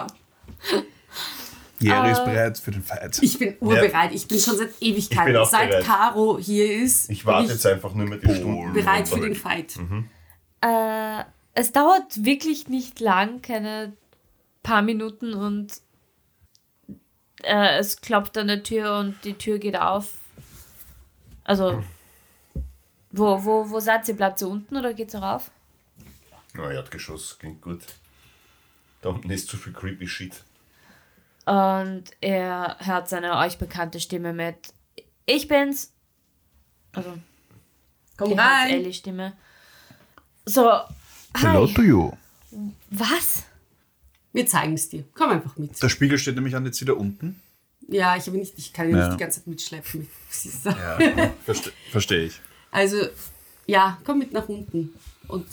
Jerry 1.80 2.12
ist 2.12 2.24
bereit 2.24 2.58
für 2.58 2.72
den 2.72 2.82
Fight. 2.84 3.20
Ich 3.22 3.38
bin 3.38 3.56
urbereit. 3.60 4.14
Ich 4.14 4.28
bin 4.28 4.40
schon 4.40 4.56
seit 4.56 4.70
Ewigkeiten. 4.82 5.28
Ich 5.28 5.34
bin 5.34 5.38
auch 5.38 5.50
Seit 5.50 5.70
bereit. 5.70 5.86
Caro 5.86 6.38
hier 6.40 6.82
ist, 6.82 7.10
Ich 7.10 7.26
warte 7.26 7.48
bin 7.48 7.52
jetzt 7.56 7.66
einfach 7.66 7.94
nur 7.94 8.08
mit 8.08 8.24
den 8.24 8.36
Stunden. 8.36 8.74
bereit 8.74 9.08
für 9.08 9.20
den 9.20 9.36
Fight. 9.36 9.76
Äh, 10.62 11.24
es 11.56 11.72
dauert 11.74 12.24
wirklich 12.24 12.70
nicht 12.70 13.00
lang, 13.02 13.42
keine 13.42 13.94
paar 14.64 14.82
Minuten 14.82 15.34
und 15.34 15.74
äh, 17.44 17.78
es 17.78 18.00
klopft 18.00 18.38
an 18.38 18.48
der 18.48 18.64
Tür 18.64 18.98
und 19.00 19.16
die 19.26 19.34
Tür 19.34 19.60
geht 19.60 19.78
auf. 19.78 20.14
Also, 21.44 21.84
wo, 23.12 23.44
wo, 23.44 23.70
wo 23.70 23.80
seid 23.82 24.08
ihr? 24.08 24.16
Bleibt 24.16 24.42
ihr 24.42 24.48
unten 24.48 24.78
oder 24.78 24.94
geht's 24.94 25.16
rauf? 25.16 25.52
Oh, 26.58 26.62
Erdgeschoss, 26.70 27.38
klingt 27.40 27.62
gut. 27.62 27.82
Da 29.02 29.10
unten 29.10 29.30
ist 29.30 29.50
zu 29.50 29.58
viel 29.58 29.74
creepy 29.74 30.08
Shit. 30.08 30.44
Und 31.46 32.04
er 32.22 32.78
hört 32.80 33.10
seine 33.10 33.38
euch 33.38 33.58
bekannte 33.58 34.00
Stimme 34.00 34.32
mit 34.34 34.56
Ich 35.26 35.48
bin's. 35.48 35.92
Also, 36.94 37.18
Komm 38.18 38.30
hört 38.30 38.40
rein. 38.40 38.70
Ellie 38.76 38.94
Stimme. 38.94 39.34
So, 40.46 40.70
Hello 41.36 41.68
hi. 41.68 41.74
to 41.74 41.82
you. 41.82 42.12
Was? 42.92 43.44
Wir 44.32 44.46
zeigen 44.48 44.74
es 44.74 44.90
dir. 44.90 45.04
Komm 45.16 45.32
einfach 45.32 45.58
mit. 45.58 45.82
Der 45.82 45.90
Spiegel 45.90 46.18
steht 46.18 46.36
nämlich 46.36 46.56
an 46.56 46.66
jetzt 46.66 46.80
wieder 46.82 46.98
unten. 46.98 47.42
Ja, 47.88 48.16
ich, 48.16 48.28
habe 48.28 48.38
nicht, 48.38 48.58
ich 48.58 48.72
kann 48.72 48.90
ihn 48.90 48.96
Ja. 48.96 49.08
nicht 49.08 49.20
die 49.20 49.24
ganze 49.24 49.40
Zeit 49.40 49.48
mitschleppen. 49.48 50.08
Ja, 50.66 51.32
verste 51.46 51.72
verstehe 51.92 52.26
ich. 52.26 52.40
Also, 52.72 52.98
ja, 53.68 53.98
komm 54.06 54.20
mit 54.20 54.32
nach 54.34 54.48
unten. 54.48 54.94
Und 55.28 55.46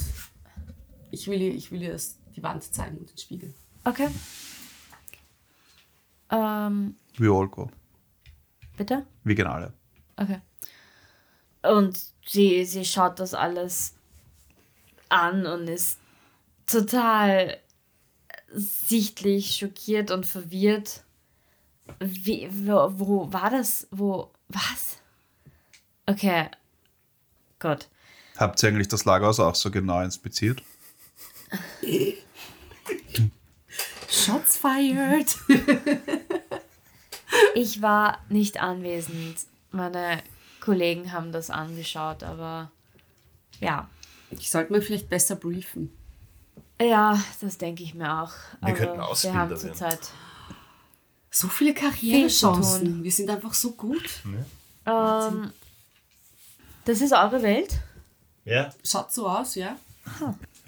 ich 1.10 1.26
will 1.26 1.38
dir, 1.38 1.52
ich 1.52 1.70
will 1.70 1.80
dir 1.80 1.92
das, 1.92 2.16
die 2.36 2.42
Wand 2.42 2.62
zeigen 2.62 2.98
und 2.98 3.10
den 3.10 3.18
Spiegel. 3.18 3.54
Okay. 3.84 4.08
Ähm, 6.30 6.96
We 7.18 7.30
all 7.30 7.48
go. 7.48 7.70
bitte? 8.76 9.04
Wir 9.24 9.34
gehen 9.34 9.46
alle. 9.46 9.72
Okay. 10.16 10.40
Und 11.62 11.98
sie, 12.26 12.64
sie 12.64 12.84
schaut 12.84 13.18
das 13.18 13.34
alles 13.34 13.94
an 15.08 15.46
und 15.46 15.68
ist 15.68 15.98
total 16.66 17.58
sichtlich 18.52 19.56
schockiert 19.56 20.10
und 20.10 20.24
verwirrt. 20.26 21.02
Wie, 21.98 22.48
wo, 22.50 22.92
wo 22.98 23.32
war 23.32 23.50
das? 23.50 23.88
Wo, 23.90 24.30
was? 24.48 24.98
Okay. 26.06 26.48
Gott. 27.58 27.88
Habt 28.36 28.62
ihr 28.62 28.68
eigentlich 28.70 28.88
das 28.88 29.04
Lagerhaus 29.04 29.40
auch 29.40 29.54
so 29.54 29.70
genau 29.70 30.00
inspiziert? 30.00 30.62
Shots 34.08 34.56
fired. 34.56 35.36
Ich 37.54 37.80
war 37.80 38.18
nicht 38.28 38.60
anwesend. 38.60 39.36
Meine 39.70 40.22
Kollegen 40.60 41.12
haben 41.12 41.32
das 41.32 41.48
angeschaut, 41.50 42.22
aber 42.22 42.70
ja. 43.60 43.88
Ich 44.30 44.50
sollte 44.50 44.72
mal 44.72 44.82
vielleicht 44.82 45.08
besser 45.08 45.36
briefen. 45.36 45.92
Ja, 46.80 47.20
das 47.40 47.58
denke 47.58 47.82
ich 47.82 47.94
mir 47.94 48.22
auch. 48.22 48.32
aber 48.60 48.72
könnten 48.72 48.96
wir 48.96 49.06
Ausbilder 49.06 49.38
haben 49.38 49.50
werden. 49.50 49.60
zurzeit 49.60 49.98
So 51.30 51.48
viele 51.48 51.74
Karrierechancen. 51.74 53.04
Wir 53.04 53.12
sind 53.12 53.28
einfach 53.30 53.54
so 53.54 53.72
gut. 53.72 54.10
Ähm, 54.86 55.52
Das 56.84 57.00
ist 57.00 57.12
eure 57.12 57.42
Welt? 57.42 57.78
Ja. 58.44 58.72
Schaut 58.84 59.12
so 59.12 59.28
aus, 59.28 59.54
ja. 59.54 59.76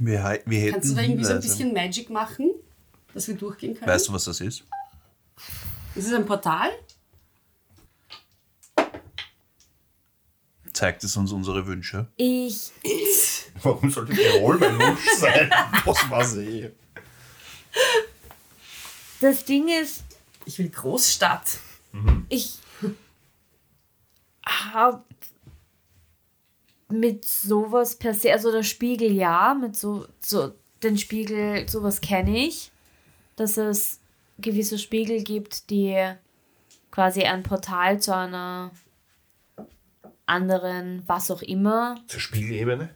Wir, 0.05 0.41
wir 0.47 0.61
hätten 0.61 0.73
Kannst 0.73 0.91
du 0.91 0.95
da 0.97 1.03
irgendwie 1.03 1.25
so 1.25 1.31
ein 1.31 1.37
Hinweise. 1.37 1.49
bisschen 1.59 1.73
Magic 1.75 2.11
machen, 2.11 2.51
dass 3.15 3.29
wir 3.29 3.37
durchgehen 3.37 3.75
können? 3.75 3.89
Weißt 3.89 4.09
du, 4.09 4.13
was 4.13 4.25
das 4.25 4.41
ist? 4.41 4.65
Ist 5.95 6.07
es 6.07 6.13
ein 6.13 6.27
Portal? 6.27 6.71
Zeigt 10.73 11.05
es 11.05 11.17
uns 11.17 11.31
unsere 11.33 11.67
Wünsche? 11.67 12.09
Ich. 12.17 12.73
Warum 13.63 13.91
sollte 13.91 14.15
Tirol 14.15 14.59
mein 14.59 14.79
Wunsch 14.79 15.07
sein? 15.19 15.49
Was 15.85 16.11
weiß 16.11 16.37
ich? 16.39 16.71
Das 19.21 19.45
Ding 19.45 19.69
ist, 19.69 20.03
Ich 20.47 20.59
will 20.59 20.69
Großstadt. 20.71 21.59
ich 22.29 22.59
habe 24.45 25.05
mit 26.93 27.25
sowas 27.25 27.97
per 27.97 28.15
se, 28.15 28.33
also 28.33 28.53
der 28.53 28.63
Spiegel 28.63 29.13
ja, 29.13 29.55
mit 29.55 29.77
so, 29.77 30.07
so 30.21 30.53
den 30.83 30.99
Spiegel, 30.99 31.69
sowas 31.69 32.01
kenne 32.01 32.47
ich, 32.47 32.71
dass 33.37 33.57
es 33.57 34.01
gewisse 34.39 34.79
Spiegel 34.79 35.23
gibt, 35.23 35.71
die 35.71 36.13
quasi 36.91 37.23
ein 37.23 37.43
Portal 37.43 38.01
zu 38.01 38.15
einer 38.15 38.71
anderen, 40.27 41.03
was 41.07 41.31
auch 41.31 41.43
immer, 41.43 41.97
Zur 42.07 42.21
Spiegelebene? 42.21 42.91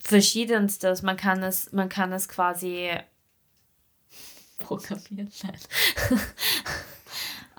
verschiedenstes. 0.00 1.02
Man 1.02 1.16
kann 1.16 1.42
es, 1.42 1.72
man 1.72 1.88
kann 1.88 2.12
es 2.12 2.28
quasi 2.28 2.90
programmieren. 4.58 5.30
Nein. 5.42 5.58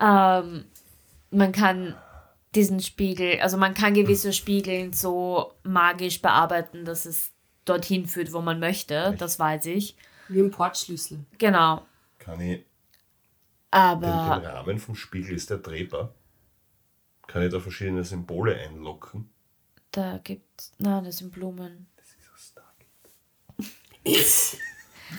ähm, 0.00 0.64
man 1.30 1.52
kann 1.52 1.96
diesen 2.54 2.80
Spiegel, 2.80 3.40
also 3.40 3.56
man 3.56 3.74
kann 3.74 3.94
gewisse 3.94 4.32
Spiegeln 4.32 4.92
so 4.92 5.52
magisch 5.62 6.20
bearbeiten, 6.20 6.84
dass 6.84 7.04
es 7.06 7.30
dorthin 7.64 8.06
führt, 8.06 8.32
wo 8.32 8.40
man 8.40 8.58
möchte. 8.58 9.14
Das 9.18 9.38
weiß 9.38 9.66
ich. 9.66 9.96
Wie 10.28 10.40
ein 10.40 10.50
Portschlüssel. 10.50 11.24
Genau. 11.38 11.86
Kann 12.18 12.40
ich. 12.40 12.58
Den, 12.58 14.00
den 14.00 14.10
Aber 14.10 14.42
Rahmen 14.42 14.78
vom 14.78 14.96
Spiegel 14.96 15.36
ist 15.36 15.50
der 15.50 15.58
drehbar. 15.58 16.12
Kann 17.28 17.42
ich 17.42 17.52
da 17.52 17.60
verschiedene 17.60 18.02
Symbole 18.04 18.56
einlocken? 18.56 19.30
da 19.92 20.18
gibt 20.22 20.70
nein, 20.78 21.04
das 21.04 21.18
sind 21.18 21.32
Blumen. 21.32 21.88
Kannst 24.04 24.56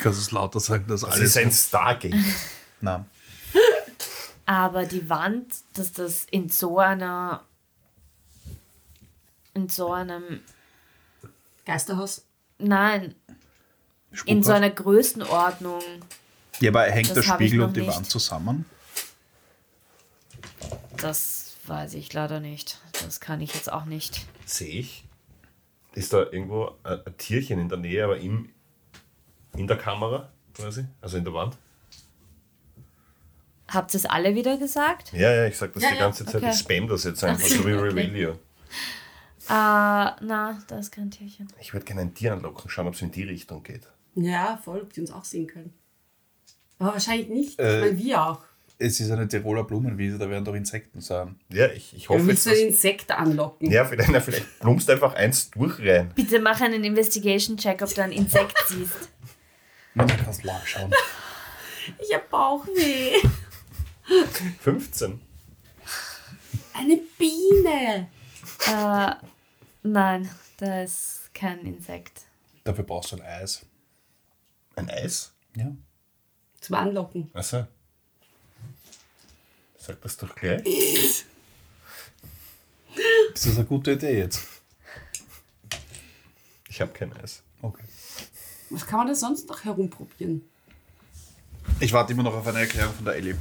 du 0.03 0.09
es 0.09 0.31
lauter 0.31 0.59
sagen, 0.59 0.85
dass 0.87 1.01
Das 1.01 1.11
alles. 1.11 1.35
ist 1.35 1.37
ein 1.37 1.51
Stargate. 1.51 2.15
Nein. 2.81 3.05
Aber 4.51 4.85
die 4.85 5.09
Wand, 5.09 5.55
dass 5.75 5.93
das 5.93 6.25
in 6.25 6.49
so 6.49 6.77
einer 6.77 7.45
in 9.53 9.69
so 9.69 9.93
einem 9.93 10.41
Geisterhaus. 11.65 12.25
nein, 12.57 13.15
in 14.25 14.43
so 14.43 14.51
einer 14.51 14.69
Größenordnung. 14.69 15.81
Ja, 16.59 16.71
aber 16.71 16.83
hängt 16.83 17.11
Das 17.11 17.25
der 17.25 17.33
Spiegel 17.33 17.61
und 17.61 17.77
die 17.77 17.79
nicht. 17.79 17.95
Wand 17.95 18.09
zusammen? 18.09 18.65
Das 20.97 21.55
weiß 21.67 21.93
ich 21.93 22.11
leider 22.11 22.41
nicht. 22.41 22.81
Das 23.05 23.21
kann 23.21 23.39
ich 23.39 23.53
jetzt 23.53 23.71
auch 23.71 23.85
nicht. 23.85 24.25
Sehe 24.45 24.81
ich. 24.81 25.05
Ist 25.93 26.11
da 26.11 26.23
irgendwo 26.23 26.75
ein, 26.83 26.99
ein 27.05 27.17
Tierchen 27.17 27.57
in 27.57 27.69
der 27.69 27.77
Nähe, 27.77 28.03
aber 28.03 28.17
im, 28.17 28.49
in 29.55 29.67
der 29.67 29.77
Kamera 29.77 30.29
quasi? 30.53 30.83
Also 30.99 31.15
in 31.15 31.23
der 31.23 31.33
Wand? 31.33 31.57
Habt 33.73 33.93
ihr 33.93 33.97
es 33.99 34.05
alle 34.05 34.35
wieder 34.35 34.57
gesagt? 34.57 35.13
Ja, 35.13 35.31
ja, 35.33 35.45
ich 35.45 35.57
sag 35.57 35.73
das 35.73 35.83
Ja, 35.83 35.89
die 35.91 35.95
ja, 35.95 36.01
ganze 36.01 36.25
Zeit. 36.25 36.35
okay. 36.35 36.51
Ich 36.51 36.57
spam 36.59 36.87
das 36.87 37.03
jetzt 37.05 37.23
einfach, 37.23 37.47
so 37.47 37.65
wie 37.65 37.71
Revelio. 37.71 38.37
Ah, 39.47 40.15
na, 40.21 40.61
da 40.67 40.77
ist 40.79 40.91
kein 40.91 41.09
Tierchen. 41.11 41.47
Ich 41.59 41.73
würde 41.73 41.85
gerne 41.85 42.01
ein 42.01 42.13
Tier 42.13 42.33
anlocken, 42.33 42.69
schauen, 42.69 42.87
ob 42.87 42.93
es 42.93 43.01
in 43.01 43.11
die 43.11 43.23
Richtung 43.23 43.63
geht. 43.63 43.87
Ja, 44.15 44.59
voll, 44.63 44.81
ob 44.81 44.93
die 44.93 45.01
uns 45.01 45.11
auch 45.11 45.23
sehen 45.25 45.47
können. 45.47 45.73
Aber 46.79 46.93
wahrscheinlich 46.93 47.29
nicht, 47.29 47.59
Äh, 47.59 47.81
weil 47.81 47.97
wir 47.97 48.21
auch. 48.23 48.39
Es 48.77 48.99
ist 48.99 49.11
eine 49.11 49.27
Tiroler 49.27 49.63
Blumenwiese, 49.63 50.17
da 50.17 50.29
werden 50.29 50.43
doch 50.43 50.55
Insekten 50.55 51.01
sein. 51.01 51.39
Ja, 51.49 51.67
ich, 51.67 51.95
ich 51.95 52.05
Du 52.05 52.09
hoffe 52.15 52.27
willst 52.27 52.47
jetzt, 52.47 52.57
du 52.57 52.61
ein 52.61 52.67
Insekt 52.69 53.11
anlocken. 53.11 53.69
ja, 53.71 53.85
vielleicht, 53.85 54.09
na, 54.09 54.19
vielleicht 54.19 54.59
plumpst 54.59 54.89
einfach 54.89 55.13
eins 55.13 55.51
durch 55.51 55.79
rein. 55.79 56.11
Bitte 56.15 56.39
mach 56.39 56.59
einen 56.61 56.83
Investigation-Check, 56.83 57.81
ob 57.83 57.93
du 57.93 58.01
ein 58.03 58.11
Insekt 58.11 58.55
siehst. 58.67 59.09
Man 59.93 60.07
kann 60.07 60.29
es 60.29 60.43
nachschauen. 60.43 60.91
Ich 61.99 62.13
hab 62.13 62.29
Bauchweh. 62.29 63.11
15. 64.59 65.21
Eine 66.73 66.97
Biene. 67.17 68.09
äh, 68.67 69.15
nein, 69.83 70.29
da 70.57 70.83
ist 70.83 71.33
kein 71.33 71.59
Insekt. 71.65 72.23
Dafür 72.63 72.83
brauchst 72.83 73.11
du 73.11 73.17
ein 73.17 73.21
Eis. 73.21 73.65
Ein 74.75 74.89
Eis? 74.89 75.31
Ja. 75.55 75.71
Zum 76.59 76.75
Anlocken. 76.75 77.29
Achso. 77.33 77.65
Sag 79.77 80.01
das 80.01 80.17
doch 80.17 80.35
gleich. 80.35 80.63
Ist 80.65 81.25
das 83.33 83.55
eine 83.55 83.65
gute 83.65 83.93
Idee 83.93 84.19
jetzt? 84.19 84.47
Ich 86.69 86.79
habe 86.81 86.91
kein 86.93 87.11
Eis. 87.13 87.41
Okay. 87.61 87.83
Was 88.69 88.85
kann 88.85 88.99
man 88.99 89.07
da 89.07 89.15
sonst 89.15 89.47
noch 89.49 89.63
herumprobieren? 89.65 90.47
Ich 91.79 91.91
warte 91.93 92.13
immer 92.13 92.23
noch 92.23 92.33
auf 92.33 92.47
eine 92.47 92.59
Erklärung 92.59 92.93
von 92.93 93.05
der 93.05 93.15
Ellie. 93.15 93.37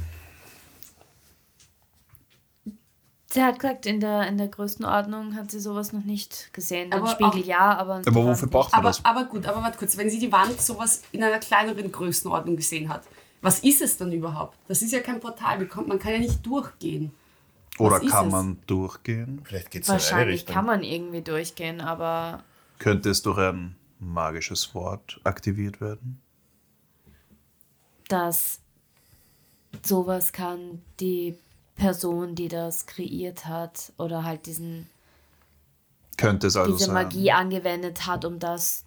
Sie 3.33 3.41
hat 3.41 3.59
gesagt, 3.59 3.85
in 3.85 3.99
der, 4.01 4.27
in 4.27 4.37
der 4.37 4.49
Größenordnung 4.49 5.35
hat 5.35 5.51
sie 5.51 5.59
sowas 5.61 5.93
noch 5.93 6.03
nicht 6.03 6.53
gesehen. 6.53 6.91
Den 6.91 6.99
Aber 6.99 7.07
Spiegel 7.11 7.41
auch- 7.43 7.45
ja, 7.47 7.77
aber. 7.77 8.01
Aber 8.05 8.25
wofür 8.25 8.49
braucht 8.49 8.71
man 8.73 8.79
Aber, 8.79 8.89
das? 8.89 9.05
aber 9.05 9.23
gut, 9.25 9.45
aber 9.45 9.61
warte 9.63 9.77
kurz, 9.77 9.95
wenn 9.97 10.09
sie 10.09 10.19
die 10.19 10.31
Wand 10.31 10.59
sowas 10.59 11.03
in 11.13 11.23
einer 11.23 11.39
kleineren 11.39 11.89
Größenordnung 11.91 12.57
gesehen 12.57 12.89
hat, 12.89 13.03
was 13.41 13.59
ist 13.59 13.81
es 13.81 13.95
dann 13.97 14.11
überhaupt? 14.11 14.57
Das 14.67 14.81
ist 14.81 14.91
ja 14.91 14.99
kein 14.99 15.19
Portal, 15.21 15.61
wie 15.61 15.65
kommt- 15.65 15.87
man 15.87 15.97
kann 15.97 16.11
ja 16.13 16.19
nicht 16.19 16.45
durchgehen. 16.45 17.11
Oder 17.79 17.99
kann 18.01 18.25
es? 18.27 18.31
man 18.31 18.57
durchgehen? 18.67 19.41
Vielleicht 19.45 19.71
geht 19.71 19.83
es 19.83 19.87
in 19.87 19.93
eine 19.93 20.01
Wahrscheinlich 20.01 20.33
Richtung. 20.41 20.53
kann 20.55 20.65
man 20.65 20.83
irgendwie 20.83 21.21
durchgehen, 21.21 21.79
aber 21.79 22.43
Könnte 22.79 23.09
es 23.11 23.21
durch 23.21 23.37
ein 23.37 23.75
magisches 23.99 24.75
Wort 24.75 25.21
aktiviert 25.23 25.79
werden? 25.79 26.19
dass 28.09 28.59
sowas 29.85 30.33
kann 30.33 30.81
die 30.99 31.35
Person, 31.81 32.35
die 32.35 32.47
das 32.47 32.85
kreiert 32.85 33.47
hat 33.47 33.91
oder 33.97 34.23
halt 34.23 34.45
diesen, 34.45 34.87
Könnte 36.15 36.45
es 36.45 36.55
also 36.55 36.73
diese 36.73 36.85
sein? 36.85 36.93
Magie 36.93 37.31
angewendet 37.31 38.05
hat, 38.05 38.23
um 38.23 38.37
das 38.37 38.85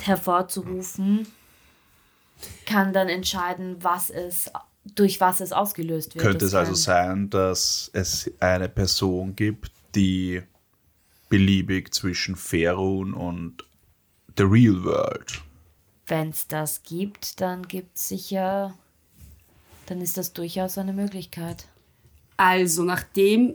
hervorzurufen, 0.00 1.26
kann 2.64 2.94
dann 2.94 3.10
entscheiden, 3.10 3.76
was 3.84 4.08
es, 4.08 4.50
durch 4.94 5.20
was 5.20 5.40
es 5.40 5.52
ausgelöst 5.52 6.14
wird. 6.14 6.24
Könnte 6.24 6.38
Das 6.38 6.48
es 6.48 6.54
also 6.54 6.72
sein, 6.72 7.28
dass 7.28 7.90
es 7.92 8.30
eine 8.40 8.70
Person 8.70 9.36
gibt, 9.36 9.70
die 9.94 10.42
beliebig 11.28 11.92
zwischen 11.92 12.34
Ferun 12.34 13.12
und 13.12 13.62
the 14.38 14.44
real 14.44 14.82
world 14.84 15.42
Wenn 16.06 16.30
es 16.30 16.48
das 16.48 16.82
gibt, 16.82 17.42
dann 17.42 17.68
gibt 17.68 17.96
es 17.98 18.08
sicher, 18.08 18.72
dann 19.84 20.00
ist 20.00 20.16
das 20.16 20.32
durchaus 20.32 20.78
eine 20.78 20.94
Möglichkeit. 20.94 21.66
Also, 22.36 22.82
nachdem 22.82 23.54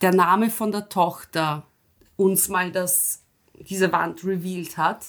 der 0.00 0.12
Name 0.14 0.50
von 0.50 0.72
der 0.72 0.88
Tochter 0.88 1.66
uns 2.16 2.48
mal 2.48 2.70
das, 2.72 3.22
diese 3.68 3.92
Wand 3.92 4.24
revealed 4.24 4.76
hat 4.76 5.06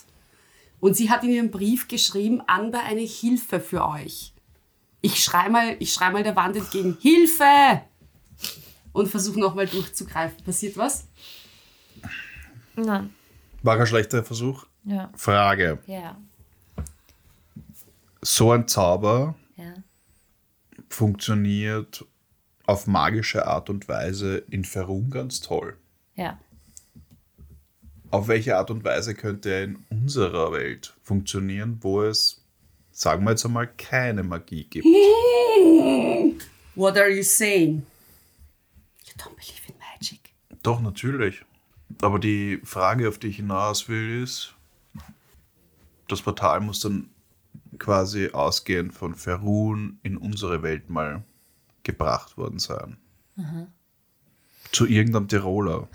und 0.79 0.95
sie 0.95 1.09
hat 1.09 1.23
in 1.23 1.31
ihrem 1.31 1.51
Brief 1.51 1.87
geschrieben, 1.87 2.41
Amber, 2.47 2.83
eine 2.83 3.01
Hilfe 3.01 3.59
für 3.59 3.85
euch. 3.87 4.33
Ich 5.01 5.23
schreibe 5.23 5.51
mal, 5.51 5.75
ich 5.79 5.93
schrei 5.93 6.09
mal 6.11 6.23
der 6.23 6.35
Wand 6.35 6.55
entgegen, 6.55 6.97
Hilfe! 7.01 7.81
Und 8.93 9.09
versuche 9.09 9.39
nochmal 9.39 9.67
durchzugreifen. 9.67 10.43
Passiert 10.43 10.75
was? 10.77 11.07
Nein, 12.75 13.13
War 13.63 13.77
kein 13.77 13.87
schlechter 13.87 14.23
Versuch. 14.23 14.65
ja, 14.85 15.11
Frage. 15.15 15.79
ja, 15.87 16.17
So 18.21 18.51
ein 18.51 18.67
Zauber 18.67 19.35
ja. 19.55 19.73
funktioniert 20.89 22.05
auf 22.67 22.85
magische 22.85 23.47
Art 23.47 23.71
und 23.71 23.87
Weise 23.87 24.43
in 24.49 24.63
Ferun 24.65 25.09
ganz 25.09 25.41
toll. 25.41 25.75
Ja. 26.15 26.37
Auf 28.11 28.27
welche 28.27 28.57
Art 28.57 28.69
und 28.69 28.83
Weise 28.83 29.15
könnte 29.15 29.49
er 29.49 29.63
in 29.63 29.85
unserer 29.89 30.51
Welt 30.51 30.93
funktionieren, 31.01 31.79
wo 31.81 32.03
es, 32.03 32.45
sagen 32.91 33.23
wir 33.23 33.31
jetzt 33.31 33.45
einmal, 33.45 33.67
keine 33.67 34.23
Magie 34.23 34.65
gibt? 34.65 34.85
What 36.75 36.97
are 36.97 37.09
you 37.09 37.23
saying? 37.23 37.85
You 39.05 39.13
don't 39.17 39.35
believe 39.35 39.61
in 39.67 39.75
magic. 39.79 40.33
Doch, 40.61 40.81
natürlich. 40.81 41.43
Aber 42.01 42.19
die 42.19 42.59
Frage, 42.63 43.07
auf 43.07 43.17
die 43.17 43.27
ich 43.27 43.37
hinaus 43.37 43.87
will, 43.89 44.21
ist, 44.23 44.53
das 46.07 46.21
Portal 46.21 46.59
muss 46.59 46.81
dann 46.81 47.09
quasi 47.79 48.29
ausgehend 48.29 48.93
von 48.93 49.15
Ferun 49.15 49.99
in 50.03 50.17
unsere 50.17 50.61
Welt 50.63 50.89
mal 50.89 51.23
gebracht 51.87 52.37
worden 52.37 52.59
sein. 52.59 52.97
Zu 54.71 54.85
irgendeinem 54.85 55.27
Tiroler. 55.27 55.87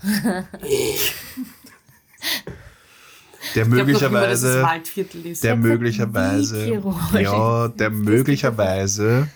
Der 3.55 3.63
Ich 3.63 3.71
glaub 3.71 3.85
möglicherweise, 3.85 4.63
Waldviertel 4.63 5.25
ist. 5.27 5.43
der 5.43 5.55
möglicherweise, 5.55 6.81
ja, 7.13 7.67
der 7.67 7.89
möglicherweise 7.89 9.27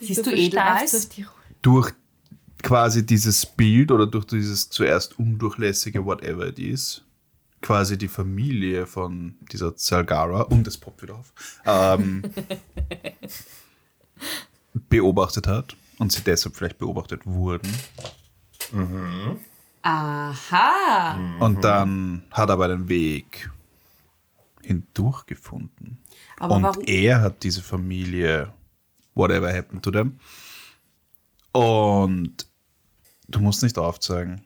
Siehst 0.00 0.26
du 0.26 0.30
Edelweiß? 0.30 1.08
durch 1.62 1.92
quasi 2.62 3.04
dieses 3.04 3.46
Bild 3.46 3.90
oder 3.90 4.06
durch 4.06 4.26
dieses 4.26 4.68
zuerst 4.68 5.18
undurchlässige 5.18 6.04
whatever 6.04 6.46
it 6.46 6.58
is, 6.58 7.02
quasi 7.62 7.96
die 7.96 8.08
Familie 8.08 8.86
von 8.86 9.34
dieser 9.50 9.74
Zalgara 9.76 10.42
und 10.42 10.66
es 10.66 10.76
poppt 10.76 11.02
wieder 11.02 11.16
auf, 11.16 11.32
ähm, 11.64 12.22
beobachtet 14.88 15.46
hat 15.46 15.74
und 15.98 16.12
sie 16.12 16.22
deshalb 16.22 16.56
vielleicht 16.56 16.78
beobachtet 16.78 17.26
wurden. 17.26 17.72
Aha. 19.82 21.18
Und 21.40 21.62
dann 21.62 22.24
hat 22.30 22.48
er 22.48 22.54
aber 22.54 22.68
den 22.68 22.88
Weg 22.88 23.50
hindurchgefunden. 24.62 25.98
Aber 26.38 26.56
und 26.56 26.62
warum? 26.62 26.84
er 26.84 27.20
hat 27.20 27.42
diese 27.42 27.62
Familie, 27.62 28.52
whatever 29.14 29.52
happened 29.52 29.82
to 29.82 29.90
them. 29.90 30.18
Und 31.52 32.46
du 33.28 33.40
musst 33.40 33.62
nicht 33.62 33.78
aufzeigen. 33.78 34.42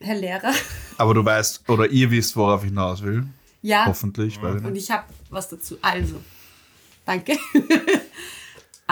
Herr 0.00 0.16
Lehrer? 0.16 0.52
Aber 0.98 1.14
du 1.14 1.24
weißt, 1.24 1.68
oder 1.68 1.88
ihr 1.88 2.10
wisst, 2.10 2.36
worauf 2.36 2.62
ich 2.62 2.68
hinaus 2.68 3.02
will. 3.02 3.26
Ja. 3.62 3.86
Hoffentlich, 3.86 4.42
weiß 4.42 4.60
ich 4.60 4.66
Und 4.66 4.76
ich 4.76 4.90
habe 4.90 5.04
was 5.30 5.48
dazu. 5.48 5.78
Also, 5.80 6.20
danke. 7.04 7.38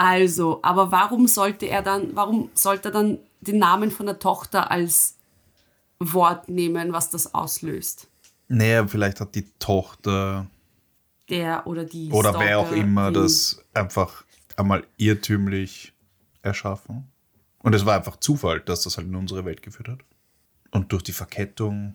Also, 0.01 0.59
aber 0.63 0.91
warum 0.91 1.27
sollte 1.27 1.67
er 1.67 1.83
dann, 1.83 2.15
warum 2.15 2.49
sollte 2.55 2.89
er 2.89 2.91
dann 2.91 3.19
den 3.41 3.59
Namen 3.59 3.91
von 3.91 4.07
der 4.07 4.17
Tochter 4.17 4.71
als 4.71 5.15
Wort 5.99 6.49
nehmen, 6.49 6.91
was 6.91 7.11
das 7.11 7.35
auslöst? 7.35 8.07
Naja, 8.47 8.87
vielleicht 8.87 9.21
hat 9.21 9.35
die 9.35 9.45
Tochter 9.59 10.47
Der 11.29 11.67
oder 11.67 11.85
die 11.85 12.09
oder 12.11 12.39
wer 12.39 12.57
auch 12.57 12.71
immer 12.71 13.11
das 13.11 13.63
einfach 13.75 14.23
einmal 14.57 14.87
irrtümlich 14.97 15.93
erschaffen. 16.41 17.07
Und 17.59 17.75
es 17.75 17.85
war 17.85 17.95
einfach 17.95 18.17
Zufall, 18.17 18.59
dass 18.59 18.81
das 18.81 18.97
halt 18.97 19.05
in 19.05 19.15
unsere 19.15 19.45
Welt 19.45 19.61
geführt 19.61 19.87
hat. 19.87 19.99
Und 20.71 20.91
durch 20.91 21.03
die 21.03 21.11
Verkettung 21.11 21.93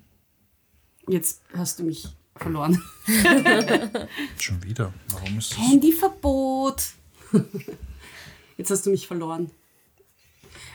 Jetzt 1.09 1.43
hast 1.57 1.81
du 1.81 1.83
mich 1.83 2.07
verloren. 2.37 2.81
schon 4.39 4.63
wieder. 4.63 4.93
Warum 5.09 5.39
ist 5.39 5.51
das? 5.51 5.59
Handyverbot. 5.59 6.85
Jetzt 8.57 8.71
hast 8.71 8.87
du 8.87 8.91
mich 8.91 9.07
verloren. 9.07 9.51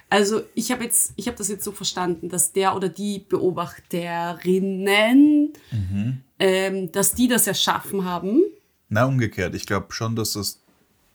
Also 0.10 0.42
ich 0.56 0.72
habe 0.72 0.84
jetzt, 0.84 1.14
ich 1.16 1.28
habe 1.28 1.38
das 1.38 1.48
jetzt 1.48 1.64
so 1.64 1.72
verstanden, 1.72 2.30
dass 2.30 2.52
der 2.52 2.76
oder 2.76 2.90
die 2.90 3.20
Beobachterinnen, 3.20 5.54
ähm, 6.40 6.92
dass 6.92 7.14
die 7.14 7.28
das 7.28 7.48
erschaffen 7.48 8.06
haben. 8.06 8.42
Na, 8.90 9.06
umgekehrt. 9.06 9.56
Ich 9.56 9.66
glaube 9.66 9.94
schon, 9.94 10.16
dass 10.16 10.34
das. 10.34 10.60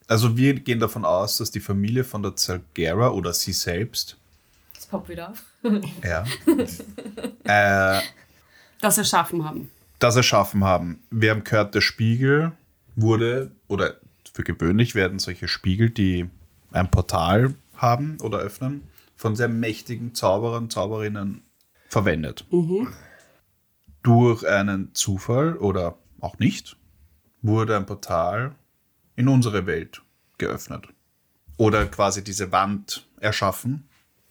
Also, 0.09 0.37
wir 0.37 0.55
gehen 0.55 0.79
davon 0.79 1.05
aus, 1.05 1.39
dass 1.39 1.51
die 1.51 1.59
Familie 1.59 2.05
von 2.05 2.23
der 2.23 2.37
Zalgera 2.37 3.11
oder 3.11 3.33
sie 3.33 3.53
selbst, 3.53 4.17
Das 4.75 4.87
poppt 4.87 5.09
wieder 5.09 5.31
auf. 5.31 5.43
ja, 6.05 6.25
äh, 7.99 8.01
das 8.81 8.99
erschaffen 8.99 9.45
haben. 9.45 9.69
das 9.99 10.15
erschaffen 10.15 10.63
haben. 10.63 11.01
Wir 11.11 11.33
haben 11.33 11.43
gehört, 11.43 11.75
der 11.75 11.81
Spiegel 11.81 12.53
wurde, 12.95 13.51
oder 13.67 13.97
für 14.33 14.45
gewöhnlich 14.45 14.95
werden 14.95 15.19
solche 15.19 15.49
Spiegel, 15.49 15.91
die 15.91 16.31
ein 16.77 16.91
Portal 16.91 17.55
haben 17.77 18.19
oder 18.23 18.39
öffnen, 18.39 18.85
von 19.17 19.35
sehr 19.35 19.49
mächtigen 19.49 20.15
Zauberern, 20.15 20.71
Zauberinnen 20.71 21.43
verwendet. 21.89 22.45
Durch 24.03 24.47
einen 24.47 24.95
Zufall 24.95 25.57
oder 25.57 25.99
auch 26.21 26.39
nicht, 26.39 26.77
wurde 27.43 27.77
ein 27.77 27.87
Portal 27.87 28.55
in 29.17 29.29
unsere 29.29 29.67
Welt 29.67 30.03
geöffnet. 30.39 30.89
Oder 31.57 31.87
quasi 31.87 32.23
diese 32.23 32.53
Wand 32.53 33.09
erschaffen, 33.21 33.89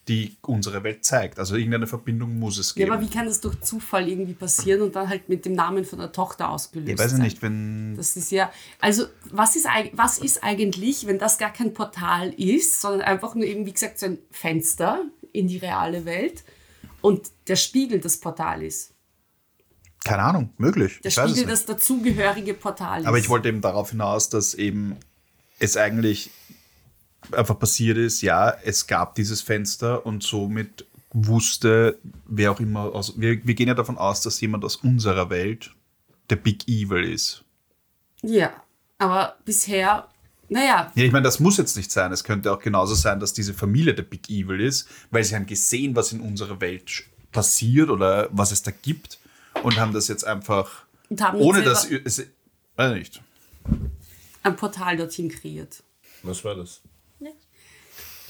die 0.07 0.35
unsere 0.41 0.83
Welt 0.83 1.03
zeigt. 1.03 1.39
Also 1.39 1.55
irgendeine 1.55 1.87
Verbindung 1.87 2.37
muss 2.37 2.59
es 2.59 2.75
Ja, 2.75 2.85
geben. 2.85 2.91
aber 2.91 3.01
wie 3.01 3.09
kann 3.09 3.25
das 3.25 3.41
durch 3.41 3.59
Zufall 3.61 4.07
irgendwie 4.07 4.33
passieren 4.33 4.81
und 4.81 4.95
dann 4.95 5.09
halt 5.09 5.29
mit 5.29 5.45
dem 5.45 5.53
Namen 5.53 5.83
von 5.83 5.97
der 5.97 6.11
Tochter 6.11 6.49
ausgelöst 6.49 6.91
ich 6.91 6.99
weiß 6.99 7.13
ja 7.13 7.17
nicht, 7.17 7.41
wenn 7.41 7.95
Das 7.97 8.15
ist 8.15 8.31
ja, 8.31 8.51
also 8.79 9.05
was 9.31 9.55
ist, 9.55 9.65
was 9.93 10.19
ist 10.19 10.43
eigentlich, 10.43 11.07
wenn 11.07 11.17
das 11.17 11.39
gar 11.39 11.51
kein 11.51 11.73
Portal 11.73 12.31
ist, 12.33 12.81
sondern 12.81 13.01
einfach 13.01 13.33
nur 13.33 13.45
eben, 13.45 13.65
wie 13.65 13.73
gesagt, 13.73 13.97
so 13.97 14.05
ein 14.05 14.19
Fenster 14.29 15.01
in 15.31 15.47
die 15.47 15.57
reale 15.57 16.05
Welt 16.05 16.43
und 17.01 17.31
der 17.47 17.55
Spiegel 17.55 17.99
das 17.99 18.17
Portal 18.17 18.61
ist? 18.61 18.91
Keine 20.03 20.21
Ahnung, 20.21 20.51
möglich. 20.59 20.99
Der 21.03 21.09
ich 21.09 21.15
Spiegel 21.15 21.47
das 21.47 21.65
dazugehörige 21.65 22.53
Portal 22.53 23.01
ist. 23.01 23.07
Aber 23.07 23.17
ich 23.17 23.27
wollte 23.27 23.49
eben 23.49 23.61
darauf 23.61 23.89
hinaus, 23.89 24.29
dass 24.29 24.53
eben 24.53 24.97
es 25.57 25.77
eigentlich 25.77 26.29
einfach 27.31 27.57
passiert 27.57 27.97
ist, 27.97 28.21
ja, 28.21 28.55
es 28.63 28.87
gab 28.87 29.15
dieses 29.15 29.41
Fenster 29.41 30.05
und 30.05 30.23
somit 30.23 30.85
wusste, 31.13 31.97
wer 32.25 32.51
auch 32.51 32.59
immer, 32.59 32.93
aus, 32.93 33.19
wir, 33.19 33.45
wir 33.45 33.53
gehen 33.53 33.67
ja 33.69 33.73
davon 33.73 33.97
aus, 33.97 34.21
dass 34.21 34.41
jemand 34.41 34.65
aus 34.65 34.75
unserer 34.75 35.29
Welt 35.29 35.71
der 36.29 36.35
Big 36.35 36.67
Evil 36.67 37.03
ist. 37.03 37.43
Ja, 38.21 38.53
aber 38.97 39.37
bisher, 39.45 40.09
naja, 40.49 40.91
Ja, 40.93 41.03
ich 41.03 41.11
meine, 41.11 41.23
das 41.23 41.39
muss 41.39 41.57
jetzt 41.57 41.77
nicht 41.77 41.91
sein. 41.91 42.11
Es 42.11 42.23
könnte 42.23 42.51
auch 42.51 42.59
genauso 42.59 42.95
sein, 42.95 43.19
dass 43.19 43.33
diese 43.33 43.53
Familie 43.53 43.93
der 43.93 44.03
Big 44.03 44.29
Evil 44.29 44.59
ist, 44.59 44.87
weil 45.11 45.23
sie 45.23 45.35
haben 45.35 45.45
gesehen, 45.45 45.95
was 45.95 46.11
in 46.11 46.19
unserer 46.19 46.59
Welt 46.59 47.05
passiert 47.31 47.89
oder 47.89 48.27
was 48.31 48.51
es 48.51 48.61
da 48.61 48.71
gibt 48.71 49.19
und 49.63 49.79
haben 49.79 49.93
das 49.93 50.07
jetzt 50.07 50.25
einfach, 50.25 50.85
und 51.09 51.21
haben 51.21 51.39
ohne 51.39 51.63
dass, 51.63 51.89
es, 51.89 52.23
weiß 52.75 52.93
nicht. 52.93 53.21
ein 54.43 54.55
Portal 54.55 54.97
dorthin 54.97 55.29
kreiert. 55.29 55.83
Was 56.23 56.43
war 56.43 56.55
das? 56.55 56.81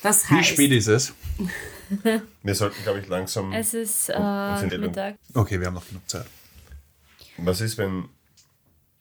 Das 0.06 0.30
Wie 0.30 0.36
heißt, 0.36 0.50
spät 0.50 0.72
ist 0.72 0.86
es? 0.88 1.14
Wir 2.44 2.54
sollten, 2.54 2.84
glaube 2.84 3.00
ich, 3.00 3.08
langsam. 3.08 3.52
Es 3.52 3.74
ist 3.74 4.10
äh, 4.10 4.68
die 4.70 4.78
Mittag. 4.78 5.16
Okay, 5.34 5.60
wir 5.60 5.66
haben 5.66 5.74
noch 5.74 5.88
genug 5.88 6.08
Zeit. 6.08 6.28
Was 7.38 7.60
ist, 7.62 7.76
wenn 7.80 8.08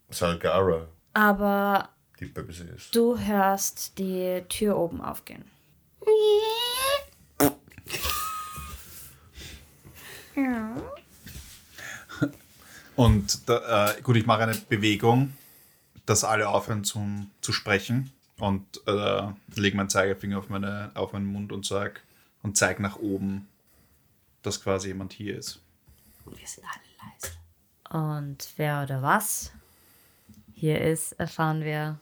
Salgara 0.09 0.89
Aber 1.13 1.91
die 2.21 2.25
Böse 2.25 2.65
ist? 2.65 2.97
du 2.97 3.19
hörst 3.19 3.99
die 3.99 4.45
Tür 4.49 4.79
oben 4.79 5.03
aufgehen. 5.03 5.45
Und 12.97 13.47
da, 13.49 13.91
äh, 13.91 14.01
gut, 14.01 14.17
ich 14.17 14.25
mache 14.25 14.45
eine 14.45 14.55
Bewegung, 14.55 15.35
dass 16.07 16.25
alle 16.25 16.49
aufhören 16.49 16.83
zum, 16.83 17.31
zu 17.43 17.53
sprechen 17.53 18.11
und 18.39 18.64
äh, 18.87 19.28
lege 19.55 19.76
meinen 19.76 19.91
Zeigefinger 19.91 20.39
auf, 20.39 20.49
meine, 20.49 20.91
auf 20.95 21.12
meinen 21.12 21.26
Mund 21.26 21.53
und 21.53 21.64
sag 21.64 22.03
und 22.43 22.57
zeige 22.57 22.82
nach 22.82 22.97
oben, 22.97 23.49
dass 24.43 24.62
quasi 24.62 24.89
jemand 24.89 25.12
hier 25.12 25.39
ist. 25.39 25.61
wir 26.26 26.47
sind 26.47 26.64
alle 26.64 27.11
leise. 27.12 28.26
Und 28.26 28.49
wer 28.57 28.82
oder 28.82 29.03
was 29.03 29.53
hier 30.55 30.80
ist, 30.80 31.12
erfahren 31.12 31.62
wir 31.62 31.99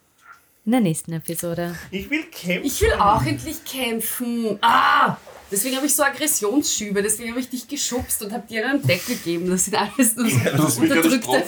in 0.64 0.72
der 0.72 0.80
nächsten 0.80 1.12
Episode. 1.12 1.74
Ich 1.90 2.08
will 2.08 2.24
kämpfen. 2.24 2.66
Ich 2.66 2.80
will 2.80 2.92
auch 2.92 3.24
endlich 3.24 3.64
kämpfen. 3.64 4.58
Ah! 4.60 5.16
Deswegen 5.50 5.76
habe 5.76 5.86
ich 5.86 5.94
so 5.94 6.02
Aggressionsschübe, 6.02 7.02
deswegen 7.02 7.30
habe 7.30 7.40
ich 7.40 7.50
dich 7.50 7.68
geschubst 7.68 8.22
und 8.22 8.32
habe 8.32 8.46
dir 8.46 8.66
einen 8.66 8.82
Deckel 8.82 9.16
gegeben. 9.16 9.50
Das 9.50 9.66
sind 9.66 9.74
alles 9.74 10.16
nur 10.16 10.30
so 10.30 10.38
gerade 10.38 10.62
unterdrückte. 10.62 11.44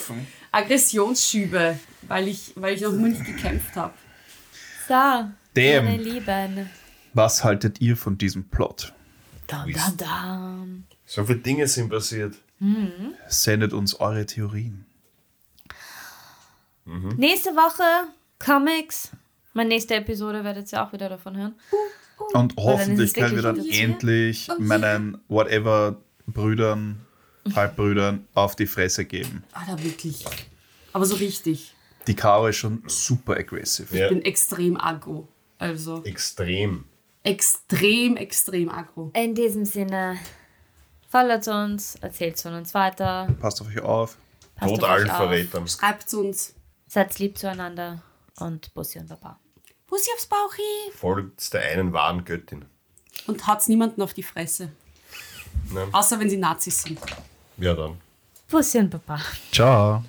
Aggressionsschübe, 0.53 1.79
weil 2.03 2.29
ich, 2.29 2.53
weil 2.55 2.75
ich 2.75 2.83
noch 2.83 2.93
nie 2.93 3.11
nicht 3.11 3.25
gekämpft 3.25 3.75
habe. 3.77 3.95
So, 4.87 4.95
Damn. 5.55 5.85
meine 5.85 6.03
Lieben. 6.03 6.69
Was 7.15 7.43
haltet 7.45 7.81
ihr 7.81 7.97
von 7.97 8.19
diesem 8.19 8.49
Plot? 8.49 8.93
Dam, 9.47 9.73
dam, 9.73 9.97
dam. 9.97 10.85
So 11.07 11.25
viele 11.25 11.39
Dinge 11.39 11.67
sind 11.69 11.89
passiert. 11.91 12.35
Sendet 13.29 13.73
uns 13.73 13.95
eure 14.01 14.27
Theorien. 14.27 14.87
Nächste 17.17 17.51
Woche 17.51 18.09
Comics. 18.39 19.11
Meine 19.53 19.69
nächste 19.69 19.95
Episode 19.95 20.45
werdet 20.45 20.71
ihr 20.73 20.83
auch 20.83 20.93
wieder 20.93 21.09
davon 21.09 21.37
hören. 21.37 21.55
Und 22.33 22.55
hoffentlich 22.57 23.15
können 23.15 23.37
wir 23.37 23.43
dann 23.43 23.65
endlich 23.65 24.49
meinen 24.59 25.19
whatever 25.29 26.01
Brüdern, 26.27 27.01
Halbbrüdern 27.55 28.27
auf 28.35 28.57
die 28.57 28.67
Fresse 28.67 29.05
geben. 29.05 29.45
Alter, 29.53 29.83
wirklich. 29.83 30.25
Aber 30.93 31.07
so 31.07 31.17
richtig. 31.17 31.75
Die 32.07 32.15
Caro 32.15 32.49
ist 32.49 32.57
schon 32.57 32.83
super 32.87 33.37
aggressive. 33.37 33.97
Ja. 33.97 34.05
Ich 34.05 34.11
bin 34.11 34.23
extrem 34.23 34.77
aggro. 34.77 35.29
Also 35.59 36.03
Extrem. 36.05 36.85
extrem, 37.23 38.17
extrem 38.17 38.69
aggro. 38.69 39.11
In 39.15 39.35
diesem 39.35 39.65
Sinne, 39.65 40.19
folgt 41.09 41.49
uns, 41.49 41.95
erzählt 41.97 42.39
von 42.39 42.55
uns 42.55 42.75
weiter. 42.75 43.29
Passt 43.41 43.61
auf 43.61 43.69
euch 43.69 43.81
auf. 43.81 44.17
Passt 44.57 44.75
Tod 44.75 44.85
allen. 44.85 45.07
Verrätern. 45.07 45.67
Schreibt 45.67 46.13
uns. 46.15 46.55
Seid 46.87 47.19
lieb 47.19 47.39
zueinander 47.39 48.03
und 48.39 48.73
Bussi 48.75 48.99
und 48.99 49.09
Baba. 49.09 49.39
Bussi 49.87 50.11
aufs 50.15 50.27
Bauchi. 50.27 50.93
Folgt 50.97 51.53
der 51.55 51.63
einen 51.63 51.93
wahren 51.93 52.25
Göttin. 52.25 52.65
Und 53.27 53.47
haut's 53.47 53.69
niemanden 53.69 54.03
auf 54.03 54.13
die 54.13 54.23
Fresse. 54.23 54.71
Nein. 55.73 55.89
Außer 55.93 56.19
wenn 56.21 56.29
sie 56.29 56.37
Nazis 56.37 56.83
sind. 56.83 56.99
Ja, 57.57 57.75
dann. 57.75 57.97
Busschen, 58.49 58.91
Papa. 58.91 59.21
Ciao. 59.51 60.05